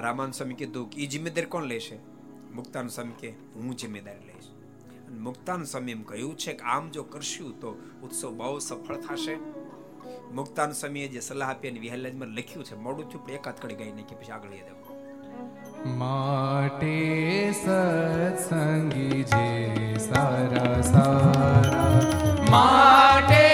રામાન 0.00 0.30
સ્વામી 0.30 0.54
કીધું 0.54 0.90
કે 0.90 1.02
એ 1.02 1.06
જિમ્મેદારી 1.06 1.46
કોણ 1.46 1.64
લેશે? 1.64 1.98
મુક્તાન 2.54 2.88
સ્વામી 2.88 3.12
કે 3.12 3.30
હું 3.30 3.76
જિમ્મેદારી 3.76 4.26
લઈશ. 4.26 4.44
અને 5.08 5.18
મુક્તાન 5.18 5.64
સ્વામી 5.64 5.92
એમ 5.92 6.02
કહ્યું 6.02 6.38
છે 6.38 6.52
કે 6.52 6.58
આમ 6.58 6.90
જો 6.90 7.02
કરશું 7.02 7.60
તો 7.60 7.70
ઉત્સવ 8.02 8.34
બહુ 8.34 8.58
સફળ 8.58 8.96
થશે. 8.96 9.34
મુક્તાન 10.32 10.72
સ્વામીએ 10.72 11.08
જે 11.08 11.20
સલાહ 11.20 11.50
આપી 11.50 11.68
અને 11.68 11.80
વિહલાજમાં 11.80 12.28
લખ્યું 12.28 12.64
છે, 12.64 12.76
મોડું 12.76 13.08
થયું 13.08 13.24
પણ 13.24 13.30
એકાદ 13.30 13.54
કડી 13.60 13.74
ગઈ 13.74 13.90
કે 13.90 14.16
પછી 14.16 14.32
આગળ 14.32 14.54
યાદ 14.54 14.93
માટે 15.84 17.52
સત્સંગી 17.52 19.24
જે 19.24 19.98
સારા 19.98 20.82
સારા. 20.82 22.00
માટે 22.50 23.53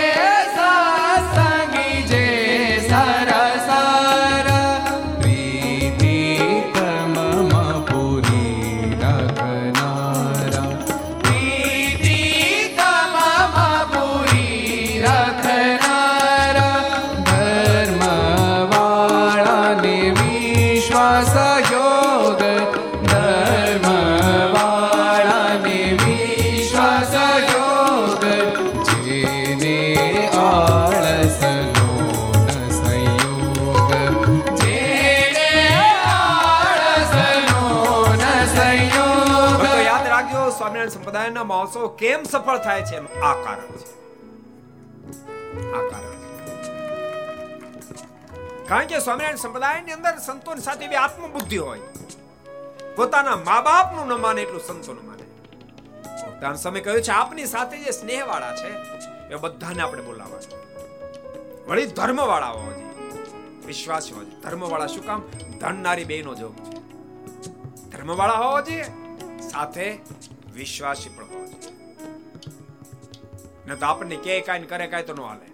કેમ 42.01 42.23
સફળ 42.25 42.59
થાય 42.59 42.83
છે 42.83 42.97
આ 43.21 43.35
કારણ 43.45 43.73
છે. 43.81 43.91
આ 45.79 45.83
કારણ 45.91 46.19
કારણ 48.69 48.87
કે 48.87 48.99
સ્વામિનારાયણ 48.99 49.37
સંપ્રદાયની 49.37 49.93
અંદર 49.93 50.15
સંતોની 50.19 50.61
સાથે 50.61 50.85
એવી 50.85 50.97
આત્મબુદ્ધિ 50.97 51.57
હોય. 51.57 51.81
પોતાના 52.97 53.37
મા 53.37 53.61
બાપનું 53.61 54.07
ન 54.07 54.21
માને 54.21 54.41
એટલું 54.43 54.61
સંતોનું 54.61 55.05
માને. 55.07 55.25
ભક્તાન 56.27 56.55
સમય 56.55 56.81
કહ્યું 56.81 57.03
છે, 57.03 57.13
આપની 57.13 57.47
સાથે 57.47 57.77
જે 57.79 57.91
સ્નેહવાળા 57.91 58.55
છે, 58.57 58.71
એ 59.33 59.35
બધાને 59.35 59.83
આપણે 59.83 60.03
બોલાવવા 60.03 60.41
છે 60.41 60.61
વળી 61.67 61.87
ધર્મવાળા 61.87 62.47
હોવા 62.47 62.73
જોઈએ. 62.73 62.87
વિશ્વાસી 63.67 64.13
હોવા 64.13 64.25
જોઈએ. 64.25 64.41
ધર્મવાળા 64.41 64.87
શું 64.87 65.05
કામ? 65.07 65.21
ધનનારી 65.61 66.05
બેનો 66.05 66.35
જોગ 66.35 66.55
છે. 66.65 66.79
ધર્મવાળા 67.91 68.39
હોવા 68.45 68.61
જોઈએ, 68.61 68.87
સાથે 69.51 69.87
વિશ્વાસી 70.55 71.09
પણ 71.09 71.25
હોવા 71.25 71.47
જોઈએ. 71.47 71.80
ન 73.71 73.75
તો 73.75 73.87
આપણને 73.87 74.17
કે 74.17 74.41
કાંઈ 74.41 74.63
કરે 74.63 74.87
કાંઈ 74.87 75.03
તો 75.03 75.15
ન 75.15 75.21
હાલે. 75.21 75.51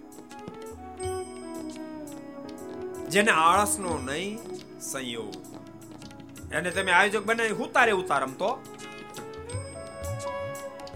જેને 3.09 3.31
આળસનો 3.31 3.97
નહીં, 3.97 4.39
સંયોગ. 4.79 5.33
એને 6.53 6.71
તમે 6.71 6.91
આયોજક 6.91 7.25
બનાવી 7.25 7.49
ઉતારે 7.49 7.91
ઉતારમ 7.91 8.33
તો. 8.33 8.63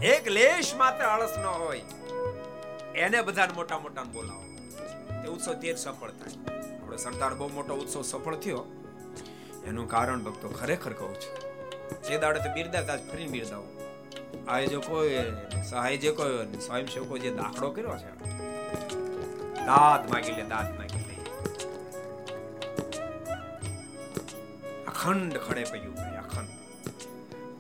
એક 0.04 0.28
લેશ 0.28 0.76
માત્ર 0.76 1.04
આળસ 1.04 1.38
ન 1.38 1.46
હોય. 1.46 1.82
એને 2.96 3.22
બધાને 3.22 3.54
મોટા 3.54 3.80
મોટા 3.80 4.04
બોલાવો. 4.04 4.44
તે 5.22 5.28
ઉત્સવ 5.28 5.54
તે 5.54 5.76
સફળ 5.76 6.12
થાય. 6.12 6.56
આપણો 6.78 6.98
સરદાર 6.98 7.34
બહુ 7.34 7.48
મોટો 7.48 7.76
ઉત્સવ 7.76 8.02
સફળ 8.02 8.36
થયો. 8.36 8.66
એનું 9.66 9.90
કારણ 9.90 10.20
ભક્તો 10.20 10.50
ખરેખર 10.50 10.94
કહું 10.94 11.16
છું. 11.16 11.52
જે 12.04 12.18
દાડે 12.18 12.40
તો 12.40 12.54
બિરદાતા 12.54 12.96
ફરી 12.96 13.28
બિરદાવો. 13.28 13.81
આયોજકોએ 14.48 15.32
સહાયજકોએ 15.64 16.60
સ્વયંસેવકો 16.60 17.18
જે 17.18 17.32
દાખલો 17.32 17.72
કર્યો 17.72 17.98
છે. 17.98 18.12
દાદ 19.66 20.12
માગી 20.12 20.32
લે 20.32 20.44
દાદ 20.44 20.78
માગી 20.78 20.98
લે. 20.98 21.16
અખંડ 24.88 25.38
ખડે 25.38 25.64
પડ્યું 25.64 25.96
ભાઈ, 25.96 26.18
અખંડ. 26.18 26.48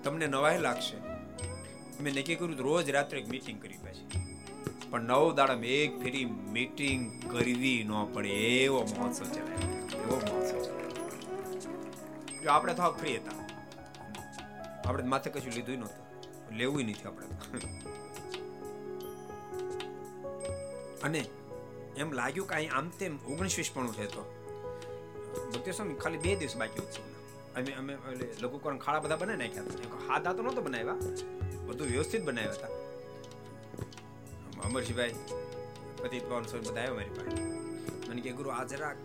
તમને 0.03 0.27
નવાઈ 0.27 0.57
લાગશે. 0.57 0.97
મેં 2.03 2.13
નક્કી 2.13 2.35
કર્યું 2.35 2.57
રોજ 2.57 2.89
રાત્રે 2.89 3.19
એક 3.19 3.29
મીટિંગ 3.29 3.61
કરી 3.61 3.77
પછી. 3.77 4.07
પણ 4.89 5.01
નવ 5.01 5.35
દાડામાં 5.35 5.65
એક 5.65 5.99
ફેરી 5.99 6.25
મીટિંગ 6.25 7.31
કરવી 7.31 7.87
ન 7.89 8.13
પડે, 8.13 8.29
એવો 8.29 8.83
મહોત્સવ 8.83 9.25
ચલાવ્યો 9.25 10.03
એવો 10.03 10.15
મહોત્સવ 10.15 10.57
ચલાવ્યો 10.61 12.41
જો 12.43 12.49
આપણે 12.49 12.73
તો 12.73 12.91
ફ્રી 12.91 13.17
હતા 13.17 13.41
આપણે 14.89 15.03
માથે 15.03 15.29
કશું 15.29 15.53
લીધું 15.53 15.79
નહોતું. 15.79 16.00
લેવું 16.53 16.81
નથી 16.81 17.03
આપણે. 17.03 17.25
અને 21.03 21.25
એમ 21.97 22.11
લાગ્યું 22.11 22.47
કે 22.47 22.55
અહીં 22.55 22.73
આમ 22.73 22.89
તેમ 22.89 23.19
ઓગણીસવીસ 23.25 23.71
પણ 23.73 23.91
છે 23.91 24.05
તો. 24.05 24.23
ભક્તિ 25.53 25.93
ખાલી 25.93 26.17
બે 26.17 26.35
દિવસ 26.35 26.55
બાકી 26.57 26.79
છે. 26.79 27.11
અમે 27.55 27.71
અમે 27.71 27.97
લઘુકરણ 28.41 28.77
ખાડા 28.77 28.99
બધા 28.99 29.15
બનાવી 29.15 29.37
નાખ્યા 29.37 29.63
હતા. 29.63 30.13
હાથ 30.13 30.35
તો 30.37 30.43
નહોતો 30.43 30.61
બનાવ્યા. 30.61 30.93
બધું 31.65 31.87
વ્યવસ્થિત 31.87 32.23
બનાવ્યા 32.23 32.51
હતા. 32.51 32.67
અમરસિંહભાઈ 34.63 35.15
પતિ 36.03 36.19
પવન 36.19 36.43
સ્વામી 36.43 36.69
બધા 36.69 36.81
આવ્યા 36.81 36.93
મારી 36.93 37.09
પાસે. 37.09 37.43
મને 38.09 38.21
કે 38.21 38.31
ગુરુ, 38.31 38.49
આ 38.49 38.63
જરા 38.63 38.95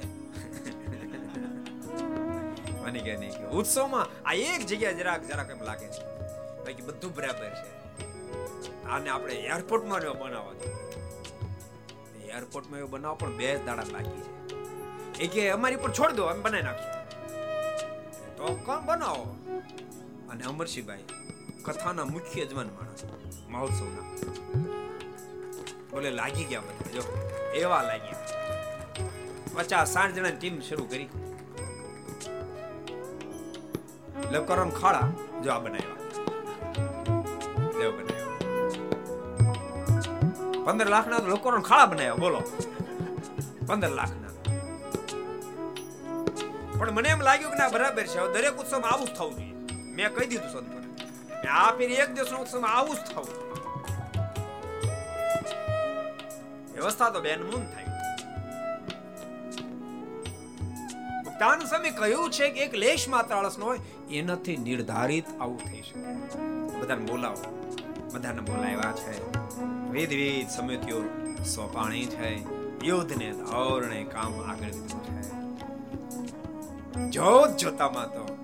મને 2.86 2.98
કે 2.98 3.16
નહીં. 3.16 3.30
કે 3.30 3.44
ઉત્સવમાં 3.44 4.28
આ 4.28 4.32
એક 4.32 4.66
જગ્યા 4.66 4.92
જરાક 4.92 5.26
જરાક 5.26 5.50
એમ 5.50 5.62
લાગે 5.62 5.86
છે. 5.86 6.02
બાકી 6.58 6.82
બધું 6.82 7.14
બરાબર 7.14 7.50
છે. 7.50 7.86
આને 8.84 9.10
આપણે 9.10 9.34
એરપોર્ટમાં 9.34 10.00
જો 10.00 10.14
બનાવવા 10.14 10.52
જોઈએ. 10.52 10.74
એરપોર્ટમાં 12.32 12.78
એવો 12.78 12.88
બનાવો, 12.88 13.14
પણ 13.14 13.36
બે 13.36 13.58
દાડા 13.58 13.82
બાકી 13.82 14.20
છે. 14.20 14.56
એ 15.18 15.26
કે 15.26 15.50
અમારી 15.50 15.76
પર 15.76 15.90
છોડ 15.90 16.12
દો, 16.12 16.24
અમે 16.24 16.40
બનાવી 16.40 16.62
નાખશું. 16.62 16.96
તો 18.36 18.60
કોણ 18.66 18.80
બનાવો? 18.80 19.36
અને 20.30 20.44
અમરસિંહભાઈ 20.44 21.04
કથાના 21.64 22.04
મુખ્ય 22.04 22.42
યજમાન 22.42 22.66
માણસ, 22.66 23.04
મહોત્સવના. 23.48 24.16
બોલે 25.90 26.10
લાગી 26.10 26.44
ગયા 26.44 26.60
બધા, 26.60 26.90
જો 26.90 27.30
એવા 27.54 27.82
લાગ્યા. 27.82 28.26
પચાસ 29.54 29.92
સાઠ 29.92 30.10
જણાની 30.10 30.36
ટીમ 30.36 30.60
શરૂ 30.60 30.84
કરી. 30.84 31.08
લકરમ 34.32 34.70
ખાડા 34.80 35.08
જો 35.42 35.48
આ 35.54 35.60
બનાવ્યા. 35.64 36.00
દેવ 37.78 37.90
બનાવ્યા. 37.96 38.34
પંદર 40.66 40.88
લાખ 40.94 41.06
ના 41.10 41.20
લકરમ 41.32 41.62
ખાડા 41.68 41.88
બનાવ્યા, 41.92 42.22
બોલો. 42.24 42.40
પંદર 43.68 43.92
લાખ 43.98 44.14
ના 44.22 44.32
પણ 46.78 46.92
મને 46.96 47.08
એમ 47.08 47.20
લાગ્યું 47.28 47.52
કે 47.52 47.58
ના, 47.58 47.70
બરાબર 47.74 48.06
છે. 48.12 48.18
દરેક 48.34 48.54
ઉત્સવમાં 48.62 48.90
આવું 48.92 49.08
જ 49.08 49.12
થવું 49.18 49.34
જોઈએ. 49.38 49.54
મેં 49.96 50.08
કહી 50.14 50.28
દીધું 50.30 50.50
સંત 50.52 50.76
આ 51.58 51.70
ફેરી 51.78 52.00
એક 52.04 52.10
દિવસનો 52.16 52.38
ઉત્સવમાં 52.44 52.72
આવું 52.78 52.96
જ 52.96 53.00
થવું 53.10 53.28
વ્યવસ્થા 56.74 57.10
તો 57.14 57.20
બેન 57.26 57.40
મૂન 57.50 57.64
થાય. 57.72 57.85
મુક્તાન 61.36 61.64
સ્વામી 61.64 61.90
કહ્યું 61.90 62.30
છે 62.30 62.50
કે 62.50 62.60
એક 62.60 62.74
લેશ 62.74 63.08
માત્ર 63.08 63.34
આળસ 63.34 63.58
હોય, 63.58 63.80
એનાથી 64.10 64.56
નિર્ધારિત 64.56 65.24
આવું 65.40 65.58
થઈ 65.58 65.82
શકે. 65.82 66.00
બધાને 66.80 67.06
બોલાવો. 67.06 67.72
બધાને 68.14 68.40
બોલાવ્યા 68.40 68.92
છે. 68.92 69.38
વિધવિધ 69.90 70.48
સમિતિઓ 70.48 71.04
સોપાણી 71.44 72.06
છે. 72.06 72.36
યુદ્ધને 72.84 73.32
ધોરણે 73.32 74.04
કામ 74.04 74.40
આગળ 74.40 74.66
વધ્યું 74.66 75.04
છે. 75.04 75.22
જોત 77.10 77.56
જોતામાં 77.56 78.06
તો 78.06 78.38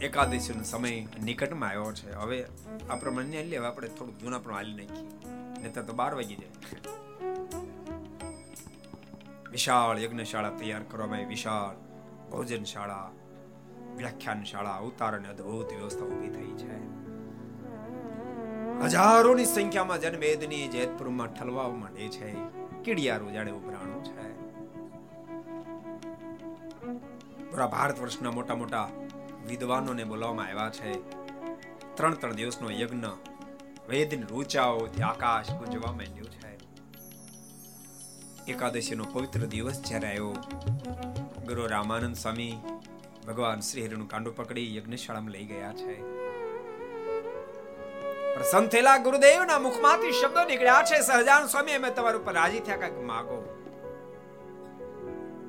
એકાદશીનો 0.00 0.62
સમય 0.62 1.06
નિકટમાં 1.24 1.68
આવ્યો 1.68 1.92
છે. 1.92 2.12
હવે 2.12 2.46
આ 2.90 2.94
પ્રમાણે 2.94 3.44
લેવા 3.44 3.68
આપણે 3.68 3.88
થોડું 3.88 4.18
જૂના 4.18 4.38
પણ 4.38 4.54
હાલી 4.54 4.86
નાખીએ. 4.86 5.08
નહીતર 5.62 5.82
તો 5.82 5.92
બાર 5.92 6.14
વાગી 6.14 6.34
જાય. 6.34 6.50
વિશાળ 9.50 9.98
યજ્ઞશાળા 9.98 10.50
તૈયાર 10.50 10.82
કરવામાં 10.82 11.28
વિશાળ 11.28 11.87
ભોજનશાળા, 12.30 13.10
વ્યાખ્યાનશાળા, 13.96 14.70
અવતાર 14.70 15.16
અને 15.16 15.28
અદ્ભુત 15.28 15.72
વ્યવસ્થા 15.72 16.06
ઊભી 16.06 16.28
થઈ 16.28 16.50
છે. 16.50 16.98
હજારોની 18.84 19.44
સંખ્યામાં 19.44 20.00
જનમેદની 20.00 20.68
જેતપુરમાં 20.68 21.34
ઠલવા 21.34 21.68
માંડે 21.68 22.08
છે. 22.08 22.34
કીડિયારું 22.84 23.32
જાણે 23.32 23.50
ઉભરાણું 23.50 24.04
છે. 24.04 24.38
પૂરા 27.50 27.66
ભારત 27.66 28.00
વર્ષના 28.00 28.30
મોટા 28.30 28.54
મોટા 28.54 28.88
વિદ્વાનોને 29.48 30.04
બોલાવવામાં 30.04 30.46
આવ્યા 30.46 30.70
છે. 30.70 31.10
ત્રણ 31.94 32.14
ત્રણ 32.14 32.32
દિવસનો 32.32 32.70
યજ્ઞ, 32.70 33.04
વેદની 33.88 34.22
રૂચાઓથી 34.22 35.02
આકાશ 35.02 35.50
ગુંજવા 35.50 35.92
માંડ્યું 35.92 36.30
છે. 36.30 36.58
એકાદશીનો 38.52 39.04
પવિત્ર 39.04 39.46
દિવસ 39.46 39.82
જ્યારે 39.82 40.08
આવ્યો 40.08 40.34
ગુરુ 41.48 41.66
રામાનંદ 41.66 42.16
સ્વામી 42.16 42.56
ભગવાન 43.28 43.60
શ્રી 43.60 43.86
હરિનું 43.86 44.08
કાંડું 44.08 44.36
પકડી 44.36 44.76
યજ્ઞશાળામાં 44.76 45.30
લઈ 45.30 45.44
ગયા 45.44 45.72
છે. 45.72 46.02
પ્રસન્ન 48.34 48.66
થયેલા 48.66 48.96
ગુરુદેવના 48.96 49.58
મુખમાંથી 49.58 50.12
શબ્દો 50.12 50.44
નીકળ્યા 50.44 50.82
છે. 50.82 51.00
સહજાન 51.00 51.46
સ્વામી, 51.46 51.72
અમે 51.72 51.90
તમારા 51.90 52.16
ઉપર 52.16 52.32
રાજી 52.32 52.60
થયા 52.60 52.76
કાંઈક 52.76 52.98
માગો? 52.98 53.38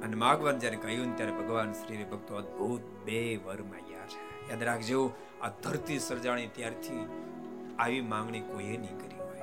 અને 0.03 0.15
માગવાનું 0.15 0.59
જ્યારે 0.59 0.77
કહ્યું 0.77 1.17
ત્યારે 1.17 1.31
ભગવાન 1.31 1.73
શ્રી 1.73 2.03
ભક્તો 2.03 2.35
અદ્ભુત 2.35 2.81
બે 2.81 3.37
વર 3.37 3.61
માંગ્યા 3.61 4.05
છે. 4.05 4.49
યાદ 4.49 4.63
રાખજો, 4.63 5.13
આ 5.41 5.49
ધરતી 5.49 5.99
સર્જાણી 5.99 6.47
ત્યારથી 6.47 7.09
આવી 7.79 8.01
માંગણી 8.01 8.39
કોઈએ 8.39 8.77
નહીં 8.77 8.97
કરી 8.97 9.19
હોય. 9.19 9.41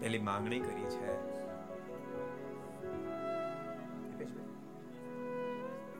પેલી 0.00 0.18
માંગણી 0.18 0.60
કરી 0.60 0.84
છે. 0.84 1.23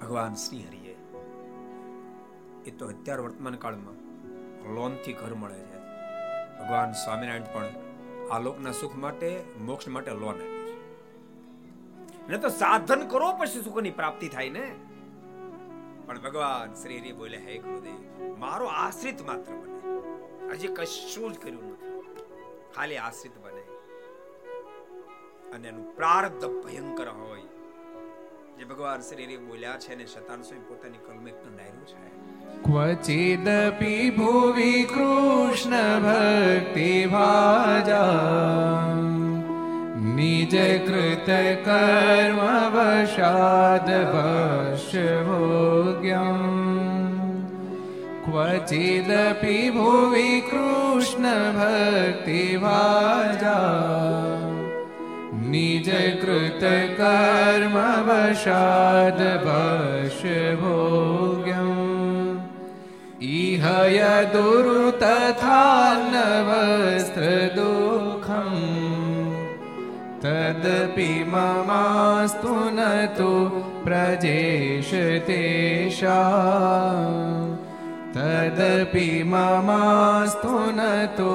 ભગવાન 0.04 0.34
શ્રી 0.34 0.64
હરિએ. 0.64 0.96
એ 2.66 2.70
તો 2.70 2.86
અત્યાર 2.86 3.20
વર્તમાન 3.20 3.54
કાળમાં 3.54 3.92
લોનથી 4.74 5.12
ઘર 5.12 5.34
મળે 5.34 5.54
છે. 5.54 5.76
ભગવાન 6.58 6.92
સ્વામિનારાયણ 6.92 7.42
પણ 7.42 7.68
આ 8.30 8.38
લોકના 8.38 8.72
સુખ 8.72 8.96
માટે, 8.96 9.44
મોક્ષ 9.60 9.88
માટે 9.88 10.10
લોન 10.10 10.34
આપે 10.34 10.66
છે. 10.66 10.74
ને 12.28 12.38
તો 12.38 12.48
સાધન 12.48 13.08
કરો 13.08 13.32
પછી 13.32 13.62
સુખની 13.62 13.90
પ્રાપ્તિ 13.90 14.28
થાય 14.28 14.48
ને? 14.48 14.74
પણ 16.06 16.20
ભગવાન 16.20 16.74
શ્રી 16.74 16.98
હરિ 16.98 17.12
બોલે, 17.12 17.36
હે 17.36 17.58
ગુરુદેવ, 17.58 18.36
મારો 18.38 18.66
આશ્રિત 18.66 19.22
માત્ર 19.22 19.52
બને. 19.52 19.98
હજી 20.50 20.68
કશું 20.68 21.32
જ 21.32 21.38
કર્યું 21.38 21.68
નથી. 21.68 22.02
ખાલી 22.76 22.96
આશ્રિત 22.96 23.32
બને. 23.44 23.62
અને 25.50 25.68
એનું 25.68 25.96
પ્રારબ્ધ 25.96 26.44
ભયંકર 26.64 27.08
હોય. 27.08 27.42
જે 28.58 28.64
ભગવાન 28.64 29.00
શ્રી 29.00 29.36
બોલ્યા 29.36 29.76
છે 29.76 29.94
ને 29.94 30.06
શતાન 30.06 30.42
સ્વામી 30.42 30.64
પોતાની 30.68 30.98
કલમે 30.98 31.30
કંડાયરું 31.30 31.86
છે 31.86 32.14
ક્વચિદપી 32.62 34.10
ભુવિ 34.10 34.84
કૃષ્ણ 34.84 35.74
ભક્તિ 36.02 37.06
ભાજા, 37.06 38.94
નિજ 40.14 40.54
કૃત 40.86 41.30
કર્મ 41.64 42.40
વશાદ 42.70 43.90
ભોગ્યમ 45.24 46.40
ક્વચિદપી 48.24 49.70
ભુવિ 49.70 50.40
કૃષ્ણ 50.40 51.52
ભક્તિ 51.52 52.56
ભાજા 52.56 54.43
निज 55.54 55.88
कृत 56.22 56.62
कर्म 57.00 57.76
वशाद 58.06 59.20
वश 59.46 60.20
भोग्यम् 60.62 61.82
इह 63.34 63.66
यदुरु 63.96 64.90
तथा 65.02 65.62
न 66.12 66.24
वस्त्र 66.48 67.30
दुःखम् 67.56 68.58
तदपि 70.24 71.08
ममास्तु 71.32 72.54
न 72.76 72.88
तु 73.18 73.30
प्रजेश 73.84 74.90
तेषा 75.26 76.18
तदपि 78.16 79.06
ममास्तु 79.32 80.58
न 80.78 80.90
तु 81.18 81.30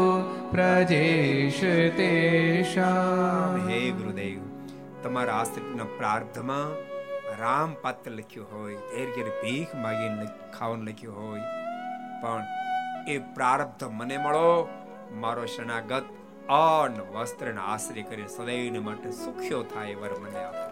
प्रजेश 0.53 1.59
तेषा 1.97 2.93
हे 3.67 3.81
તમારા 5.19 5.37
આશ્રિતના 5.37 5.87
પ્રાર્થમાં 5.95 6.69
રામ 7.39 7.71
પાત્ર 7.81 8.11
લખ્યું 8.11 8.51
હોય 8.51 8.77
ઘેર 8.91 9.07
ઘેર 9.15 9.31
ભીખ 9.39 9.73
માગીને 9.85 10.27
ખાવાનું 10.53 10.85
લખ્યું 10.89 11.17
હોય, 11.23 11.47
પણ 12.21 12.45
એ 13.07 13.17
પ્રારબ્ધ 13.35 13.83
મને 13.91 14.17
મળો, 14.17 14.51
મારો 15.23 15.43
શરણાગત 15.45 16.07
અન 16.57 16.95
વસ્ત્રને 17.15 17.61
આશરે 17.65 18.05
કરી 18.11 18.27
સદૈવને 18.35 18.79
માટે 18.87 19.09
સુખ્યો 19.23 19.61
થાય 19.73 19.97
વર 19.97 20.13
મને 20.21 20.45
આપો. 20.45 20.63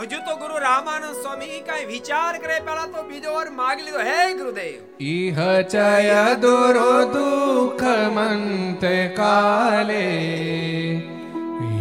હજુ 0.00 0.20
તો 0.26 0.36
ગુરુ 0.42 0.58
રામાનંદ 0.66 1.22
સ્વામી 1.22 1.62
કઈ 1.70 1.86
વિચાર 1.92 2.32
કરે 2.38 2.58
પેલા 2.70 2.88
તો 2.96 3.06
બીજો 3.12 3.36
વાર 3.36 3.46
માગ 3.60 3.86
લીધો. 3.86 4.02
હે 4.10 4.18
ગુરુદેવ! 4.34 4.82
ઈહ 5.12 5.38
ચય 5.76 6.26
દુરો 6.46 6.90
દુઃખ 7.14 7.86
મંત 8.18 8.92
કાલે 9.22 10.04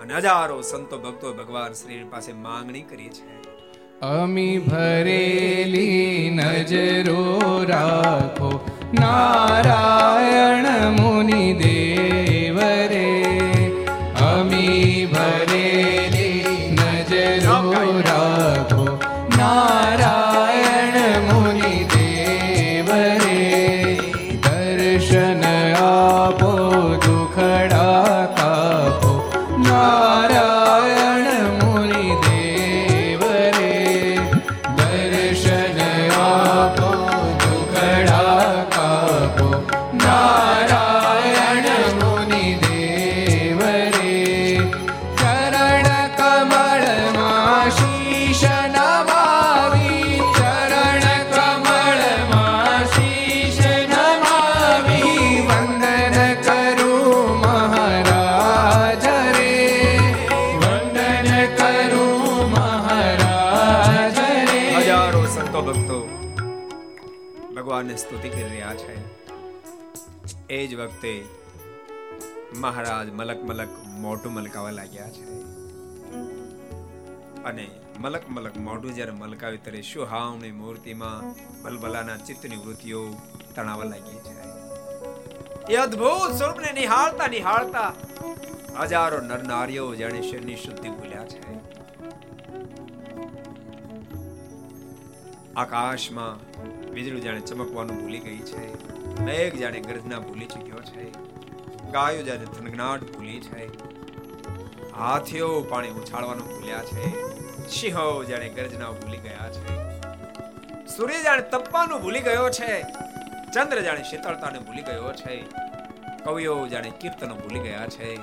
અને 0.00 0.14
હજારો 0.14 0.62
સંતો 0.62 0.98
ભક્તો 0.98 1.34
ભગવાન 1.34 1.72
શ્રી 1.72 2.04
પાસે 2.04 2.32
માંગણી 2.32 2.82
કરી 2.82 3.08
છે. 3.08 3.38
અમી 4.00 4.58
ભરેલી 4.58 6.30
નજરો 6.30 7.40
રાખો. 7.68 8.37
નારાયણ 8.94 10.66
મુનિ 10.90 11.54
જ 70.66 70.74
વખતે 70.74 71.24
મહારાજ 72.56 73.10
મલક 73.10 73.44
મલક 73.44 73.68
મોઢું 73.84 74.32
મલકાવા 74.32 74.70
લાગ્યા 74.70 75.10
છે. 75.10 75.24
અને 77.42 77.70
મલક 77.98 78.22
મલક 78.28 78.56
મોઢું 78.56 78.94
જ્યારે 78.94 79.10
મલકાવી 79.10 79.58
ત્યારે 79.58 79.82
સુહાવની 79.82 80.50
મૂર્તિમાં 80.50 81.34
બલબલાના 81.62 82.16
ચિત્તની 82.16 82.56
વૃત્તિઓ 82.56 83.14
તણાવા 83.54 83.84
લાગી 83.84 84.18
છે. 84.18 84.38
એ 85.72 85.76
અદ્ભુત 85.76 86.32
સ્વરૂપને 86.32 86.72
નિહાળતા 86.72 87.26
નિહાળતા 87.26 87.94
હજારો 88.80 89.20
નર 89.20 89.42
નારીઓ 89.42 89.94
જાણે 89.94 90.22
શરીરની 90.22 90.56
શુદ્ધિ 90.56 90.88
ભૂલ્યા 90.88 91.24
છે. 91.24 91.58
આકાશમાં 95.54 96.34
વીજળી 96.90 97.20
જાણે 97.20 97.40
ચમકવાનું 97.40 97.96
ભૂલી 97.96 98.18
ગઈ 98.18 98.38
છે. 98.38 98.97
મેઘ 99.20 99.54
જાણે 99.54 99.80
ગર્જના 99.80 100.18
ભૂલી 100.18 100.46
ચૂક્યો 100.46 100.76
છે. 100.76 101.12
ગાયો 101.90 102.22
જાણે 102.22 102.44
થનગનાટ 102.44 103.00
ભૂલી 103.00 103.40
છે. 103.40 103.88
હાથીઓ 104.92 105.60
પાણી 105.60 105.88
ઉછાળવાનું 105.88 106.46
ભૂલ્યા 106.46 106.84
છે. 106.84 107.32
સિંહો 107.68 108.24
જાણે 108.24 108.48
ગર્જના 108.48 108.90
ભૂલી 108.90 109.16
ગયા 109.16 109.52
છે. 109.52 109.78
સૂર્ય 110.86 111.22
જાણે 111.22 111.42
તપવાનું 111.42 112.02
ભૂલી 112.02 112.20
ગયો 112.20 112.50
છે. 112.50 112.82
ચંદ્ર 113.54 113.80
જાણે 113.80 114.02
શીતળતાને 114.02 114.58
ભૂલી 114.58 114.82
ગયો 114.82 115.12
છે. 115.12 115.44
કવિઓ 116.24 116.66
જાણે 116.66 116.90
કીર્તનો 116.90 117.34
ભૂલી 117.34 117.60
ગયા 117.60 117.86
છે. 117.86 118.18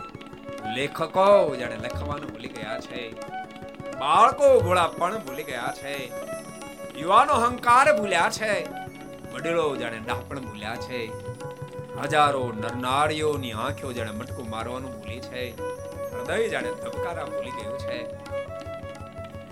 લેખકો 0.75 1.55
જાણે 1.55 1.75
લખવાનું 1.75 2.29
ભૂલી 2.31 2.47
ગયા 2.47 2.79
છે. 2.79 3.11
બાળકો 3.99 4.59
ભોળાપણ 4.59 5.17
ભૂલી 5.17 5.43
ગયા 5.43 5.73
છે. 5.75 6.11
યુવાનો 6.97 7.33
અહંકાર 7.33 7.97
ભૂલ્યા 7.97 8.29
છે. 8.29 8.84
વડીલો 9.35 9.75
જાણે 9.75 9.97
ડાપણ 9.97 10.39
ભૂલ્યા 10.39 10.75
છે. 10.75 10.99
હજારો 12.03 12.53
નરનારીઓની 12.57 13.51
આંખો 13.51 13.91
જાણે 13.91 14.11
મટકું 14.11 14.49
મારવાનું 14.49 14.93
ભૂલી 14.93 15.19
છે. 15.19 15.43
હૃદય 16.11 16.49
જાણે 16.49 16.69
ધબકારા 16.69 17.25
ભૂલી 17.25 17.51
ગયું 17.51 17.77
છે. 17.77 17.99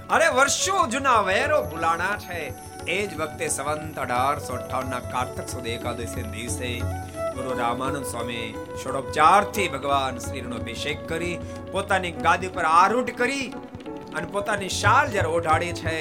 અરે 0.09 0.27
વર્ષો 0.29 0.87
જૂના 0.87 1.21
વેરો 1.21 1.63
ભૂલાણા 1.63 2.17
છે. 2.17 2.53
એ 2.87 3.07
જ 3.07 3.17
વખતે 3.17 3.47
સંવંત 3.47 3.99
અઢારસો 3.99 4.53
અઠાવન 4.53 4.99
કાર્તક 5.11 5.49
સુદ 5.49 5.67
એકાદશી 5.67 6.21
દિવસે 6.21 6.71
ગુરુ 7.35 7.59
રામાનંદ 7.59 8.05
સ્વામી 8.05 8.55
ષોડોપચારથી 8.83 9.67
ભગવાન 9.67 10.17
શ્રીનો 10.17 10.55
અભિષેક 10.55 11.07
કરી 11.07 11.39
પોતાની 11.71 12.11
ગાદી 12.11 12.47
પર 12.47 12.63
આરૂઢ 12.63 13.09
કરી 13.09 13.53
અને 14.17 14.27
પોતાની 14.33 14.71
શાલ 14.79 15.05
જ્યારે 15.13 15.29
ઓઢાડી 15.37 15.73
છે, 15.79 15.95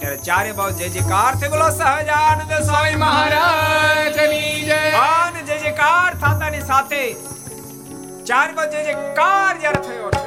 ત્યારે 0.00 0.18
ચારે 0.28 0.52
બાજુ 0.60 0.78
જય 0.82 0.88
જયકારથી 0.96 1.50
બોલો 1.54 1.68
સહજાનંદ 1.80 2.52
સ્વામી 2.68 2.96
મહારાજની 3.04 4.54
જય. 4.68 4.80
મહારાજ 4.96 5.42
જય 5.50 5.58
જયકાર 5.64 6.10
થાતાની 6.24 6.64
સાથે 6.70 7.02
ચાર 8.30 8.48
બાજુ 8.60 8.76
જય 8.76 8.82
જયકાર 8.88 9.52
જ્યારે 9.64 9.80
થયો 9.88 10.10
છે 10.16 10.26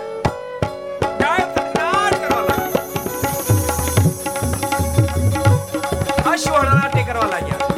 થનાર 1.56 2.14
કરવા 7.08 7.30
લાગ્યા. 7.34 7.71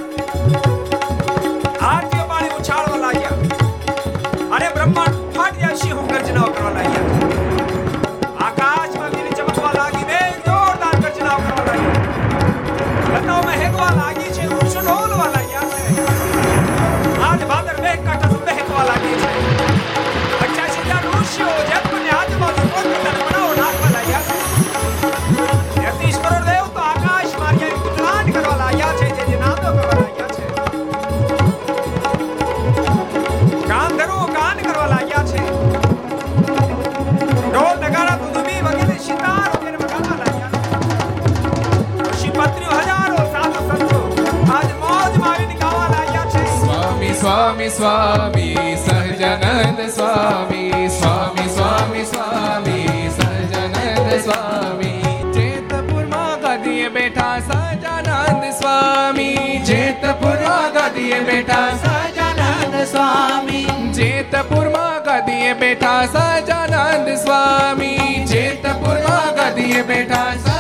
બેઠા 66.14 66.44
સહજાનંદ 66.46 67.08
સ્વામી 67.18 68.26
જેતપુરમાં 68.28 69.36
ગાદીએ 69.36 69.84
બેઠા 69.84 70.53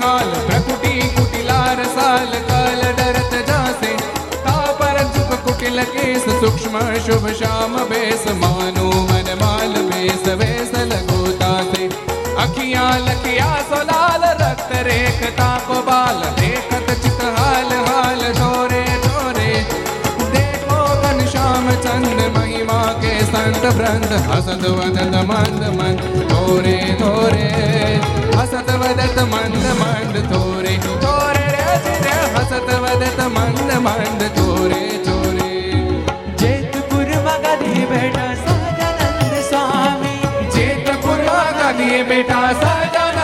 હાલ 0.00 0.30
પ્રકુટી 0.46 1.10
કુટિલા 1.10 1.74
રસાલ 1.74 2.32
કાલ 2.48 2.82
ડરત 2.90 3.42
જાસે 3.46 3.92
તા 4.44 4.66
પર 4.74 4.98
જુક 5.08 5.32
કુટિલ 5.44 5.84
કેસ 5.88 6.26
સૂક્ષ્મ 6.34 6.78
શુભ 7.06 7.28
શામ 7.34 7.78
બેસ 7.90 8.26
માનો 8.36 8.88
મન 9.02 9.30
માલ 9.40 9.78
બેસ 9.90 10.28
બેસ 10.36 10.74
લઘુતા 10.84 11.60
અખિયા 12.38 12.98
લખિયા 12.98 13.62
સોલાલ 13.70 14.28
રક્ત 14.32 14.84
રેખ 14.84 15.24
તાપ 15.36 15.72
બાલ 15.86 16.37
ભ્રંત 23.76 24.12
હસત 24.28 24.64
વદત 24.68 25.14
મંદ 25.22 25.62
મંદ 25.78 26.00
તોરે 26.28 26.76
તોરે 27.00 27.48
હસત 28.38 28.68
વદત 28.80 29.18
મંદ 29.24 29.64
મંદ 29.80 30.16
તોરે 30.30 30.74
તોરે 31.02 31.46
રે 32.04 32.14
હસત 32.34 32.70
વદત 32.82 33.20
મંદ 33.28 33.70
મંદ 33.78 34.22
તોરે 34.36 34.82
તોરે 35.06 35.50
જેતપુર 36.36 37.08
મગધી 37.26 37.84
બેટા 37.90 38.32
સજાનંદ 38.36 39.34
સ્વામી. 39.50 40.22
જેતપુર 40.54 41.20
મગધી 41.28 42.04
બેટા 42.04 42.50
સજાનંદ 42.54 43.17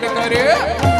ત્યાગ 0.00 0.16
કર્યો 0.16 0.97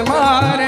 मार 0.00 0.61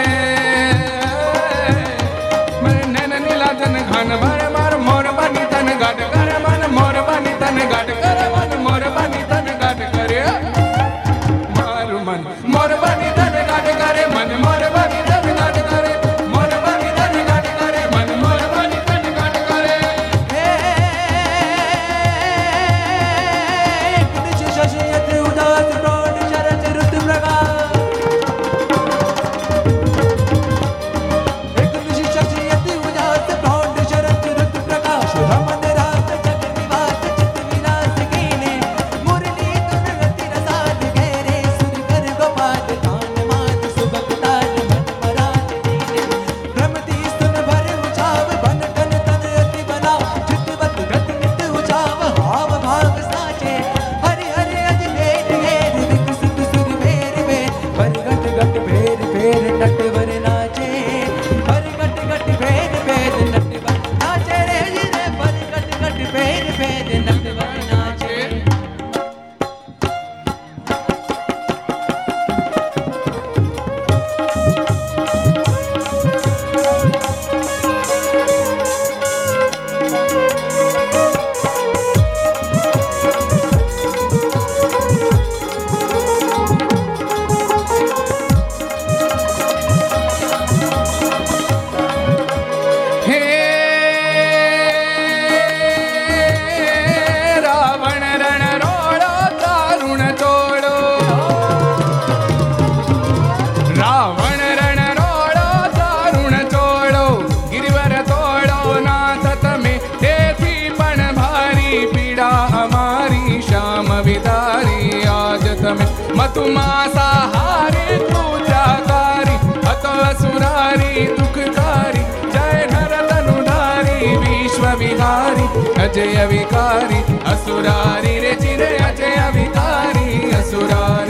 विकारी 126.31 127.01
असुरारी 127.33 128.19
रे 128.21 128.35
चिरयाचे 128.41 129.13
अविकारी 129.21 130.31
असुरारी 130.35 131.04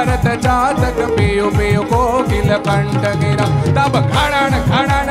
ભારત 0.00 0.26
જાતક 0.40 0.98
પિયુ 1.16 1.48
પિયુ 1.50 1.84
કોકિલ 1.84 2.50
કંઠ 2.58 3.06
ગિરા 3.20 3.48
તબ 3.68 3.94
ઘણણ 4.06 4.54
ઘણણ 4.66 5.07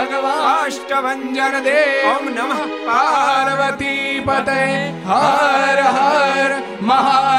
ભગવાષ્ટભન 0.00 1.22
દે 1.62 1.80
ઓમ 2.10 2.24
નમઃ 2.30 2.62
પાર્વતી 2.86 4.22
પતય 4.22 4.60
હર 5.08 5.80
હર 5.88 6.52
મહા 6.82 7.37